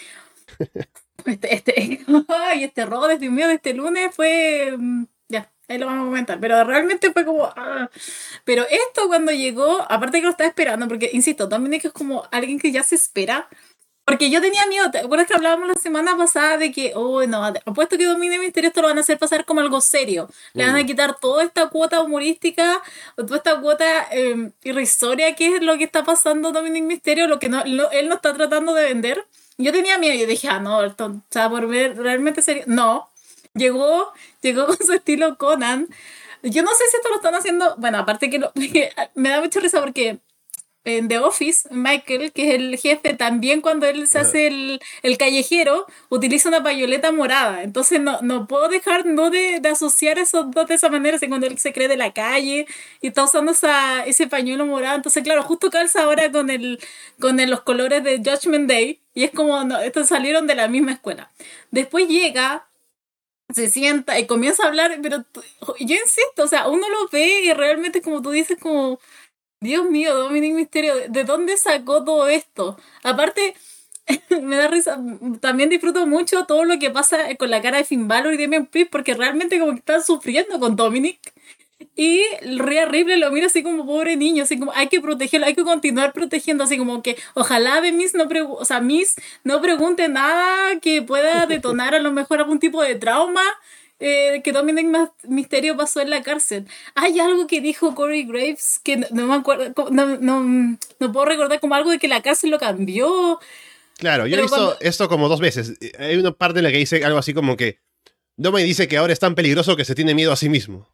[1.25, 5.87] este, este, ay, este Raw desde mío de este lunes fue, mm, ya, ahí lo
[5.87, 7.89] vamos a comentar, pero realmente fue como, ah.
[8.45, 12.59] pero esto cuando llegó, aparte que lo estaba esperando, porque insisto, Dominic es como alguien
[12.59, 13.49] que ya se espera
[14.09, 17.45] porque yo tenía miedo, ¿te acuerdas que hablábamos la semana pasada de que, oh, no,
[17.45, 20.27] apuesto que Dominic Misterio esto lo van a hacer pasar como algo serio?
[20.53, 20.85] Le van a mm.
[20.87, 22.81] quitar toda esta cuota humorística,
[23.17, 27.37] o toda esta cuota eh, irrisoria que es lo que está pasando Dominic Misterio, lo
[27.37, 29.27] que no, él no está tratando de vender.
[29.59, 32.63] Yo tenía miedo y dije, ah, no, esto está por ver realmente serio.
[32.65, 33.09] No,
[33.53, 35.87] llegó, llegó con su estilo Conan.
[36.41, 38.39] Yo no sé si esto lo están haciendo, bueno, aparte que
[39.13, 40.17] me da mucha risa porque
[40.85, 45.17] en The Office, Michael, que es el jefe, también cuando él se hace el, el
[45.17, 47.63] callejero, utiliza una pañoleta morada.
[47.63, 51.27] Entonces no, no puedo dejar no de, de, asociar esos dos de esa manera, así
[51.27, 52.65] cuando él se cree de la calle
[53.01, 54.95] y está usando esa, ese pañuelo morado.
[54.95, 56.79] Entonces, claro, justo calza ahora con, el,
[57.19, 59.01] con los colores de Judgment Day.
[59.13, 61.31] Y es como, no, estos salieron de la misma escuela.
[61.71, 62.65] Después llega
[63.53, 65.25] se sienta y comienza a hablar, pero
[65.79, 68.99] yo insisto, o sea, uno lo ve y realmente como tú dices, como,
[69.61, 72.77] Dios mío, Dominic Misterio, ¿de dónde sacó todo esto?
[73.03, 73.55] Aparte,
[74.41, 74.97] me da risa,
[75.41, 78.67] también disfruto mucho todo lo que pasa con la cara de Finn Balor y Damian
[78.67, 81.19] Priest, porque realmente como que están sufriendo con Dominic.
[81.95, 82.23] Y
[82.57, 85.63] Rhea Ripley lo mira así como pobre niño, así como hay que protegerlo, hay que
[85.63, 90.79] continuar protegiendo, así como que ojalá de Miss no, o sea, Miss no pregunte nada
[90.79, 93.43] que pueda detonar a lo mejor algún tipo de trauma
[93.99, 94.87] eh, que Dominic
[95.27, 96.65] Misterio pasó en la cárcel.
[96.95, 101.59] Hay algo que dijo Corey Graves que no, me acuerdo, no, no, no, puedo recordar
[101.59, 103.39] como algo de que la cárcel lo cambió.
[103.97, 105.77] Claro, yo he visto esto como dos veces.
[105.97, 107.79] Hay una parte en la que dice algo así como que
[108.37, 110.87] Dominic dice que ahora es tan peligroso que se tiene miedo a sí mismo.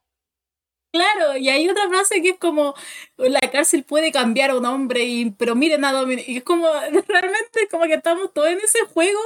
[0.95, 2.73] Claro, y hay otra frase que es como,
[3.17, 6.67] la cárcel puede cambiar a un hombre, y, pero miren a Dominic, y es como,
[7.09, 9.19] realmente como que estamos todos en ese juego,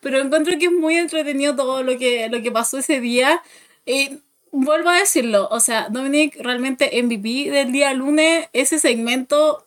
[0.00, 3.42] pero encuentro que es muy entretenido todo lo que, lo que pasó ese día.
[3.86, 4.18] Y
[4.52, 9.64] vuelvo a decirlo, o sea, Dominic realmente MVP del día lunes, ese segmento,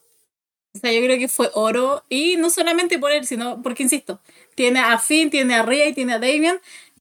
[0.75, 4.21] o sea, yo creo que fue oro, y no solamente por él, sino porque, insisto,
[4.55, 6.59] tiene a Finn, tiene a Rhea y tiene a Damian,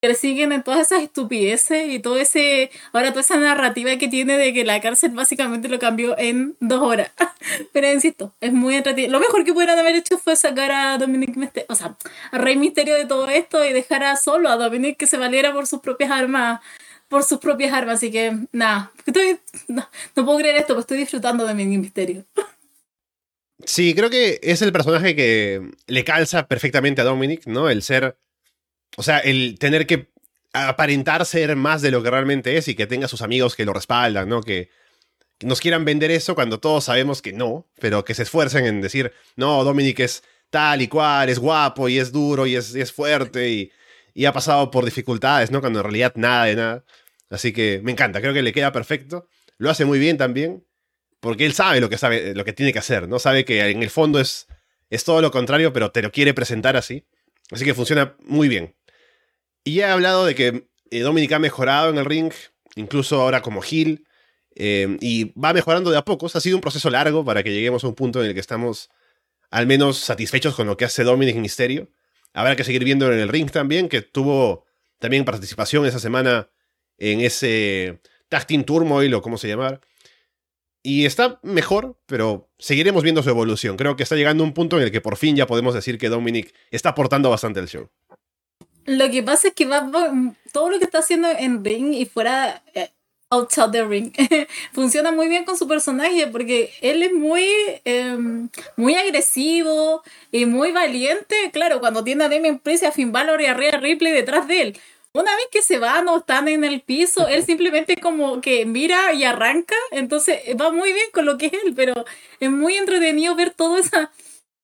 [0.09, 4.39] que siguen en todas esas estupideces y todo ese, ahora toda esa narrativa que tiene
[4.39, 7.11] de que la cárcel básicamente lo cambió en dos horas.
[7.73, 9.13] Pero insisto, es muy entretenido.
[9.13, 11.97] Lo mejor que pudieran haber hecho fue sacar a Dominic Misterio, o sea,
[12.31, 15.53] a Rey Misterio de todo esto y dejar a solo a Dominic que se valiera
[15.53, 16.61] por sus propias armas
[17.09, 18.91] por sus propias armas, así que nada,
[19.69, 22.25] no, puedo creer esto, pero estoy disfrutando de mi misterio.
[23.65, 27.71] Sí, creo que es el personaje que le calza perfectamente a Dominic, ¿no?
[27.71, 28.19] El ser
[28.97, 30.11] o sea, el tener que
[30.53, 33.73] aparentar ser más de lo que realmente es y que tenga sus amigos que lo
[33.73, 34.43] respaldan, ¿no?
[34.43, 34.71] Que,
[35.41, 39.13] nos quieran vender eso cuando todos sabemos que no, pero que se esfuercen en decir,
[39.37, 43.51] no, Dominic es tal y cual, es guapo y es duro y es, es fuerte
[43.51, 43.71] y,
[44.15, 45.61] y, ha pasado por dificultades, ¿no?
[45.61, 46.85] Cuando en realidad nada de nada.
[47.29, 49.29] Así que me encanta, creo que le queda perfecto.
[49.59, 50.65] Lo hace muy bien también,
[51.21, 53.19] porque él sabe lo que, sabe, lo que tiene que hacer, ¿no?
[53.19, 54.47] Sabe que en el fondo es,
[54.91, 57.05] es todo lo contrario, pero te lo quiere presentar así.
[57.51, 58.76] Así que funciona muy bien.
[59.67, 62.33] Y he hablado de que eh, Dominic ha mejorado en el ring,
[62.77, 64.07] incluso ahora como heel,
[64.55, 66.37] eh, y va mejorando de a pocos.
[66.37, 68.91] Ha sido un proceso largo para que lleguemos a un punto en el que estamos
[69.51, 71.91] al menos satisfechos con lo que hace Dominic Misterio.
[72.33, 74.67] Habrá que seguir viendo en el ring también, que tuvo
[75.01, 76.49] también participación esa semana
[76.97, 79.81] en ese Tag Team Turmoil o como se llama.
[80.85, 83.77] Y está mejor, pero seguiremos viendo su evolución.
[83.77, 86.09] Creo que está llegando un punto en el que por fin ya podemos decir que
[86.09, 87.91] Dominic está aportando bastante al show.
[88.87, 89.91] Lo que pasa es que va,
[90.53, 92.91] todo lo que está haciendo en ring y fuera eh,
[93.31, 94.13] outside the ring
[94.73, 97.45] funciona muy bien con su personaje porque él es muy
[97.85, 101.51] em, muy agresivo y muy valiente.
[101.53, 104.63] Claro cuando tiene a Damien Priest a Finn Balor y a Rhea Ripley detrás de
[104.63, 104.81] él.
[105.13, 109.15] Una vez que se van o están en el piso, él simplemente como que mira
[109.15, 112.05] y arranca, entonces va muy bien con lo que es él, pero
[112.39, 114.13] es muy entretenido ver toda esa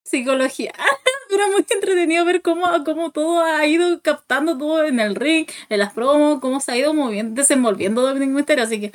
[0.04, 0.72] psicología.
[1.30, 5.78] Era muy entretenido ver cómo, cómo todo ha ido captando todo en el ring, en
[5.78, 6.92] las promos, cómo se ha ido
[7.24, 8.64] desenvolviendo Dominic Mysterio.
[8.64, 8.92] Así que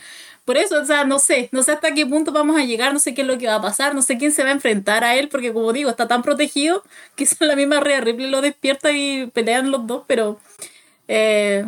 [0.47, 2.99] por eso, o sea, no sé, no sé hasta qué punto vamos a llegar, no
[2.99, 5.03] sé qué es lo que va a pasar, no sé quién se va a enfrentar
[5.03, 6.83] a él, porque como digo, está tan protegido
[7.17, 10.39] que es la misma Rhea Ripley lo despierta y pelean los dos, pero
[11.09, 11.65] eh,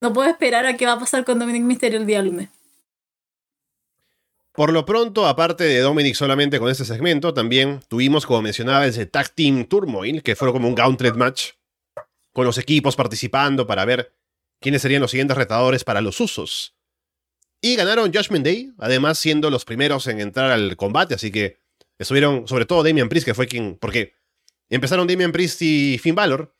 [0.00, 2.48] no puedo esperar a qué va a pasar con Dominic Mysterio el día lunes.
[4.52, 9.06] Por lo pronto, aparte de Dominic solamente con este segmento, también tuvimos, como mencionaba, ese
[9.06, 11.52] Tag Team Turmoil, que fue como un gauntlet match,
[12.32, 14.14] con los equipos participando para ver
[14.60, 16.74] quiénes serían los siguientes retadores para los usos.
[17.62, 21.58] Y ganaron Judgment Day, además siendo los primeros en entrar al combate, así que
[21.98, 24.14] estuvieron, sobre todo Damian Priest, que fue quien, porque
[24.68, 26.54] empezaron Damian Priest y Finn Balor,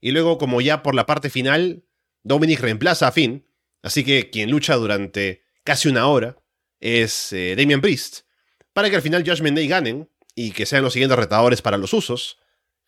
[0.00, 1.84] y luego como ya por la parte final,
[2.24, 3.46] Dominic reemplaza a Finn,
[3.82, 6.36] así que quien lucha durante casi una hora
[6.80, 8.20] es eh, Damian Priest,
[8.72, 11.92] para que al final Judgment Day ganen y que sean los siguientes retadores para los
[11.92, 12.38] usos,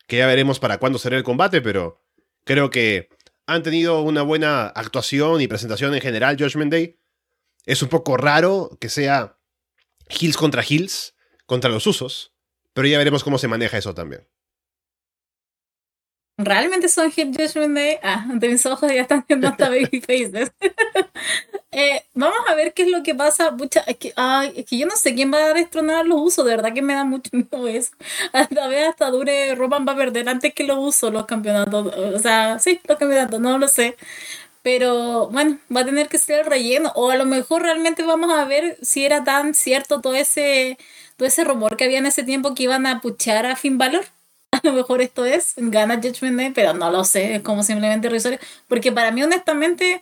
[0.07, 2.01] que ya veremos para cuándo será el combate, pero
[2.43, 3.09] creo que
[3.45, 6.99] han tenido una buena actuación y presentación en general Judgment Day.
[7.65, 9.37] Es un poco raro que sea
[10.09, 11.15] Hills contra Hills,
[11.45, 12.33] contra los usos,
[12.73, 14.27] pero ya veremos cómo se maneja eso también.
[16.37, 17.97] Realmente son Hit Judgment Day.
[18.03, 20.51] Ah, de mis ojos ya están viendo hasta baby faces.
[21.71, 23.55] eh, vamos a ver qué es lo que pasa.
[23.55, 26.45] Pucha, es, que, ay, es que yo no sé quién va a destronar los usos.
[26.45, 27.91] De verdad que me da mucho miedo eso.
[28.33, 31.87] Hasta vez hasta dure Roman va a perder antes que los usos los campeonatos.
[31.95, 33.97] O sea, sí, los campeonatos, no lo sé.
[34.63, 36.91] Pero bueno, va a tener que ser el relleno.
[36.95, 40.77] O a lo mejor realmente vamos a ver si era tan cierto todo ese,
[41.17, 44.05] todo ese rumor que había en ese tiempo que iban a puchar a Finn Balor.
[44.51, 48.07] A lo mejor esto es, gana Judgment Day, pero no lo sé, es como simplemente
[48.07, 48.39] irrisorio.
[48.67, 50.01] Porque para mí, honestamente,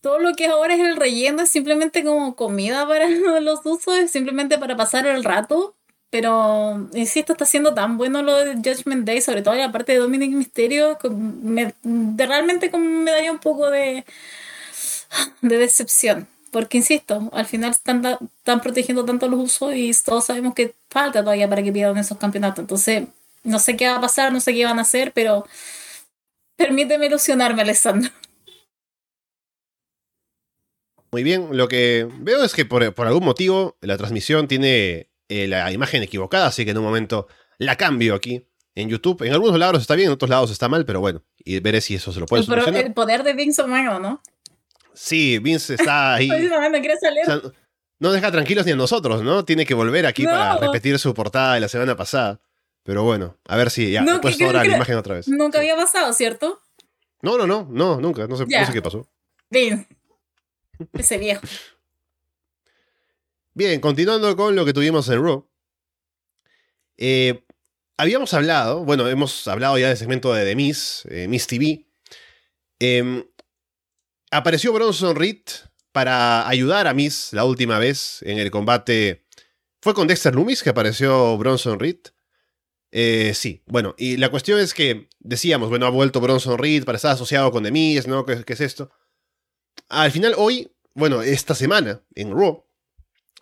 [0.00, 3.08] todo lo que ahora es el relleno es simplemente como comida para
[3.40, 5.74] los usos, es simplemente para pasar el rato.
[6.10, 9.98] Pero, insisto, está siendo tan bueno lo de Judgment Day, sobre todo la parte de
[9.98, 11.74] Dominic Mysterio, me,
[12.16, 14.04] realmente me daría un poco de,
[15.42, 16.28] de decepción.
[16.52, 18.02] Porque, insisto, al final están,
[18.38, 22.16] están protegiendo tanto los usos y todos sabemos que falta todavía para que pierdan esos
[22.18, 22.60] campeonatos.
[22.60, 23.08] Entonces,
[23.46, 25.46] no sé qué va a pasar, no sé qué van a hacer, pero
[26.56, 28.10] permíteme ilusionarme, Alessandro.
[31.12, 35.46] Muy bien, lo que veo es que por, por algún motivo la transmisión tiene eh,
[35.46, 37.26] la imagen equivocada, así que en un momento
[37.58, 39.22] la cambio aquí en YouTube.
[39.22, 41.94] En algunos lados está bien, en otros lados está mal, pero bueno, y veré si
[41.94, 42.84] eso se lo puede Pero solucionar.
[42.84, 44.22] el poder de Vince McMahon, ¿no?
[44.92, 46.28] Sí, Vince está ahí.
[47.98, 49.46] No deja tranquilos ni a nosotros, ¿no?
[49.46, 50.30] Tiene que volver aquí No.
[50.32, 52.42] para repetir su portada de la semana pasada.
[52.86, 55.26] Pero bueno, a ver si ya No, creo ahora la imagen otra vez.
[55.28, 55.68] Nunca Sí.
[55.68, 56.62] había pasado, ¿cierto?
[57.20, 58.26] No, no, no, no, nunca.
[58.28, 59.08] No sé, no sé qué pasó.
[59.50, 59.88] Vince.
[60.92, 61.42] Ese viejo.
[63.54, 65.48] Bien, continuando con lo que tuvimos en Raw.
[66.98, 67.44] Eh,
[67.96, 71.86] habíamos hablado, bueno, hemos hablado ya del segmento de The Miss, eh, Miss TV.
[74.30, 75.40] Apareció Bronson Reed
[75.92, 79.24] para ayudar a Miss la última vez en el combate.
[79.80, 81.98] ¿Fue con Dexter Loomis que apareció Bronson Reed?
[82.92, 86.96] Eh, sí, bueno, y la cuestión es que decíamos, bueno, ha vuelto Bronson Reed para
[86.96, 88.24] estar asociado con The Miz, ¿no?
[88.24, 88.90] ¿Qué, es esto?
[89.88, 92.64] Al final, hoy, bueno, esta semana, en Raw,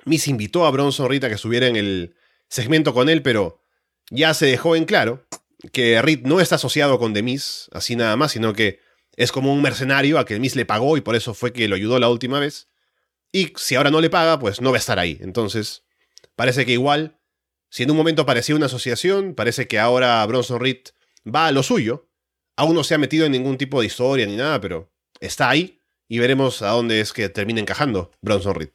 [0.05, 2.15] Miz invitó a Bronson Reed a que subiera en el
[2.49, 3.61] segmento con él, pero
[4.11, 5.27] ya se dejó en claro
[5.73, 8.81] que Reed no está asociado con The Miz, así nada más, sino que
[9.17, 11.69] es como un mercenario a que el Miz le pagó y por eso fue que
[11.69, 12.69] lo ayudó la última vez.
[13.33, 15.19] Y si ahora no le paga, pues no va a estar ahí.
[15.21, 15.85] Entonces,
[16.37, 17.19] parece que igual,
[17.75, 20.79] si en un momento parecía una asociación, parece que ahora Bronson Reed
[21.27, 22.07] va a lo suyo.
[22.57, 25.81] Aún no se ha metido en ningún tipo de historia ni nada, pero está ahí
[26.07, 28.71] y veremos a dónde es que termina encajando Bronson Reed.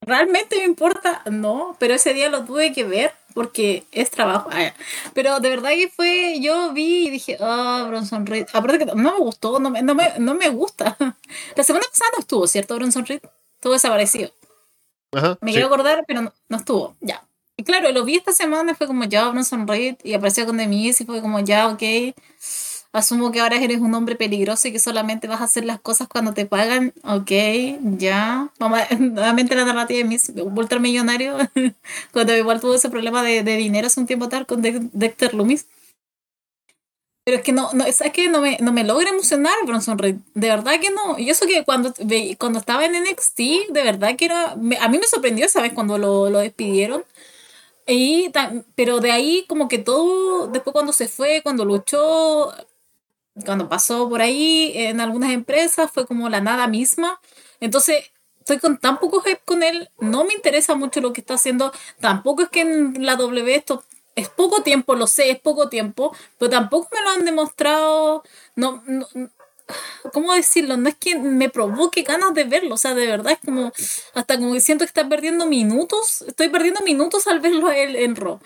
[0.00, 1.22] ¿Realmente me importa?
[1.30, 4.48] No, pero ese día lo tuve que ver porque es trabajo.
[4.50, 4.72] Ah.
[5.12, 8.46] Pero de verdad que fue, yo vi y dije, ah, Bronson Reed.
[8.54, 10.96] Aparte que no me gustó, no me, no me, no me gusta.
[11.56, 13.20] La semana pasada no estuvo, ¿cierto, Bronson Reed?
[13.56, 14.32] Estuvo desaparecido.
[15.16, 15.38] Ajá.
[15.40, 15.54] Me sí.
[15.54, 17.22] quiero acordar, pero no, no estuvo, ya.
[17.56, 20.66] Y claro, lo vi esta semana, fue como ya Bronson Reed y apareció con The
[20.66, 21.82] Miz y fue como ya, ok.
[22.92, 26.08] Asumo que ahora eres un hombre peligroso y que solamente vas a hacer las cosas
[26.08, 26.94] cuando te pagan.
[27.04, 27.30] Ok,
[27.98, 28.48] ya.
[28.58, 31.36] Vamos a, nuevamente la narrativa de Miz, ultramillonario.
[32.12, 35.34] cuando igual tuvo ese problema de, de dinero hace un tiempo atrás con De- Dexter
[35.34, 35.66] Loomis.
[37.26, 40.14] Pero es que no, no, es que no me, no me logra emocionar Bronson Reed.
[40.34, 41.18] De verdad que no.
[41.18, 41.92] Y eso que cuando,
[42.38, 43.38] cuando estaba en NXT,
[43.70, 44.52] de verdad que era.
[44.52, 45.72] a mí me sorprendió, ¿sabes?
[45.72, 47.04] Cuando lo, lo despidieron.
[47.84, 48.30] Y,
[48.76, 50.46] pero de ahí, como que todo.
[50.46, 52.54] Después, cuando se fue, cuando luchó,
[53.44, 57.20] cuando pasó por ahí en algunas empresas, fue como la nada misma.
[57.58, 58.04] Entonces,
[58.38, 59.90] estoy con tan poco hype con él.
[59.98, 61.72] No me interesa mucho lo que está haciendo.
[61.98, 63.82] Tampoco es que en la W esto
[64.16, 68.22] es poco tiempo, lo sé, es poco tiempo, pero tampoco me lo han demostrado.
[68.56, 69.06] No, no-
[70.12, 70.76] ¿Cómo decirlo?
[70.76, 73.72] No es que me provoque ganas de verlo, o sea, de verdad es como,
[74.14, 77.96] hasta como que siento que está perdiendo minutos, estoy perdiendo minutos al verlo a él
[77.96, 78.38] en Raw.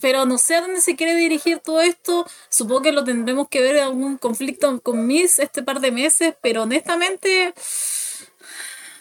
[0.00, 3.60] Pero no sé a dónde se quiere dirigir todo esto, supongo que lo tendremos que
[3.62, 7.52] ver en algún conflicto con Miss este par de meses, pero honestamente,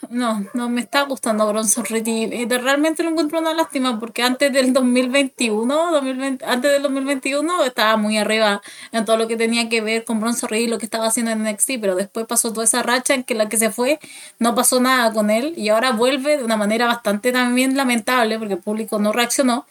[0.10, 4.52] no, no me está gustando Bronson Reed y realmente lo encuentro una lástima porque antes
[4.54, 9.82] del 2021, 2020, antes del 2021 estaba muy arriba en todo lo que tenía que
[9.82, 12.64] ver con Bronson Reed y lo que estaba haciendo en NXT, pero después pasó toda
[12.66, 14.00] esa racha en que la que se fue
[14.40, 18.56] no pasó nada con él y ahora vuelve de una manera bastante también lamentable porque
[18.56, 19.66] el público no reaccionó.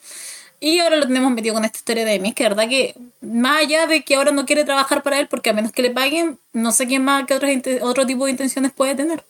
[0.59, 3.85] Y ahora lo tenemos metido con esta historia de Miss, que verdad que más allá
[3.85, 6.71] de que ahora no quiere trabajar para él, porque a menos que le paguen, no
[6.71, 9.23] sé quién más, qué inte- otro tipo de intenciones puede tener.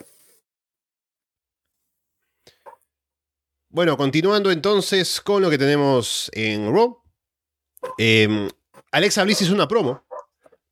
[3.78, 6.97] Bueno, continuando entonces con lo que tenemos en Raw.
[7.99, 8.49] Eh,
[8.91, 10.03] Alexa Bliss hizo una promo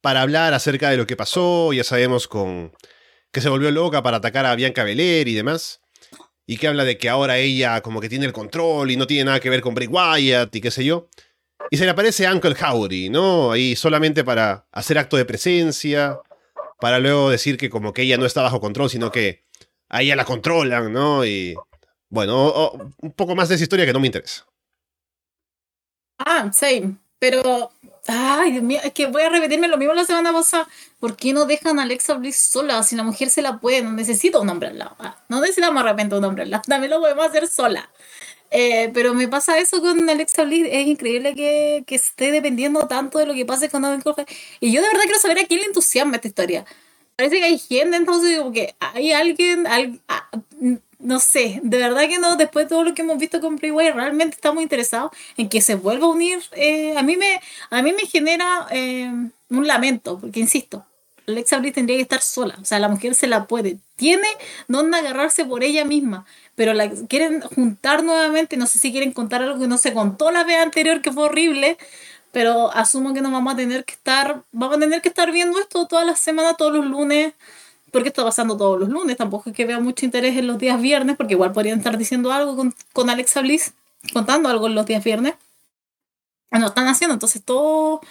[0.01, 1.72] para hablar acerca de lo que pasó.
[1.72, 2.74] Ya sabemos con
[3.32, 5.82] que se volvió loca para atacar a Bianca Belair y demás.
[6.47, 9.26] Y que habla de que ahora ella como que tiene el control y no tiene
[9.26, 11.08] nada que ver con Bray Wyatt y qué sé yo.
[11.70, 13.51] Y se le aparece Uncle Howdy, ¿no?
[13.51, 16.18] Ahí solamente para hacer acto de presencia,
[16.80, 19.43] para luego decir que como que ella no está bajo control, sino que
[19.89, 21.24] a ella la controlan, ¿no?
[21.24, 21.56] Y
[22.16, 24.45] bueno, un poco más de esa historia que no me interesa.
[26.18, 26.95] Ah, same.
[27.20, 27.72] Pero,
[28.07, 30.66] ay, es que voy a repetirme lo mismo la semana pasada.
[31.01, 32.82] ¿Por qué no dejan a Alexa Bliss sola?
[32.84, 34.95] Si la mujer se la puede, no necesita un hombre al lado.
[34.97, 36.63] Ah, no necesitamos de repente un hombre al lado.
[36.68, 37.89] También lo podemos hacer sola.
[38.49, 40.68] Eh, pero me pasa eso con Alexa Bliss.
[40.72, 44.26] Es increíble que, que esté dependiendo tanto de lo que pase con Adam Cole.
[44.61, 46.66] Y yo de verdad quiero saber a quién le entusiasma esta historia.
[47.16, 50.30] Parece que hay gente, entonces, como que hay alguien, ah,
[51.00, 53.72] no sé, de verdad que no, después de todo lo que hemos visto con Bray
[53.91, 56.39] realmente estamos interesados en que se vuelva a unir.
[56.54, 57.39] Eh, a, mí me,
[57.70, 59.12] a mí me genera eh,
[59.50, 60.86] un lamento, porque insisto,
[61.28, 64.28] Alexa Bliss tendría que estar sola, o sea, la mujer se la puede, tiene
[64.68, 66.26] donde agarrarse por ella misma,
[66.56, 70.32] pero la quieren juntar nuevamente, no sé si quieren contar algo que no se contó
[70.32, 71.78] la vez anterior, que fue horrible,
[72.32, 75.60] pero asumo que nos vamos a tener que estar, vamos a tener que estar viendo
[75.60, 77.34] esto todas las semanas, todos los lunes,
[77.96, 80.82] porque está pasando todos los lunes, tampoco es que vea mucho interés en los días
[80.82, 83.74] viernes, porque igual podrían estar diciendo algo con, con Alexa Bliss,
[84.12, 85.36] contando algo en los días viernes.
[86.52, 88.02] No están haciendo, entonces todo,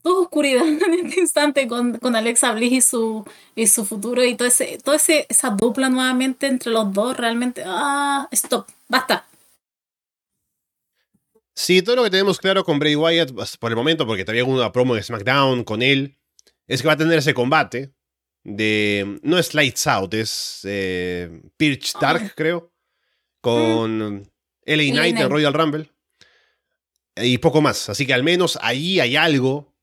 [0.00, 4.34] todo oscuridad en este instante con, con, Alexa Bliss y su, y su futuro y
[4.34, 9.26] todo ese, todo ese, esa dupla nuevamente entre los dos, realmente, ah, stop, basta.
[11.54, 14.72] Sí, todo lo que tenemos claro con Bray Wyatt por el momento, porque todavía una
[14.72, 16.16] promo de SmackDown con él,
[16.66, 17.92] es que va a tener ese combate
[18.44, 19.18] de.
[19.22, 22.72] No es Lights Out, es eh, Pirch Dark, creo.
[23.40, 24.22] Con mm.
[24.66, 25.90] LA Knight en Royal Rumble.
[27.16, 27.88] Y poco más.
[27.88, 29.74] Así que al menos ahí hay algo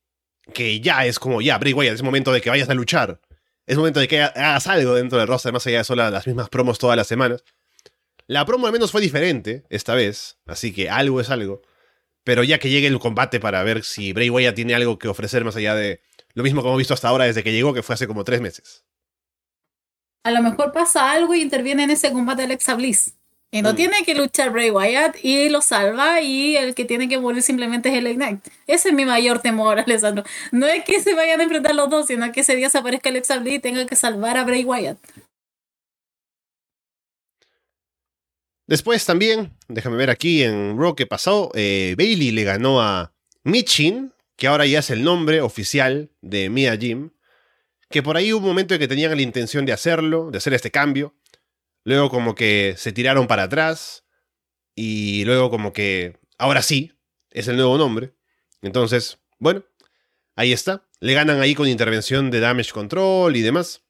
[0.52, 3.20] que ya es como, ya, Bray Wyatt, es momento de que vayas a luchar.
[3.66, 6.48] Es momento de que hagas algo dentro del roster, más allá de solo las mismas
[6.48, 7.44] promos todas las semanas.
[8.26, 11.62] La promo al menos fue diferente esta vez, así que algo es algo.
[12.24, 15.44] Pero ya que llegue el combate para ver si Bray Wyatt tiene algo que ofrecer
[15.44, 16.00] más allá de
[16.34, 18.40] lo mismo que hemos visto hasta ahora desde que llegó, que fue hace como tres
[18.40, 18.84] meses.
[20.24, 23.14] A lo mejor pasa algo y interviene en ese combate Alexa Bliss.
[23.54, 23.76] Y no mm.
[23.76, 27.90] tiene que luchar Bray Wyatt y lo salva y el que tiene que morir simplemente
[27.90, 28.40] es el Knight.
[28.66, 30.24] Ese es mi mayor temor, Alessandro.
[30.52, 33.10] No es que se vayan a enfrentar los dos, sino que ese día se aparezca
[33.10, 34.98] Alexa Bliss y tenga que salvar a Bray Wyatt.
[38.66, 43.12] Después también, déjame ver aquí en Raw que pasó, eh, Bailey le ganó a
[43.44, 47.10] Michin que ahora ya es el nombre oficial de Mia Jim,
[47.88, 50.52] que por ahí hubo un momento en que tenían la intención de hacerlo, de hacer
[50.52, 51.14] este cambio,
[51.84, 54.04] luego como que se tiraron para atrás
[54.74, 56.92] y luego como que ahora sí
[57.30, 58.14] es el nuevo nombre.
[58.62, 59.62] Entonces, bueno,
[60.34, 60.88] ahí está.
[60.98, 63.84] Le ganan ahí con intervención de damage control y demás.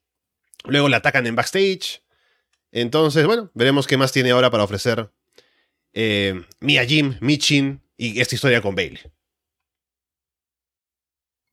[0.65, 2.03] Luego la atacan en backstage.
[2.71, 5.11] Entonces, bueno, veremos qué más tiene ahora para ofrecer
[5.93, 9.01] eh, Mia Jim, Michin y esta historia con Bailey.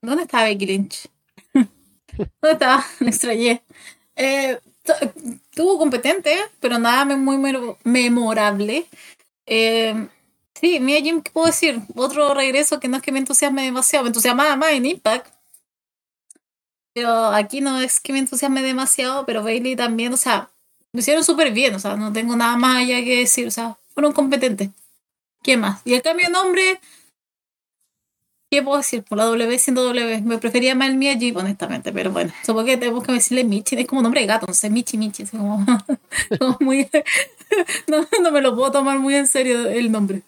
[0.02, 1.08] ¿Dónde está Becky Lynch?
[1.54, 2.84] ¿Dónde estaba?
[3.00, 3.62] Me extrañé.
[4.16, 4.58] Eh,
[5.54, 7.36] tuvo competente, pero nada muy
[7.84, 8.86] memorable.
[9.46, 10.08] Eh,
[10.54, 11.80] sí, mira, Jim, ¿qué puedo decir?
[11.94, 14.04] Otro regreso que no es que me entusiasme demasiado.
[14.04, 15.26] Me entusiasmaba más en Impact.
[16.92, 20.50] Pero aquí no es que me entusiasme demasiado, pero Bailey también, o sea,
[20.92, 23.76] lo hicieron súper bien, o sea, no tengo nada más allá que decir, o sea,
[23.94, 24.70] fueron competentes.
[25.42, 25.80] ¿Qué más?
[25.84, 26.80] Y el cambio de nombre,
[28.50, 29.04] ¿Qué puedo decir?
[29.04, 30.22] Por la W siendo W.
[30.22, 33.76] Me prefería más el Miyagi, honestamente, pero bueno, supongo que tenemos que decirle Michi.
[33.76, 35.22] Es como nombre de gato, no sé, Michi Michi.
[35.22, 35.64] Es como,
[37.86, 40.22] no, no me lo puedo tomar muy en serio el nombre.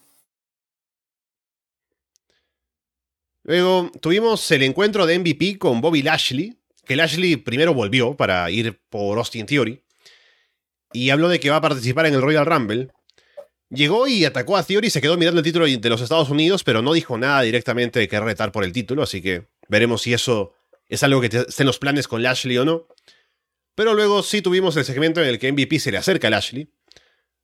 [3.42, 8.80] Luego tuvimos el encuentro de MVP con Bobby Lashley, que Lashley primero volvió para ir
[8.88, 9.82] por Austin Theory
[10.92, 12.92] y habló de que va a participar en el Royal Rumble.
[13.74, 16.82] Llegó y atacó a Theory, se quedó mirando el título de los Estados Unidos, pero
[16.82, 20.52] no dijo nada directamente de que retar por el título, así que veremos si eso
[20.88, 22.86] es algo que esté en los planes con Lashley o no.
[23.74, 26.70] Pero luego sí tuvimos el segmento en el que MVP se le acerca a Lashley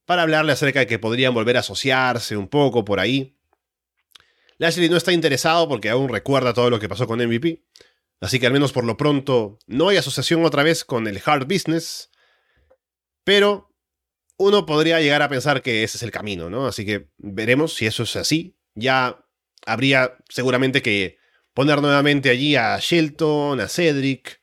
[0.05, 3.35] para hablarle acerca de que podrían volver a asociarse un poco por ahí.
[4.59, 7.65] Lashley no está interesado porque aún recuerda todo lo que pasó con MVP,
[8.21, 11.47] así que al menos por lo pronto no hay asociación otra vez con el hard
[11.47, 12.11] business,
[13.25, 13.68] pero
[14.39, 16.67] uno podría llegar a pensar que ese es el camino, ¿no?
[16.67, 18.57] Así que veremos si eso es así.
[18.75, 19.25] Ya
[19.67, 21.19] habría seguramente que
[21.53, 24.41] poner nuevamente allí a Shelton, a Cedric.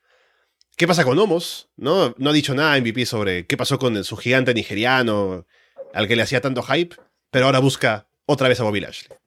[0.75, 1.69] ¿Qué pasa con Homos?
[1.77, 2.13] ¿No?
[2.17, 5.47] no ha dicho nada MVP sobre qué pasó con su gigante nigeriano
[5.93, 6.97] al que le hacía tanto hype,
[7.31, 9.17] pero ahora busca otra vez a Bobby Lashley.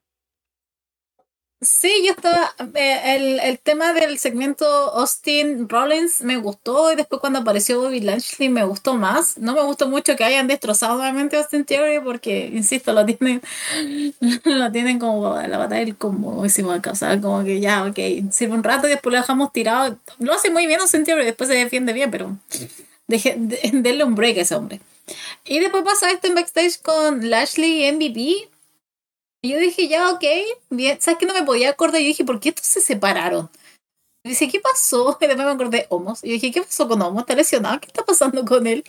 [1.61, 2.55] Sí, yo estaba.
[2.75, 7.99] eh, el, el tema del segmento Austin Rollins me gustó y después cuando apareció Bobby
[8.01, 9.37] Lashley me gustó más.
[9.39, 13.43] No me gustó mucho que hayan destrozado nuevamente Austin Theory porque, insisto, lo tienen,
[14.45, 16.93] lo tienen como la batalla del combo, hicimos acá.
[16.93, 17.99] O sea, como que ya, ok,
[18.31, 19.99] sirve un rato y después lo dejamos tirado.
[20.21, 22.37] Lo hace muy bien Austin Theory, después se defiende bien, pero
[23.09, 24.81] deje, de- denle un break a ese hombre.
[25.45, 28.49] Y después pasa esto en backstage con Lashley y MVP.
[29.43, 30.25] Y yo dije, ya, ok,
[30.71, 31.01] bien.
[31.01, 32.01] ¿Sabes que no me podía acordar?
[32.01, 33.49] Yo dije, ¿por qué estos se separaron?
[34.25, 35.17] Y dice, ¿qué pasó?
[35.21, 36.25] Y después me acordé, Homos.
[36.25, 37.23] Y yo dije, ¿qué pasó con Homos?
[37.23, 37.81] ¿Está lesionado?
[37.81, 38.85] ¿Qué está pasando con él?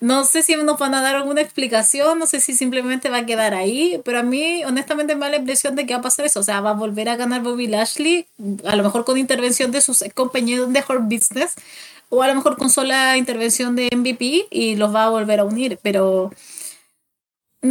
[0.00, 3.26] No sé si nos van a dar alguna explicación, no sé si simplemente va a
[3.26, 6.26] quedar ahí, pero a mí, honestamente, me da la impresión de que va a pasar
[6.26, 6.40] eso.
[6.40, 8.26] O sea, va a volver a ganar Bobby Lashley,
[8.64, 11.54] a lo mejor con intervención de sus compañeros de Hurt Business,
[12.08, 15.44] o a lo mejor con sola intervención de MVP y los va a volver a
[15.44, 16.32] unir, pero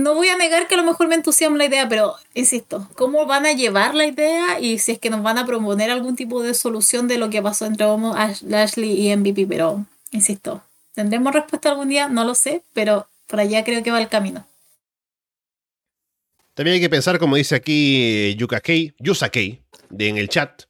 [0.03, 3.25] no voy a negar que a lo mejor me entusiasma la idea, pero insisto, ¿cómo
[3.25, 6.41] van a llevar la idea y si es que nos van a proponer algún tipo
[6.43, 9.45] de solución de lo que pasó entre Homo, Ash- Lashley y MVP?
[9.47, 10.61] Pero, insisto,
[10.93, 12.07] ¿tendremos respuesta algún día?
[12.09, 14.45] No lo sé, pero por allá creo que va el camino.
[16.53, 20.63] También hay que pensar, como dice aquí Yuka Kei, Yusa Kei, de- en el chat,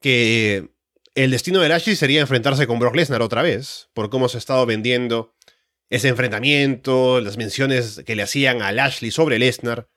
[0.00, 0.70] que
[1.14, 4.38] el destino de Lashley sería enfrentarse con Brock Lesnar otra vez, por cómo se ha
[4.38, 5.34] estado vendiendo
[5.90, 9.88] ese enfrentamiento, las menciones que le hacían a Lashley sobre Lesnar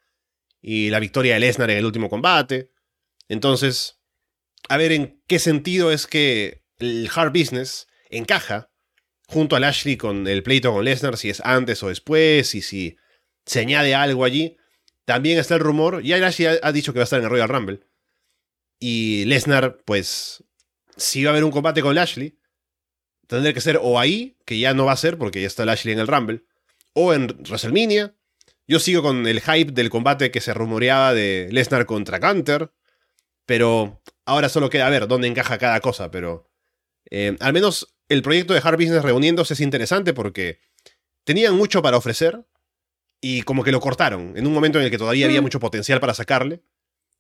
[0.60, 2.72] y la victoria de Lesnar en el último combate.
[3.30, 4.02] Entonces,
[4.70, 8.72] a ver en qué sentido es que el Hard Business encaja
[9.28, 12.98] junto a Lashley con el pleito con Lesnar, si es antes o después, y si
[13.46, 14.58] se añade algo allí.
[15.06, 17.50] También está el rumor, ya Lashley ha, dicho que va a estar en el Royal
[17.50, 17.82] Rumble.
[18.80, 20.44] Y Lesnar, pues,
[20.98, 22.40] si va a haber un combate con Lashley,
[23.28, 25.94] tendrá que ser o ahí, que ya no va a ser porque ya está Lashley
[25.94, 26.44] en el Rumble,
[26.94, 28.14] o en WrestleMania.
[28.68, 32.72] Yo sigo con el hype del combate que se rumoreaba de Lesnar contra Gunter,
[33.46, 36.50] pero ahora solo queda ver dónde encaja cada cosa, pero
[37.12, 40.60] eh, al menos el proyecto de Hard Business reuniéndose es interesante porque
[41.26, 42.46] tenían mucho para ofrecer
[43.22, 45.44] y como que lo cortaron en un momento en el que todavía había Mm.
[45.44, 46.62] mucho potencial para sacarle.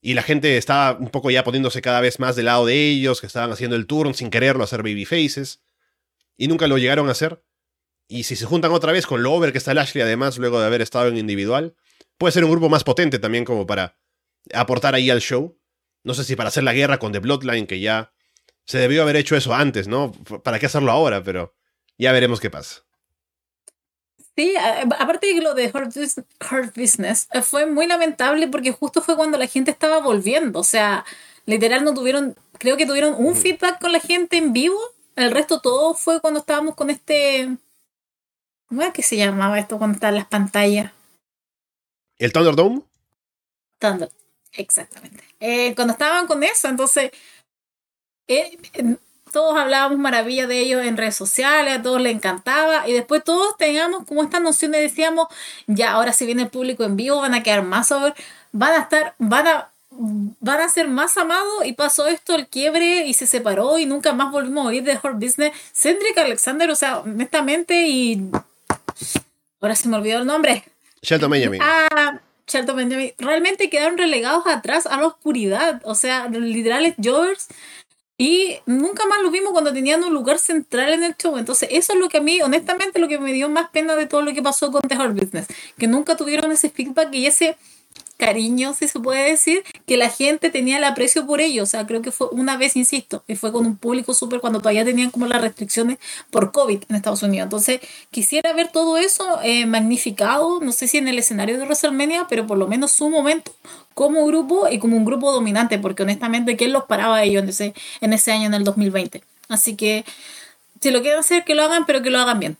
[0.01, 3.21] Y la gente estaba un poco ya poniéndose cada vez más del lado de ellos,
[3.21, 5.61] que estaban haciendo el turn sin quererlo, hacer baby faces.
[6.37, 7.43] Y nunca lo llegaron a hacer.
[8.07, 10.65] Y si se juntan otra vez con lo over que está Lashley, además, luego de
[10.65, 11.75] haber estado en individual,
[12.17, 13.97] puede ser un grupo más potente también como para
[14.53, 15.57] aportar ahí al show.
[16.03, 18.13] No sé si para hacer la guerra con The Bloodline, que ya
[18.65, 20.11] se debió haber hecho eso antes, ¿no?
[20.43, 21.23] ¿Para qué hacerlo ahora?
[21.23, 21.55] Pero
[21.97, 22.83] ya veremos qué pasa.
[24.35, 29.37] Sí, aparte de lo de Hurt Business eh, fue muy lamentable porque justo fue cuando
[29.37, 30.59] la gente estaba volviendo.
[30.59, 31.05] O sea,
[31.45, 34.79] literal no tuvieron, creo que tuvieron un feedback con la gente en vivo.
[35.15, 37.57] El resto todo fue cuando estábamos con este...
[38.67, 40.91] ¿Cómo es que se llamaba esto cuando estaban las pantallas?
[42.17, 42.81] ¿El Thunderdome?
[43.77, 44.09] Thunder.
[44.53, 45.23] Exactamente.
[45.39, 47.11] Eh, cuando estaban con eso, entonces
[48.27, 48.97] eh, eh,
[49.31, 53.57] todos hablábamos maravilla de ellos en redes sociales, a todos les encantaba y después todos
[53.57, 55.27] teníamos como esta noción de decíamos,
[55.67, 58.13] ya ahora si viene el público en vivo van a quedar más over,
[58.51, 63.05] van a estar, van a van a ser más amados y pasó esto el quiebre
[63.05, 65.53] y se separó y nunca más volvimos a oír de Hurt Business.
[65.73, 68.29] Cedric Alexander, o sea, honestamente y
[69.61, 70.63] ahora se me olvidó el nombre.
[71.01, 71.61] Shelton Benjamin.
[71.61, 73.13] Ah, Shelton Benjamin.
[73.17, 75.81] Realmente quedaron relegados atrás a la oscuridad.
[75.83, 77.47] O sea, literales Jovers.
[78.17, 81.37] Y nunca más los vimos cuando tenían un lugar central en el show.
[81.37, 84.05] Entonces, eso es lo que a mí, honestamente, lo que me dio más pena de
[84.05, 85.47] todo lo que pasó con The Hard Business.
[85.77, 87.57] Que nunca tuvieron ese feedback y ese
[88.17, 91.63] cariño, si se puede decir, que la gente tenía el aprecio por ellos.
[91.63, 94.59] O sea, creo que fue una vez, insisto, y fue con un público súper cuando
[94.59, 95.97] todavía tenían como las restricciones
[96.31, 97.45] por COVID en Estados Unidos.
[97.45, 102.27] Entonces, quisiera ver todo eso eh, magnificado, no sé si en el escenario de WrestleMania,
[102.29, 103.51] pero por lo menos su momento
[103.93, 107.49] como grupo y como un grupo dominante, porque honestamente, ¿quién los paraba a ellos en
[107.49, 109.23] ese, en ese año, en el 2020?
[109.49, 110.05] Así que,
[110.81, 112.57] si lo quieren hacer, que lo hagan, pero que lo hagan bien.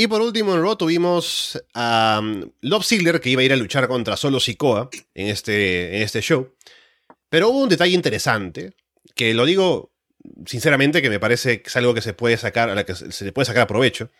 [0.00, 3.56] Y por último en Raw tuvimos a um, Love Ziggler que iba a ir a
[3.56, 6.54] luchar contra Solo Sikoa en este, en este show.
[7.28, 8.72] Pero hubo un detalle interesante,
[9.14, 9.92] que lo digo
[10.46, 13.24] sinceramente que me parece que es algo que se puede sacar, a la que se
[13.26, 14.10] le puede sacar provecho,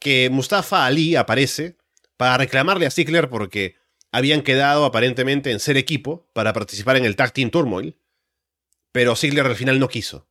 [0.00, 1.76] que Mustafa Ali aparece
[2.16, 3.76] para reclamarle a Ziggler porque
[4.10, 7.96] habían quedado aparentemente en ser equipo para participar en el Tag Team Turmoil,
[8.90, 10.26] pero Ziggler al final no quiso,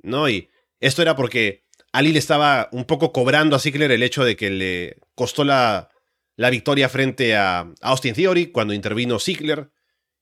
[0.00, 0.30] ¿no?
[0.30, 0.48] Y
[0.80, 1.63] esto era porque
[1.94, 5.90] Ali le estaba un poco cobrando a Ziggler el hecho de que le costó la,
[6.34, 9.70] la victoria frente a Austin Theory cuando intervino Ziggler.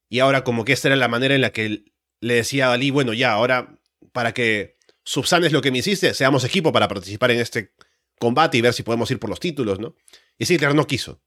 [0.07, 1.85] Y ahora como que esta era la manera en la que
[2.19, 3.79] le decía a Ali, bueno, ya, ahora
[4.11, 7.73] para que subsanes lo que me hiciste, seamos equipo para participar en este
[8.19, 9.95] combate y ver si podemos ir por los títulos, ¿no?
[10.37, 11.23] Y Ziggler no quiso.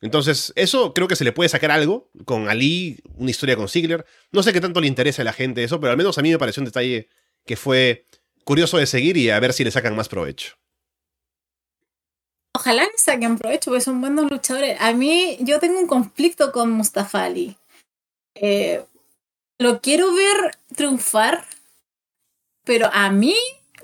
[0.00, 4.04] Entonces, eso creo que se le puede sacar algo con Ali, una historia con Ziggler.
[4.32, 6.32] No sé qué tanto le interesa a la gente eso, pero al menos a mí
[6.32, 7.08] me pareció un detalle
[7.46, 8.06] que fue
[8.48, 10.54] curioso de seguir y a ver si le sacan más provecho.
[12.56, 14.80] Ojalá le saquen provecho, porque son buenos luchadores.
[14.80, 17.58] A mí, yo tengo un conflicto con Mustafa Ali.
[18.34, 18.82] Eh,
[19.58, 21.44] lo quiero ver triunfar,
[22.64, 23.36] pero a mí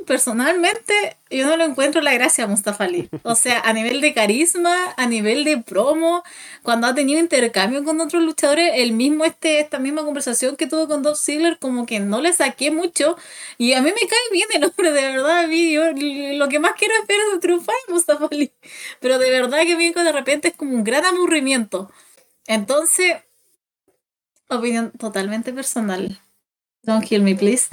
[0.07, 3.09] personalmente, yo no lo encuentro la gracia a Mustafa Ali.
[3.23, 6.23] O sea, a nivel de carisma, a nivel de promo,
[6.63, 10.89] cuando ha tenido intercambio con otros luchadores, el mismo este, esta misma conversación que tuvo
[10.89, 13.17] con Dolph Ziggler, como que no le saqué mucho.
[13.59, 15.41] Y a mí me cae bien el hombre, de verdad.
[15.41, 15.75] A mí,
[16.37, 18.53] lo que más quiero es ver triunfar a Mustafa Ali.
[19.01, 21.91] Pero de verdad que me de repente es como un gran aburrimiento.
[22.47, 23.17] Entonces,
[24.49, 26.21] opinión totalmente personal.
[26.83, 27.69] Don't kill me, please.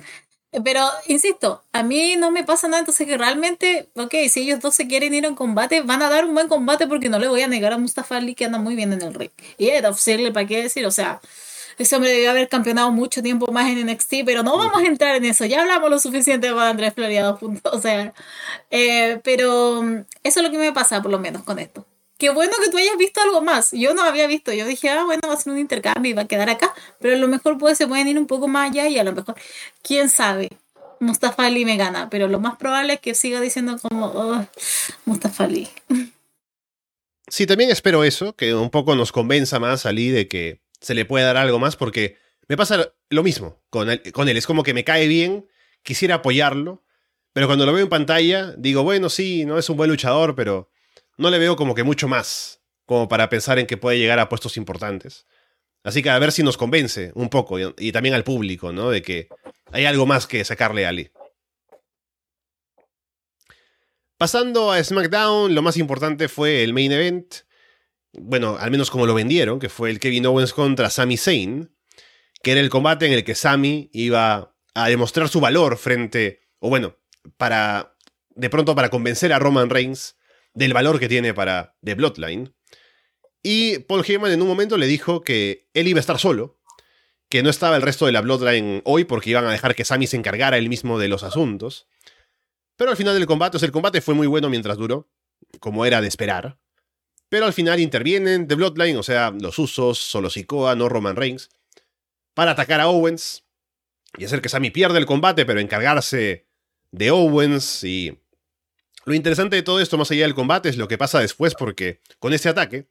[0.66, 4.76] Pero, insisto, a mí no me pasa nada, entonces que realmente, ok, si ellos dos
[4.76, 7.42] se quieren ir en combate, van a dar un buen combate porque no le voy
[7.42, 9.32] a negar a Mustafa Ali que anda muy bien en el ring.
[9.58, 10.86] Y Edolf Ziggler, ¿para qué decir?
[10.86, 11.22] O sea,
[11.78, 15.16] ese hombre debió haber campeonado mucho tiempo más en NXT, pero no vamos a entrar
[15.16, 17.70] en eso, ya hablamos lo suficiente con Andrés Floriado, punto.
[17.72, 18.14] O sea,
[18.72, 19.84] eh, pero
[20.24, 21.86] eso es lo que me pasa por lo menos con esto
[22.22, 23.72] qué bueno que tú hayas visto algo más.
[23.72, 24.54] Yo no había visto.
[24.54, 26.72] Yo dije, ah, bueno, va a ser un intercambio y va a quedar acá.
[27.00, 29.12] Pero a lo mejor puede, se pueden ir un poco más allá y a lo
[29.12, 29.34] mejor,
[29.82, 30.50] quién sabe.
[31.00, 34.46] Mustafa Ali me gana, pero lo más probable es que siga diciendo como oh,
[35.06, 35.68] Mustafa Ali.
[37.28, 41.06] Sí, también espero eso, que un poco nos convenza más Ali de que se le
[41.06, 42.18] puede dar algo más, porque
[42.50, 44.36] me pasa lo mismo con con él.
[44.36, 45.48] Es como que me cae bien,
[45.82, 46.84] quisiera apoyarlo,
[47.32, 50.70] pero cuando lo veo en pantalla, digo, bueno, sí, no es un buen luchador, pero
[51.18, 54.30] no le veo como que mucho más, como para pensar en que puede llegar a
[54.30, 55.26] puestos importantes.
[55.84, 58.90] Así que a ver si nos convence un poco, y, también al público, ¿no?
[58.90, 59.30] De que
[59.72, 61.12] hay algo más que sacarle a Ali.
[64.18, 67.34] Pasando a SmackDown, lo más importante fue el main event.
[68.14, 71.76] Bueno, al menos como lo vendieron, que fue el Kevin Owens contra Sami Zayn,
[72.44, 76.70] que era el combate en el que Sami iba a demostrar su valor frente, o
[76.70, 76.98] bueno,
[77.38, 77.96] para,
[78.36, 80.16] de pronto para convencer a Roman Reigns
[80.54, 82.54] del valor que tiene para The Bloodline.
[83.44, 86.60] Y Paul Heyman en un momento le dijo que él iba a estar solo,
[87.30, 90.06] que no estaba el resto de la Bloodline hoy porque iban a dejar que Sami
[90.06, 91.88] se encargara él mismo de los asuntos.
[92.76, 95.10] Pero al final del combate, o el combate fue muy bueno mientras duró,
[95.60, 96.60] como era de esperar.
[97.30, 101.50] Pero al final intervienen The Bloodline, o sea, los Usos, solo Sikoa, no Roman Reigns,
[102.34, 103.46] para atacar a Owens
[104.18, 106.48] y hacer que Sami pierda el combate, pero encargarse
[106.92, 108.20] de Owens y
[109.06, 112.02] lo interesante de todo esto, más allá del combate, es lo que pasa después, porque
[112.20, 112.88] con este ataque,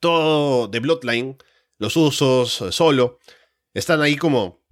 [0.00, 1.36] todo de Bloodline,
[1.78, 3.18] los usos, solo,
[3.74, 4.64] están ahí como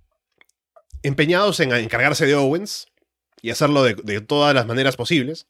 [1.02, 2.86] empeñados en encargarse de Owens
[3.42, 5.48] y hacerlo de, todas las maneras posibles.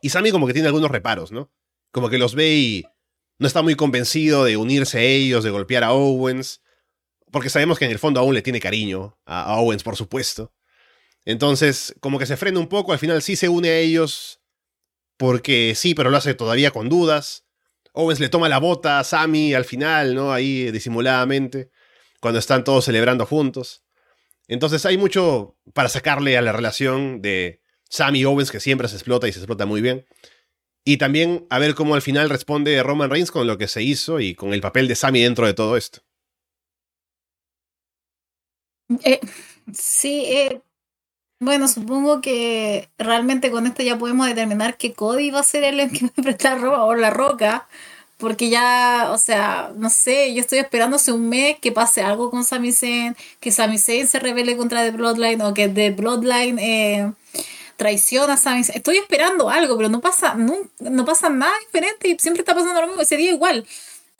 [0.00, 1.52] Y Sammy como que tiene algunos reparos, ¿no?
[1.90, 2.84] Como que los ve y
[3.38, 6.62] no está muy convencido de unirse a ellos, de golpear a Owens,
[7.30, 10.52] porque sabemos que en el fondo aún le tiene cariño a Owens, por supuesto.
[11.24, 14.40] Entonces, como que se frena un poco, al final sí se une a ellos,
[15.16, 17.44] porque sí, pero lo hace todavía con dudas.
[17.92, 20.32] Owens le toma la bota a Sammy al final, ¿no?
[20.32, 21.70] Ahí disimuladamente,
[22.20, 23.84] cuando están todos celebrando juntos.
[24.48, 29.28] Entonces hay mucho para sacarle a la relación de Sammy Owens, que siempre se explota
[29.28, 30.06] y se explota muy bien.
[30.84, 34.20] Y también a ver cómo al final responde Roman Reigns con lo que se hizo
[34.20, 36.00] y con el papel de Sammy dentro de todo esto.
[39.02, 39.20] Eh,
[39.72, 40.60] sí, eh,
[41.40, 45.90] bueno, supongo que realmente con esto ya podemos determinar que Cody va a ser el
[45.90, 47.66] que me presta ropa o la roca.
[48.16, 52.30] Porque ya, o sea, no sé, yo estoy esperando hace un mes que pase algo
[52.30, 56.58] con Sami Zayn, que Sami Zayn se revele contra The Bloodline o que The Bloodline
[56.60, 57.12] eh,
[57.76, 58.78] traiciona a Sami Zayn.
[58.78, 62.80] Estoy esperando algo, pero no pasa, no, no pasa nada diferente y siempre está pasando
[62.80, 63.02] lo mismo.
[63.02, 63.66] Ese día igual.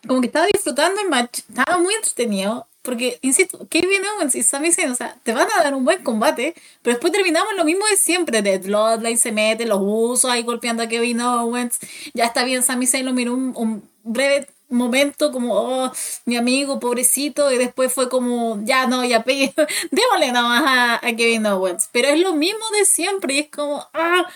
[0.06, 4.70] Como que estaba disfrutando el match, estaba muy entretenido porque, insisto, Kevin Owens y Sami
[4.70, 7.86] Zayn, o sea, te van a dar un buen combate, pero después terminamos lo mismo
[7.86, 8.42] de siempre.
[8.42, 11.78] De Bloodline se mete, los usos ahí golpeando a Kevin Owens.
[12.12, 15.92] Ya está bien, Sami Zayn lo miró un, breve momento como, oh,
[16.26, 19.54] mi amigo, pobrecito, y después fue como, ya no, ya pegué,
[19.90, 21.88] démosle nada más a, Kevin Owens.
[21.90, 24.26] Pero es lo mismo de siempre, y es como, ah,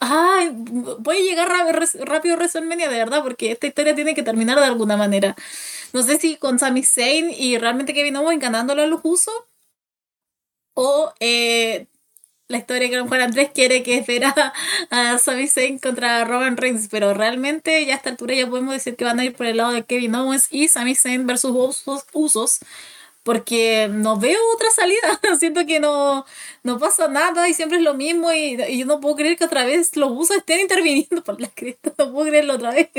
[0.00, 4.64] ah voy llegar rápido a WrestleMania, de verdad, porque esta historia tiene que terminar de
[4.64, 5.36] alguna manera.
[5.96, 9.34] No sé si con Sami Zayn y realmente Kevin Owens ganándolo a los usos.
[10.74, 11.86] O eh,
[12.48, 14.52] la historia que a lo mejor Andrés quiere que espera
[14.90, 16.88] a Sami Zayn contra Roman Reigns.
[16.90, 19.56] Pero realmente ya a esta altura ya podemos decir que van a ir por el
[19.56, 22.04] lado de Kevin Owens y Sami Zayn versus usos.
[22.12, 22.58] usos
[23.22, 25.18] porque no veo otra salida.
[25.40, 26.26] Siento que no,
[26.62, 29.64] no pasa nada y siempre es lo mismo y, yo no puedo creer que otra
[29.64, 31.94] vez los usos estén interviniendo por la cresta.
[31.96, 32.90] No puedo creerlo otra vez.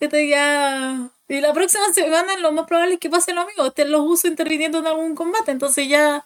[0.00, 1.10] Esto ya.
[1.28, 3.66] Y la próxima semana lo más probable es que pase lo mismo.
[3.66, 5.50] Estén los usos interviniendo en algún combate.
[5.50, 6.24] Entonces ya.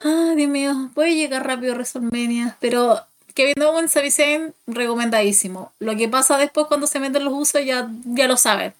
[0.00, 0.90] Ah, Dios mío.
[0.94, 2.56] Puede llegar rápido WrestleMania.
[2.60, 3.00] Pero
[3.34, 5.72] Kevin Owens, Sami Zayn, recomendadísimo.
[5.78, 8.74] Lo que pasa después cuando se meten los usos ya, ya lo saben.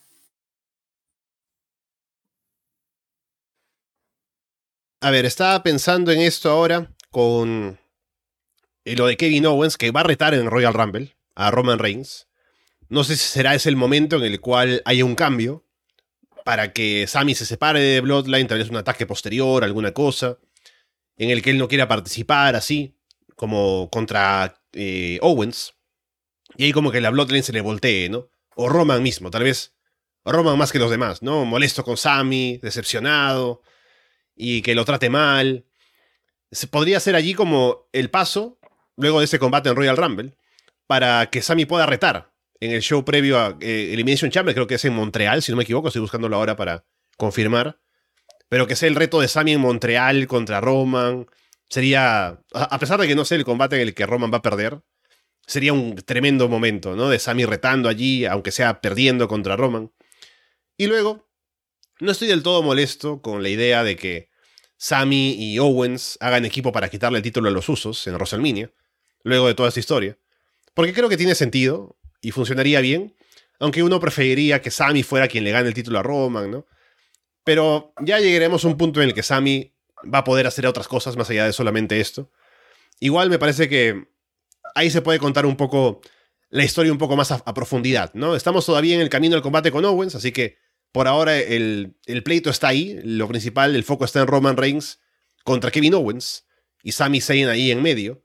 [5.03, 7.79] A ver, estaba pensando en esto ahora con
[8.85, 12.27] lo de Kevin Owens, que va a retar en Royal Rumble a Roman Reigns.
[12.91, 15.65] No sé si será ese el momento en el cual haya un cambio
[16.45, 20.39] para que Sami se separe de Bloodline, tal vez un ataque posterior, alguna cosa,
[21.17, 22.97] en el que él no quiera participar así,
[23.37, 25.75] como contra eh, Owens.
[26.57, 28.29] Y ahí como que la Bloodline se le voltee, ¿no?
[28.57, 29.77] O Roman mismo, tal vez
[30.25, 31.45] Roman más que los demás, ¿no?
[31.45, 33.63] Molesto con Sami, decepcionado,
[34.35, 35.65] y que lo trate mal.
[36.51, 38.59] Se podría ser allí como el paso,
[38.97, 40.37] luego de ese combate en Royal Rumble,
[40.89, 42.30] para que Sami pueda retar
[42.61, 45.57] en el show previo a eh, Elimination Chamber, creo que es en Montreal, si no
[45.57, 46.85] me equivoco, estoy buscándolo ahora para
[47.17, 47.81] confirmar.
[48.49, 51.27] Pero que sea el reto de Sami en Montreal contra Roman.
[51.69, 54.43] Sería, a pesar de que no sé el combate en el que Roman va a
[54.43, 54.83] perder,
[55.47, 57.09] sería un tremendo momento, ¿no?
[57.09, 59.93] De Sami retando allí, aunque sea perdiendo contra Roman.
[60.77, 61.31] Y luego,
[62.01, 64.31] no estoy del todo molesto con la idea de que
[64.77, 68.73] Sami y Owens hagan equipo para quitarle el título a los usos en WrestleMania,
[69.23, 70.19] luego de toda esta historia.
[70.75, 73.15] Porque creo que tiene sentido y funcionaría bien,
[73.59, 76.67] aunque uno preferiría que Sami fuera quien le gane el título a Roman, ¿no?
[77.45, 80.89] Pero ya llegaremos a un punto en el que Sami va a poder hacer otras
[80.89, 82.31] cosas más allá de solamente esto.
[83.01, 84.09] Igual me parece que
[84.75, 86.01] ahí se puede contar un poco
[86.51, 88.35] la historia un poco más a, profundidad, ¿no?
[88.35, 90.59] Estamos todavía en el camino del combate con Owens, así que
[90.93, 91.95] por ahora el,
[92.25, 94.99] pleito está ahí, lo principal, el foco está en Roman Reigns
[95.45, 96.47] contra Kevin Owens
[96.83, 98.25] y Sami Zayn ahí en medio.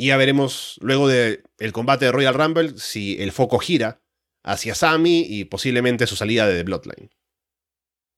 [0.00, 4.00] Y ya veremos luego del combate de Royal Rumble si el foco gira
[4.42, 7.10] hacia Sami y posiblemente su salida de Bloodline.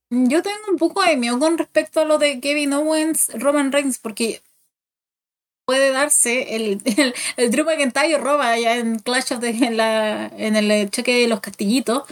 [0.08, 3.98] Yo tengo un poco de miedo con respecto a lo de Kevin Owens, Roman Reigns,
[3.98, 4.42] porque
[5.64, 10.88] puede darse el, el, el Drew McIntyre roba ya en Clash of the, en, el
[10.92, 12.04] choque de los castillitos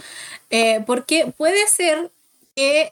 [0.49, 2.11] eh, porque puede ser
[2.57, 2.91] que.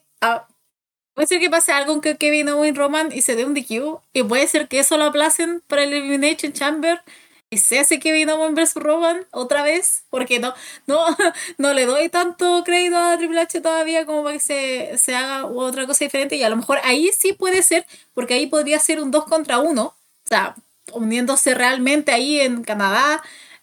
[1.19, 3.99] Puede ser que pase algo con Kevin Owens Roman y se dé un DQ.
[4.13, 7.01] Y puede ser que eso lo aplacen para el Elimination Chamber.
[7.49, 10.03] Y se hace Kevin Owens vs Roman otra vez.
[10.09, 10.53] Porque no,
[10.87, 11.03] no,
[11.57, 15.45] no le doy tanto crédito a Triple H todavía como para que se, se haga
[15.45, 16.37] otra cosa diferente.
[16.37, 17.85] Y a lo mejor ahí sí puede ser.
[18.13, 19.83] Porque ahí podría ser un 2 contra 1.
[19.83, 19.93] O
[20.23, 20.55] sea,
[20.93, 23.21] uniéndose realmente ahí en Canadá.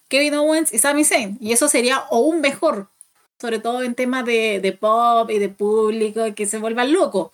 [0.09, 1.39] Kevin Owens y Sami Zayn.
[1.41, 2.91] Y eso sería aún mejor
[3.39, 7.31] sobre todo en temas de, pop y de público, que se vuelvan locos.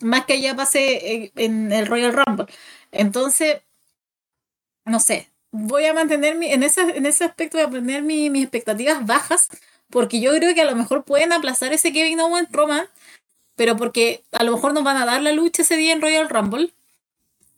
[0.00, 2.46] Más que ya pase en, el Royal Rumble.
[2.92, 3.62] Entonces,
[4.84, 8.42] no sé, voy a mantener mi, en, ese, en ese aspecto, voy a mantener mis
[8.42, 9.48] expectativas bajas,
[9.90, 12.86] porque yo creo que a lo mejor pueden aplazar ese Kevin Owens Roman,
[13.56, 16.28] pero porque a lo mejor nos van a dar la lucha ese día en Royal
[16.28, 16.72] Rumble.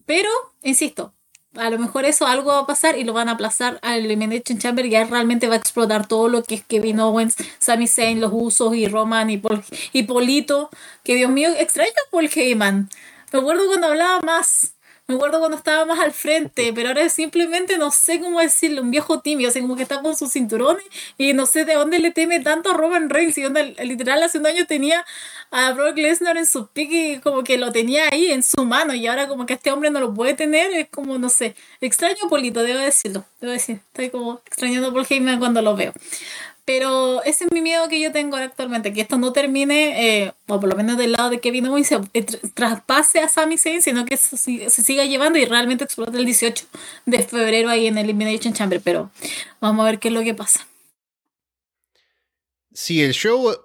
[0.07, 0.31] Pero,
[0.63, 1.13] insisto,
[1.59, 4.59] a lo mejor eso algo va a pasar y lo van a aplazar al Elimination
[4.59, 8.21] Chamber y ya realmente va a explotar todo lo que es Kevin Owens, Sami Zayn,
[8.21, 9.43] los usos y Roman y,
[9.93, 10.71] y Polito.
[11.03, 12.89] Que Dios mío, extraño a Paul Heyman.
[13.33, 14.76] Me acuerdo cuando hablaba más.
[15.09, 18.91] Me acuerdo cuando estaba más al frente, pero ahora simplemente no sé cómo decirle, un
[18.91, 20.85] viejo tímido, así como que está con sus cinturones
[21.17, 24.39] y no sé de dónde le teme tanto a Roman Reigns y donde literal hace
[24.39, 25.05] un año tenía
[25.53, 28.95] a Brock Lesnar en su pique y como que lo tenía ahí en su mano
[28.95, 32.17] y ahora como que este hombre no lo puede tener, es como, no sé, extraño
[32.25, 35.93] a Polito, debo decirlo, debo decir, estoy como extrañando a Paul Heyman cuando lo veo.
[36.67, 40.59] Pero ese es mi miedo que yo tengo actualmente, que esto no termine, eh, o
[40.59, 44.05] por lo menos del lado de Kevin Owens, se eh, traspase a Sami Zayn, sino
[44.05, 46.67] que se, siga llevando y realmente explote el 18
[47.07, 48.81] de febrero ahí en Elimination Chamber.
[48.83, 49.13] Pero
[49.61, 50.67] vamos a ver qué es lo que pasa.
[52.73, 53.57] Si el show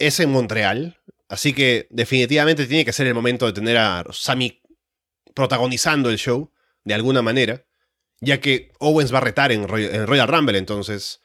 [0.00, 0.98] es en Montreal,
[1.28, 4.60] así que definitivamente tiene que ser el momento de tener a Sami
[5.32, 6.50] protagonizando el show
[6.82, 7.64] de alguna manera,
[8.20, 11.20] ya que Owens va a retar en Royal Rumble, entonces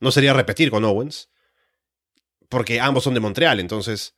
[0.00, 1.28] no sería repetir con Owens,
[2.48, 4.14] porque ambos son de Montreal, entonces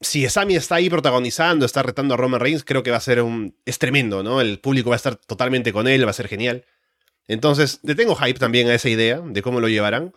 [0.00, 3.22] si Sami está ahí protagonizando, está retando a Roman Reigns, creo que va a ser
[3.22, 3.56] un...
[3.64, 4.40] es tremendo, ¿no?
[4.40, 6.64] El público va a estar totalmente con él, va a ser genial.
[7.28, 10.14] Entonces, le tengo hype también a esa idea de cómo lo llevarán.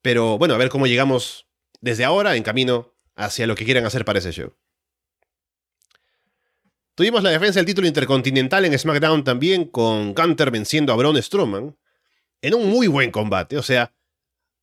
[0.00, 1.46] Pero bueno, a ver cómo llegamos
[1.80, 4.54] desde ahora en camino hacia lo que quieran hacer para ese show.
[6.94, 11.76] Tuvimos la defensa del título intercontinental en SmackDown también, con Gunter venciendo a Braun Strowman
[12.40, 13.56] en un muy buen combate.
[13.56, 13.92] O sea,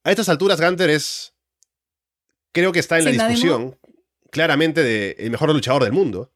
[0.03, 1.33] a estas alturas, Gunter es.
[2.51, 3.77] Creo que está en la discusión,
[4.31, 6.31] claramente, de el mejor luchador del mundo.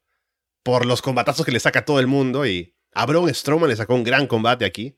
[0.62, 2.46] Por los combatazos que le saca a todo el mundo.
[2.46, 4.96] Y a Braun Strowman le sacó un gran combate aquí.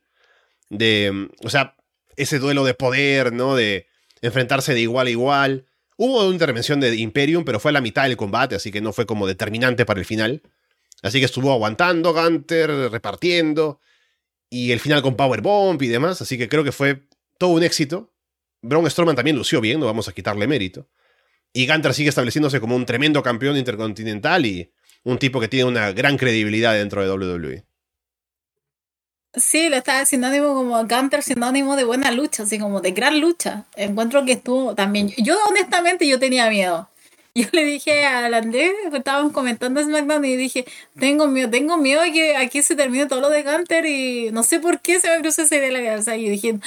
[0.69, 1.31] De.
[1.43, 1.77] O sea,
[2.17, 3.57] ese duelo de poder, ¿no?
[3.57, 3.89] De
[4.21, 5.67] enfrentarse de igual a igual.
[5.97, 8.93] Hubo una intervención de Imperium, pero fue a la mitad del combate, así que no
[8.93, 10.43] fue como determinante para el final.
[11.03, 13.81] Así que estuvo aguantando Gunter, repartiendo,
[14.51, 17.07] y el final con Powerbomb y demás, así que creo que fue
[17.39, 18.13] todo un éxito.
[18.67, 20.89] Braun Strowman también lució bien, no vamos a quitarle mérito.
[21.53, 24.71] Y Gunter sigue estableciéndose como un tremendo campeón intercontinental y
[25.05, 27.65] un tipo que tiene una gran credibilidad dentro de WWE.
[29.37, 33.67] Sí, lo estaba sinónimo como Gunter, sinónimo de buena lucha, así como de gran lucha.
[33.77, 35.13] Encuentro que estuvo también.
[35.19, 36.89] Yo, honestamente, yo tenía miedo.
[37.35, 40.65] Yo le dije al Andrés, estábamos comentando SmackDown y dije,
[40.99, 44.59] tengo miedo, tengo miedo que aquí se termine todo lo de Gunter y no sé
[44.59, 46.17] por qué se me cruzó esa idea la cabeza.
[46.17, 46.59] Y dije,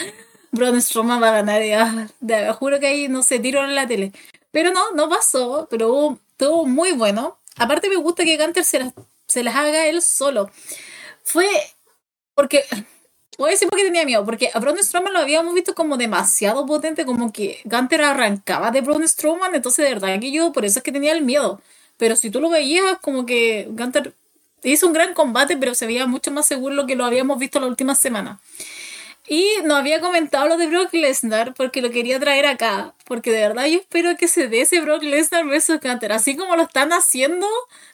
[0.52, 1.62] Braun Strowman va a ganar.
[1.64, 2.08] Y, ah,
[2.54, 4.12] juro que ahí no se tiró en la tele.
[4.52, 7.38] Pero no, no pasó, pero estuvo muy bueno.
[7.58, 10.50] Aparte me gusta que Gunter se las, haga él solo.
[11.24, 11.48] Fue
[12.34, 12.64] porque,
[13.38, 15.98] voy a decir por qué tenía miedo, porque a Braun Strowman lo habíamos visto como
[15.98, 20.66] demasiado potente, como que Gunter arrancaba de Braun Strowman, entonces de verdad que yo por
[20.66, 21.62] eso es que tenía el miedo.
[21.98, 24.14] Pero si tú lo veías, como que Gunter
[24.64, 27.60] hizo un gran combate, pero se veía mucho más seguro lo que lo habíamos visto
[27.60, 28.40] la última semana.
[29.30, 32.96] Y no había comentado lo de Brock Lesnar porque lo quería traer acá.
[33.06, 36.12] Porque de verdad yo espero que se dé ese Brock Lesnar versus Gunter.
[36.12, 37.48] Así como lo están haciendo,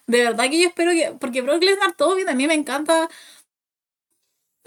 [0.07, 1.13] de verdad que yo espero que.
[1.19, 3.09] Porque Brock Lesnar todo bien, a mí me encanta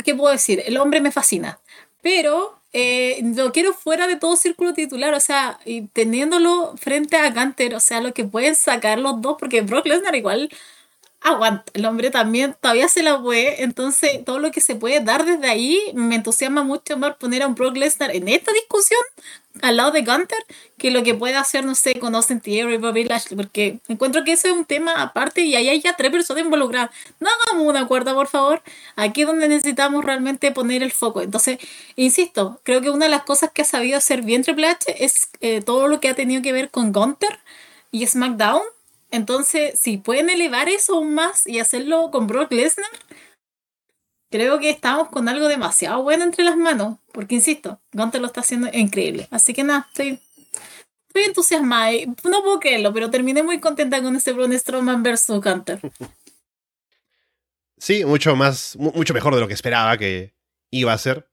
[0.04, 0.62] ¿qué puedo decir?
[0.64, 1.60] El hombre me fascina.
[2.02, 7.30] Pero eh, lo quiero fuera de todo círculo titular, o sea, y teniéndolo frente a
[7.30, 10.50] Gunter, o sea, lo que pueden sacar los dos, porque Brock Lesnar igual
[11.20, 11.64] aguanta.
[11.74, 13.62] El hombre también todavía se la puede.
[13.62, 17.46] Entonces, todo lo que se puede dar desde ahí me entusiasma mucho más poner a
[17.46, 19.00] un Brock Lesnar en esta discusión
[19.62, 20.38] al lado de Gunter
[20.76, 24.32] que lo que puede hacer, no sé, con Austin Theory, Bobby Lashley, porque encuentro que
[24.32, 26.90] ese es un tema aparte y ahí hay ya tres personas involucradas.
[27.18, 28.62] No hagamos una cuarta, por favor.
[28.94, 31.22] Aquí es donde necesitamos realmente poner el foco.
[31.22, 31.58] Entonces,
[31.96, 35.30] insisto, creo que una de las cosas que ha sabido hacer bien Triple H es
[35.40, 37.40] eh, todo lo que ha tenido que ver con Gunter
[37.90, 38.62] y SmackDown
[39.10, 42.90] entonces, si pueden elevar eso aún más y hacerlo con Brock Lesnar,
[44.30, 46.98] creo que estamos con algo demasiado bueno entre las manos.
[47.12, 49.28] Porque, insisto, Gunter lo está haciendo increíble.
[49.30, 50.20] Así que nada, estoy,
[51.08, 51.92] estoy entusiasmada.
[52.24, 55.80] No puedo creerlo, pero terminé muy contenta con ese Braun Strowman versus Gunter.
[57.78, 60.34] Sí, mucho más, mucho mejor de lo que esperaba que
[60.70, 61.30] iba a ser.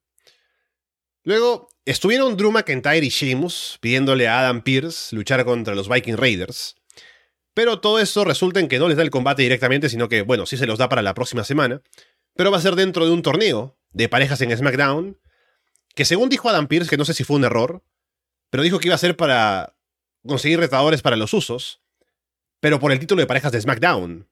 [1.23, 6.75] Luego, estuvieron Drew McIntyre y Sheamus pidiéndole a Adam Pierce luchar contra los Viking Raiders.
[7.55, 10.45] Pero todo eso resulta en que no les da el combate directamente, sino que, bueno,
[10.45, 11.81] sí se los da para la próxima semana.
[12.35, 15.17] Pero va a ser dentro de un torneo de parejas en SmackDown,
[15.95, 17.81] que según dijo Adam Pierce, que no sé si fue un error,
[18.49, 19.77] pero dijo que iba a ser para
[20.27, 21.81] conseguir retadores para los usos,
[22.59, 24.27] pero por el título de parejas de SmackDown.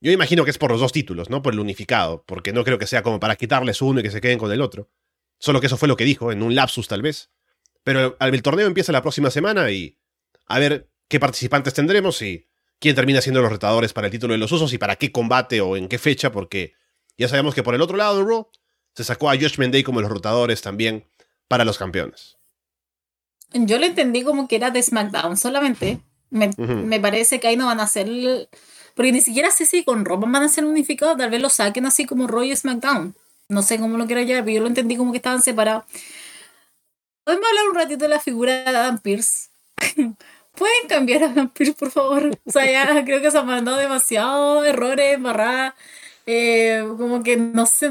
[0.00, 2.78] Yo imagino que es por los dos títulos, no por el unificado, porque no creo
[2.78, 4.88] que sea como para quitarles uno y que se queden con el otro.
[5.40, 7.30] Solo que eso fue lo que dijo, en un lapsus tal vez.
[7.82, 9.98] Pero el torneo empieza la próxima semana y
[10.46, 12.46] a ver qué participantes tendremos y
[12.78, 15.60] quién termina siendo los retadores para el título de los usos y para qué combate
[15.60, 16.74] o en qué fecha, porque
[17.16, 18.48] ya sabemos que por el otro lado de Raw
[18.94, 21.06] se sacó a Judgment Day como los rotadores también
[21.48, 22.36] para los campeones.
[23.52, 26.00] Yo lo entendí como que era de SmackDown solamente.
[26.30, 28.08] Me, parece que ahí no van a hacer.
[28.94, 31.16] Porque ni siquiera sé si con Raw van a ser unificados.
[31.16, 33.14] Tal vez lo saquen así como Raw y SmackDown.
[33.48, 35.84] No sé cómo lo quiero llevar, pero yo lo entendí como que estaban separados.
[37.22, 39.48] Podemos hablar un ratito de la figura de Adam Pierce.
[40.56, 42.38] pueden cambiar a Vampire, por favor.
[42.44, 45.74] O sea, ya creo que se han mandado demasiados errores, barradas.
[46.28, 47.88] Eh, como que no sé,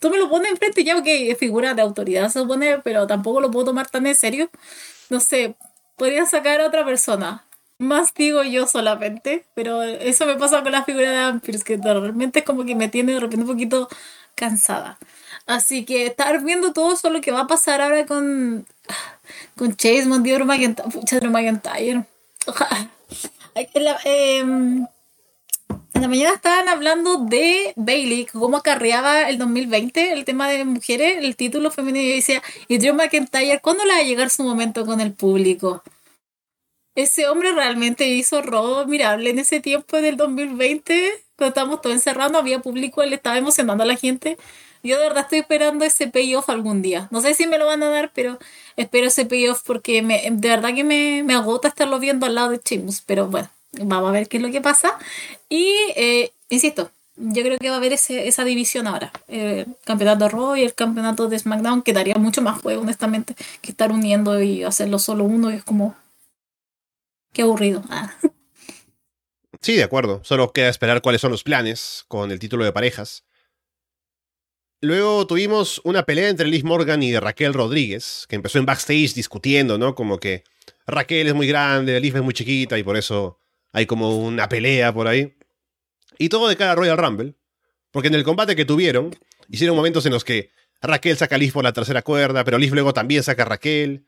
[0.00, 3.50] tú me lo pones enfrente ya porque figura de autoridad se supone, pero tampoco lo
[3.50, 4.50] puedo tomar tan en serio.
[5.10, 5.56] No sé,
[5.96, 7.44] podría sacar a otra persona.
[7.78, 12.40] Más digo yo solamente, pero eso me pasa con la figura de Vampires, que realmente
[12.40, 13.88] es como que me tiene de repente un poquito
[14.36, 14.98] cansada.
[15.46, 18.66] Así que estar viendo todo eso lo que va a pasar ahora con
[19.56, 20.88] con Chase Mondior McIntyre.
[20.90, 22.04] Pucha, McIntyre.
[23.54, 24.86] En la, em,
[25.94, 31.18] en la mañana estaban hablando de Bailey, cómo acarreaba el 2020 el tema de mujeres,
[31.22, 32.04] el título femenino.
[32.04, 35.82] Y decía, y Drew McIntyre, ¿cuándo le va a llegar su momento con el público?
[36.94, 42.32] Ese hombre realmente hizo robo admirable en ese tiempo del 2020, cuando estábamos todos encerrados,
[42.32, 44.36] no había público, él estaba emocionando a la gente.
[44.82, 47.08] Yo de verdad estoy esperando ese payoff algún día.
[47.10, 48.38] No sé si me lo van a dar, pero
[48.76, 52.50] espero ese payoff porque me, de verdad que me, me agota estarlo viendo al lado
[52.50, 53.00] de Chimus.
[53.02, 54.98] Pero bueno, vamos a ver qué es lo que pasa.
[55.48, 59.12] Y, eh, insisto, yo creo que va a haber ese, esa división ahora.
[59.28, 63.70] El campeonato Raw y el campeonato de SmackDown que daría mucho más juego, honestamente, que
[63.70, 65.50] estar uniendo y hacerlo solo uno.
[65.50, 65.94] Y es como...
[67.32, 67.82] Qué aburrido.
[67.88, 68.12] Ah.
[69.60, 70.20] Sí, de acuerdo.
[70.24, 73.24] Solo queda esperar cuáles son los planes con el título de parejas.
[74.84, 79.78] Luego tuvimos una pelea entre Liz Morgan y Raquel Rodríguez, que empezó en backstage discutiendo,
[79.78, 79.94] ¿no?
[79.94, 80.42] Como que
[80.88, 83.38] Raquel es muy grande, Liz es muy chiquita y por eso
[83.70, 85.36] hay como una pelea por ahí.
[86.18, 87.34] Y todo de cara a Royal Rumble,
[87.92, 89.14] porque en el combate que tuvieron,
[89.48, 90.50] hicieron momentos en los que
[90.80, 94.04] Raquel saca a Liz por la tercera cuerda, pero Liz luego también saca a Raquel.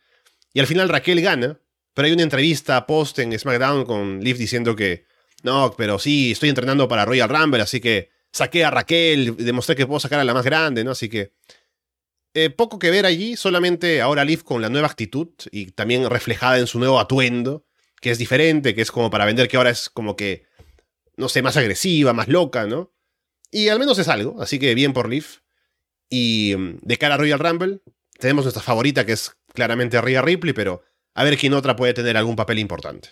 [0.53, 1.61] Y al final Raquel gana,
[1.95, 5.07] pero hay una entrevista post en SmackDown con Liv diciendo que
[5.45, 9.87] no, pero sí, estoy entrenando para Royal Rumble, así que saqué a Raquel, demostré que
[9.87, 10.91] puedo sacar a la más grande, ¿no?
[10.91, 11.33] Así que
[12.35, 16.59] eh, poco que ver allí, solamente ahora Liv con la nueva actitud y también reflejada
[16.59, 17.65] en su nuevo atuendo,
[18.01, 20.47] que es diferente, que es como para vender que ahora es como que,
[21.17, 22.93] no sé, más agresiva, más loca, ¿no?
[23.53, 25.27] Y al menos es algo, así que bien por Liv.
[26.11, 27.83] Y mm, de cara a Royal Rumble,
[28.19, 30.83] tenemos nuestra favorita que es claramente Rhea Ripley, pero
[31.15, 33.11] a ver quién otra puede tener algún papel importante.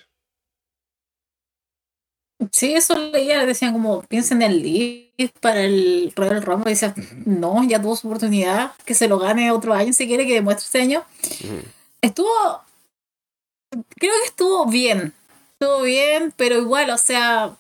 [2.51, 6.70] Sí, eso leía, decían como, piensen en el lead para el Royal Rumble.
[6.70, 6.94] Y decían,
[7.24, 10.64] no, ya tuvo su oportunidad, que se lo gane otro año si quiere, que demuestre
[10.64, 11.05] este año.
[12.01, 12.28] Estuvo,
[13.70, 15.14] creo que estuvo bien,
[15.52, 17.56] estuvo bien, pero igual, o sea,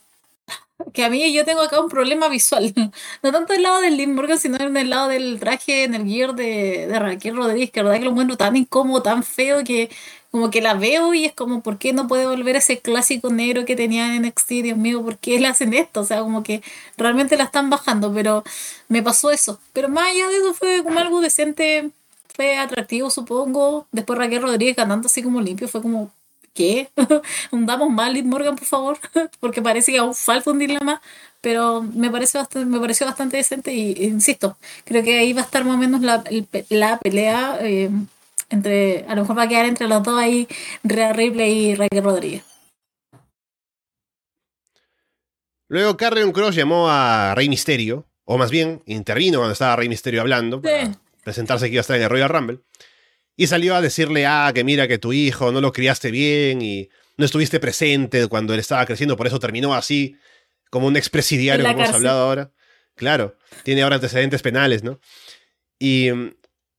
[0.92, 2.72] que a mí yo tengo acá un problema visual.
[3.22, 6.06] No tanto del lado del Lynn Morgan, sino en el lado del traje, en el
[6.06, 9.62] gear de, de Raquel Rodríguez, que la verdad que lo encuentro tan incómodo, tan feo,
[9.62, 9.90] que
[10.32, 13.30] como que la veo y es como, ¿por qué no puede volver a ese clásico
[13.30, 14.48] negro que tenía en NXT?
[14.48, 16.00] Dios mío, ¿por qué le hacen esto?
[16.00, 16.62] O sea, como que
[16.96, 18.42] realmente la están bajando, pero
[18.88, 19.60] me pasó eso.
[19.74, 21.90] Pero más allá de eso fue como algo decente,
[22.34, 23.86] fue atractivo, supongo.
[23.92, 26.10] Después Raquel Rodríguez cantando así como limpio, fue como,
[26.54, 26.90] ¿qué?
[27.52, 28.98] Hundamos más Liv Morgan, por favor,
[29.40, 31.00] porque parece que aún falta hundirla más.
[31.42, 35.44] Pero me, parece bastante, me pareció bastante decente y, insisto, creo que ahí va a
[35.44, 36.24] estar más o menos la,
[36.70, 37.58] la pelea.
[37.60, 37.90] Eh,
[38.52, 40.46] entre, a lo mejor va a quedar entre los dos ahí
[40.84, 42.44] Rhea Ripley y Raquel Rodríguez.
[45.68, 50.20] Luego Carrion Cross llamó a Rey Misterio, o más bien intervino cuando estaba Rey Misterio
[50.20, 50.92] hablando, para
[51.24, 52.58] presentarse que iba a estar en el Royal Rumble.
[53.36, 56.90] Y salió a decirle, ah, que mira que tu hijo no lo criaste bien y
[57.16, 60.16] no estuviste presente cuando él estaba creciendo, por eso terminó así,
[60.68, 62.50] como un expresidiario, como hemos hablado ahora.
[62.94, 65.00] Claro, tiene ahora antecedentes penales, ¿no?
[65.78, 66.10] Y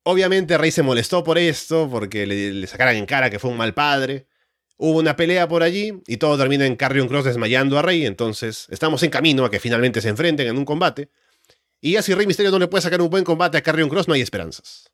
[0.04, 3.74] Obviamente Rey se molestó por esto, porque le, sacaran en cara que fue un mal
[3.74, 4.28] padre.
[4.78, 8.68] Hubo una pelea por allí y todo termina en Carrion Cross desmayando a Rey, entonces
[8.70, 11.10] estamos en camino a que finalmente se enfrenten en un combate.
[11.80, 14.14] Y así Rey Misterio no le puede sacar un buen combate a Carrion Cross, no
[14.14, 14.90] hay esperanzas.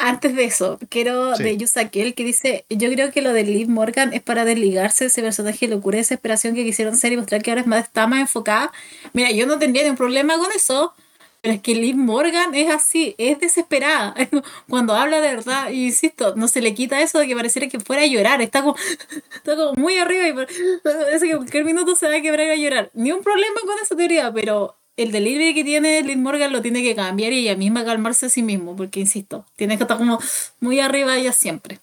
[0.00, 4.12] Antes de eso, quiero de Yusakiel que dice, yo creo que lo de Liv Morgan
[4.14, 7.42] es para desligarse de ese personaje de locura y desesperación que quisieron hacer y mostrar
[7.42, 8.70] que ahora es más, está más enfocada.
[9.12, 10.94] Mira, yo no tendría ningún problema con eso,
[11.40, 14.14] pero es que Liv Morgan es así, es desesperada.
[14.68, 17.78] Cuando habla de verdad, y insisto, no se le quita eso de que pareciera que
[17.78, 18.42] fuera a llorar.
[18.42, 18.76] Está como,
[19.34, 20.32] está como muy arriba y
[20.82, 22.90] parece que cualquier minuto se va a quebrar a llorar.
[22.94, 26.82] Ni un problema con esa teoría, pero el delivery que tiene Liv Morgan lo tiene
[26.82, 30.18] que cambiar y ella misma calmarse a sí mismo, porque insisto, tiene que estar como
[30.58, 31.78] muy arriba ella siempre.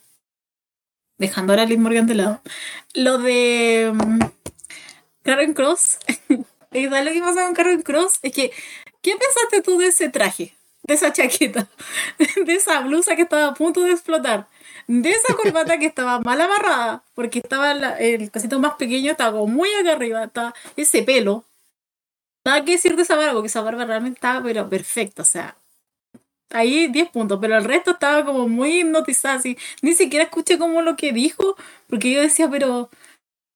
[1.18, 2.42] Dejando ahora a Liv Morgan de lado.
[2.94, 4.20] Lo de um,
[5.24, 5.98] Karen Cross.
[6.28, 8.20] ¿Sabes lo que pasa con Karen Cross?
[8.22, 8.52] Es que
[9.06, 10.56] ¿Qué pensaste tú de ese traje?
[10.82, 11.68] De esa chaqueta,
[12.44, 14.48] de esa blusa que estaba a punto de explotar,
[14.88, 19.46] de esa corbata que estaba mal amarrada, porque estaba el cosito más pequeño, estaba como
[19.46, 21.44] muy acá arriba, estaba ese pelo.
[22.44, 25.56] Nada que decir de esa barba, porque esa barba realmente estaba pero perfecta, o sea,
[26.50, 29.56] ahí 10 puntos, pero el resto estaba como muy hipnotizada, así.
[29.84, 31.56] Ni siquiera escuché como lo que dijo,
[31.88, 32.90] porque yo decía, pero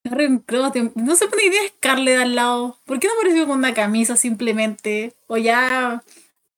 [0.04, 2.78] no se pone idea Scarlett al lado.
[2.86, 5.14] ¿Por qué no apareció con una camisa simplemente?
[5.28, 6.04] O ya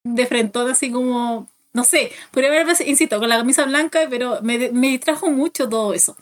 [0.03, 1.47] de frente, así como.
[1.73, 6.17] No sé, podría haber, insisto, con la camisa blanca, pero me, distrajo mucho todo eso.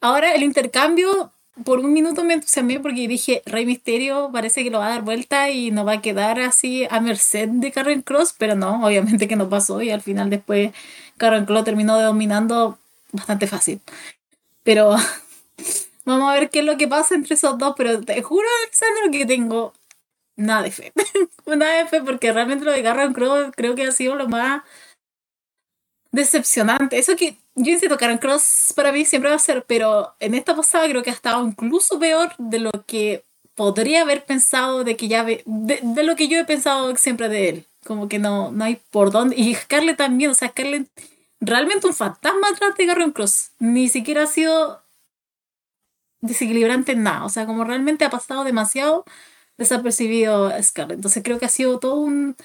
[0.00, 1.32] Ahora el intercambio,
[1.64, 5.02] por un minuto me entusiasmé porque dije, Rey Misterio parece que lo va a dar
[5.02, 9.26] vuelta y no va a quedar así a merced de Karen Cross, pero no, obviamente
[9.26, 10.72] que no pasó y al final después
[11.16, 12.78] Karen Cross terminó dominando
[13.12, 13.80] bastante fácil.
[14.62, 14.94] Pero
[16.10, 19.10] Vamos a ver qué es lo que pasa entre esos dos, pero te juro, Alexandro,
[19.12, 19.72] que tengo
[20.36, 20.92] nada de fe.
[21.46, 24.62] nada de fe, porque realmente lo de Garron Cross creo que ha sido lo más
[26.12, 26.98] decepcionante.
[26.98, 30.56] Eso que yo insisto, Karen Cross para mí siempre va a ser, pero en esta
[30.56, 33.24] pasada creo que ha estado incluso peor de lo que
[33.54, 37.48] podría haber pensado de que ya ve, de, lo que yo he pensado siempre de
[37.48, 37.66] él.
[37.84, 39.36] Como que no, no hay por dónde.
[39.36, 40.88] Y Scarlett también, o sea, Scarlett
[41.40, 43.52] realmente un fantasma atrás de Garron Cross.
[43.58, 44.82] Ni siquiera ha sido
[46.20, 47.24] desequilibrante en nada.
[47.24, 49.04] O sea, como realmente ha pasado demasiado
[49.58, 50.96] desapercibido Scarlett.
[50.96, 52.36] Entonces creo que ha sido todo un.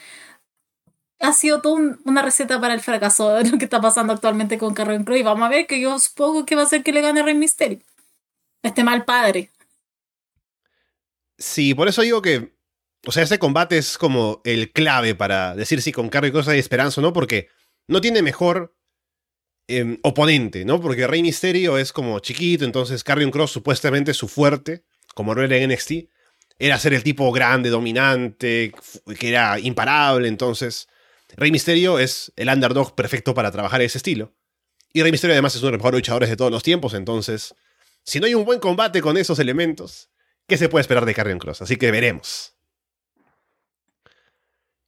[1.19, 4.73] Ha sido toda una receta para el fracaso de lo que está pasando actualmente con
[4.73, 5.17] Carmen Crow.
[5.17, 7.33] Y vamos a ver que yo supongo que va a ser que le gane Rey
[7.33, 7.79] Mysterio.
[8.63, 9.49] Este mal padre.
[11.37, 12.53] Sí, por eso digo que
[13.07, 16.59] O sea, este combate es como el clave para decir si con Carrion Cross hay
[16.59, 17.49] esperanza o no, porque
[17.87, 18.75] no tiene mejor
[19.67, 20.81] em, oponente, ¿no?
[20.81, 24.83] Porque Rey Misterio es como chiquito, entonces Carrion Cross supuestamente su fuerte,
[25.13, 25.91] como no era en NXT,
[26.59, 28.73] era ser el tipo grande, dominante,
[29.19, 30.87] que era imparable, entonces
[31.35, 34.33] Rey Misterio es el underdog perfecto para trabajar ese estilo.
[34.93, 37.55] Y Rey Misterio además es uno de los mejores luchadores de todos los tiempos, entonces,
[38.03, 40.09] si no hay un buen combate con esos elementos,
[40.47, 41.63] ¿qué se puede esperar de Carrion Cross?
[41.63, 42.53] Así que veremos.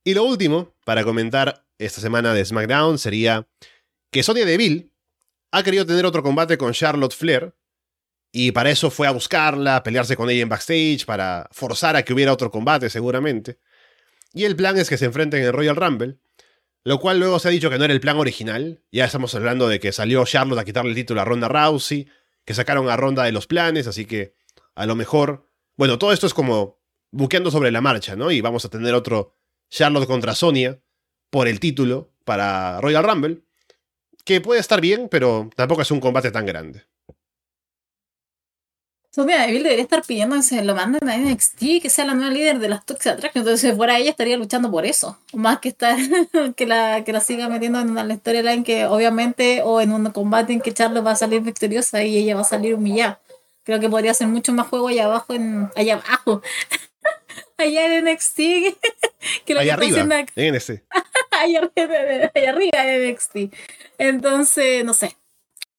[0.03, 3.45] Y lo último, para comentar esta semana de SmackDown, sería
[4.11, 4.91] que Sonya Deville
[5.51, 7.55] ha querido tener otro combate con Charlotte Flair,
[8.31, 12.03] y para eso fue a buscarla, a pelearse con ella en backstage, para forzar a
[12.03, 13.59] que hubiera otro combate seguramente.
[14.33, 16.17] Y el plan es que se enfrenten en Royal Rumble,
[16.83, 18.83] lo cual luego se ha dicho que no era el plan original.
[18.91, 22.07] Ya estamos hablando de que salió Charlotte a quitarle el título a Ronda Rousey,
[22.45, 24.35] que sacaron a Ronda de los planes, así que
[24.75, 25.49] a lo mejor...
[25.75, 26.79] Bueno, todo esto es como
[27.11, 28.31] buqueando sobre la marcha, ¿no?
[28.31, 29.35] Y vamos a tener otro
[29.69, 30.79] Charlotte contra Sonia
[31.29, 33.43] por el título para Royal Rumble,
[34.27, 36.83] que puede estar bien, pero tampoco es un combate tan grande.
[39.09, 42.31] Sonia Deville debería estar pidiendo que se lo manden a NXT, que sea la nueva
[42.31, 43.41] líder de las Toxic Attraction.
[43.41, 45.17] Entonces, si fuera ella, estaría luchando por eso.
[45.31, 45.97] Más que estar
[46.57, 50.51] que la, que la siga metiendo en una storyline que, obviamente, o en un combate
[50.51, 53.21] en que Charlotte va a salir victoriosa y ella va a salir humillada.
[53.63, 56.41] Creo que podría ser mucho más juego allá abajo, en, allá abajo,
[57.57, 58.37] allá en NXT
[59.45, 60.01] que lo allá arriba,
[60.35, 60.71] en NXT.
[62.33, 63.35] allá, arriba en NXT.
[63.97, 65.15] Entonces, no sé.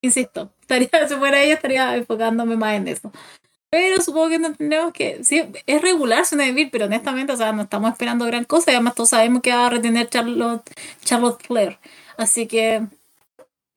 [0.00, 3.12] Insisto, estaría, si fuera ella, estaría enfocándome más en eso.
[3.70, 7.92] Pero supongo que entendemos que sí, es regular Deville, pero honestamente, o sea, no estamos
[7.92, 8.70] esperando gran cosa.
[8.70, 10.70] Y además todos sabemos que va a retener Charlotte,
[11.04, 11.78] Charlotte Flair.
[12.16, 12.82] Así que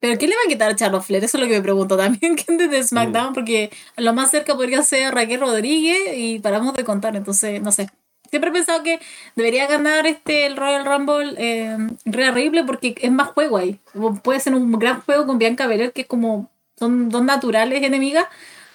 [0.02, 1.22] ¿Pero quién le va a quitar a Charlotte Flair?
[1.22, 2.34] Eso es lo que me pregunto también.
[2.44, 3.30] ¿Quién desde SmackDown?
[3.30, 3.34] Mm.
[3.34, 7.14] Porque lo más cerca podría ser Raquel Rodríguez y paramos de contar.
[7.14, 7.88] Entonces, no sé.
[8.32, 8.98] Siempre he pensado que
[9.36, 11.76] debería ganar este el Royal Rumble eh,
[12.06, 12.32] Rhea
[12.66, 13.78] porque es más juego ahí.
[14.22, 18.24] Puede ser un gran juego con Bianca Belair, que es como son dos naturales enemigas.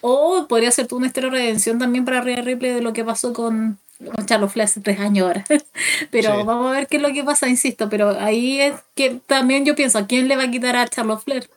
[0.02, 3.34] O podría ser una historia de redención también para Rhea Ripley de lo que pasó
[3.34, 3.80] con,
[4.16, 5.44] con Charlotte Flair hace tres años ahora.
[6.12, 7.90] pero vamos a ver qué es lo que pasa, insisto.
[7.90, 11.24] Pero ahí es que también yo pienso, ¿a quién le va a quitar a Charlotte
[11.24, 11.50] Flair?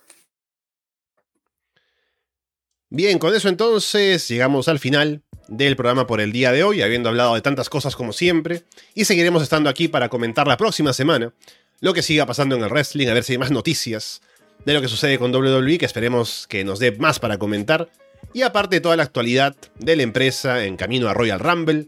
[2.93, 7.09] Bien, con eso entonces llegamos al final del programa por el día de hoy, habiendo
[7.09, 8.65] hablado de tantas cosas como siempre,
[8.95, 11.33] y seguiremos estando aquí para comentar la próxima semana
[11.79, 14.23] lo que siga pasando en el wrestling, a ver si hay más noticias
[14.65, 17.89] de lo que sucede con WWE, que esperemos que nos dé más para comentar,
[18.35, 21.87] y aparte toda la actualidad de la empresa en camino a Royal Rumble,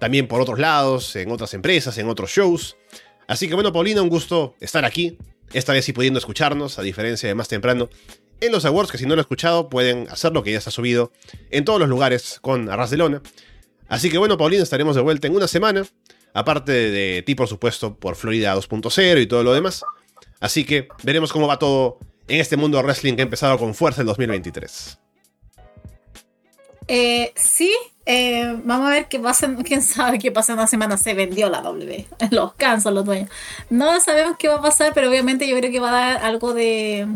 [0.00, 2.76] también por otros lados, en otras empresas, en otros shows.
[3.26, 5.16] Así que bueno, Paulina, un gusto estar aquí,
[5.54, 7.88] esta vez sí pudiendo escucharnos, a diferencia de más temprano
[8.42, 11.12] en los awards, que si no lo han escuchado pueden hacerlo, que ya está subido
[11.50, 13.22] en todos los lugares con Arras de Lona.
[13.88, 15.86] Así que bueno, Paulina, estaremos de vuelta en una semana,
[16.34, 19.84] aparte de ti, por supuesto, por Florida 2.0 y todo lo demás.
[20.40, 23.74] Así que veremos cómo va todo en este mundo de wrestling que ha empezado con
[23.74, 24.98] fuerza en 2023.
[26.88, 27.72] Eh, sí,
[28.06, 30.96] eh, vamos a ver qué pasa, quién sabe qué pasa en una semana.
[30.96, 33.30] Se vendió la W, los cansos, los dueños.
[33.70, 36.54] No sabemos qué va a pasar, pero obviamente yo creo que va a dar algo
[36.54, 37.06] de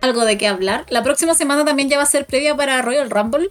[0.00, 0.86] algo de qué hablar.
[0.88, 3.50] La próxima semana también ya va a ser previa para Royal Rumble.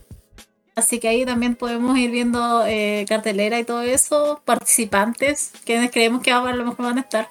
[0.76, 6.22] Así que ahí también podemos ir viendo eh, cartelera y todo eso, participantes, quienes creemos
[6.22, 7.30] que a lo mejor van a estar.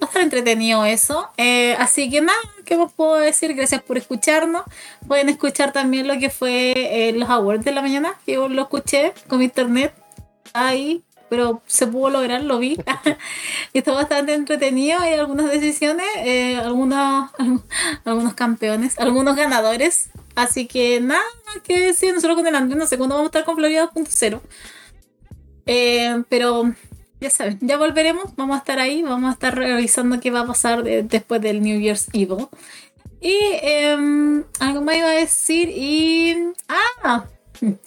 [0.00, 1.28] Va a estar entretenido eso.
[1.36, 3.52] Eh, así que nada, ¿qué os puedo decir?
[3.54, 4.62] Gracias por escucharnos.
[5.08, 9.12] Pueden escuchar también lo que fue eh, los awards de la mañana, yo lo escuché
[9.26, 9.92] con internet.
[10.52, 12.78] Ahí pero se pudo lograr, lo vi.
[13.72, 14.98] y está bastante entretenido.
[15.00, 17.30] Hay algunas decisiones, eh, algunos,
[18.04, 20.10] algunos campeones, algunos ganadores.
[20.34, 21.22] Así que nada
[21.64, 24.40] que decir, nosotros con el Andrés no sé cuándo vamos a estar con Florida 2.0.
[25.66, 26.74] Eh, pero
[27.20, 30.46] ya saben, ya volveremos, vamos a estar ahí, vamos a estar revisando qué va a
[30.46, 32.46] pasar después del New Year's Evil.
[33.20, 36.36] Y em, algo más iba a decir y...
[36.68, 37.26] Ah,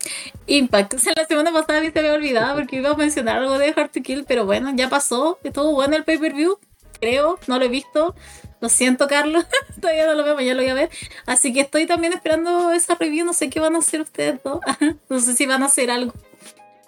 [0.48, 0.94] Impact.
[0.96, 3.58] O sea, la semana pasada a mí se me olvidado porque iba a mencionar algo
[3.58, 5.40] de Hard to Kill, pero bueno, ya pasó.
[5.44, 6.58] Estuvo bueno el pay-per-view,
[7.00, 7.40] creo.
[7.48, 8.16] No lo he visto.
[8.60, 9.46] Lo siento, Carlos.
[9.82, 10.90] Todavía no lo veo, ya lo voy a ver.
[11.26, 13.26] Así que estoy también esperando esa review.
[13.26, 14.60] No sé qué van a hacer ustedes dos.
[15.10, 16.14] no sé si van a hacer algo.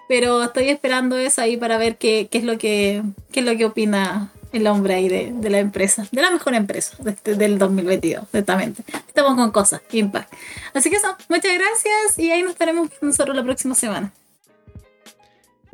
[0.07, 3.01] Pero estoy esperando eso ahí para ver qué, qué es lo que
[3.31, 6.95] qué es lo que opina el hombre ahí de, la empresa, de la mejor empresa
[7.05, 8.83] este, del 2022, exactamente.
[9.07, 10.31] Estamos con cosas, Impact.
[10.73, 14.13] Así que eso, muchas gracias y ahí nos estaremos nosotros la próxima semana.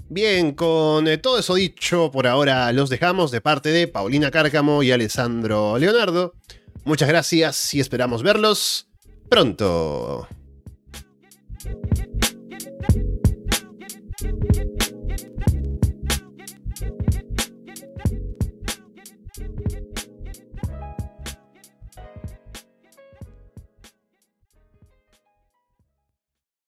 [0.08, 4.82] Bien, con eh, todo eso dicho, por ahora los dejamos de parte de Paulina Cárcamo
[4.82, 6.34] y Alessandro Leonardo.
[6.84, 8.88] Muchas gracias y esperamos verlos
[9.30, 10.28] pronto.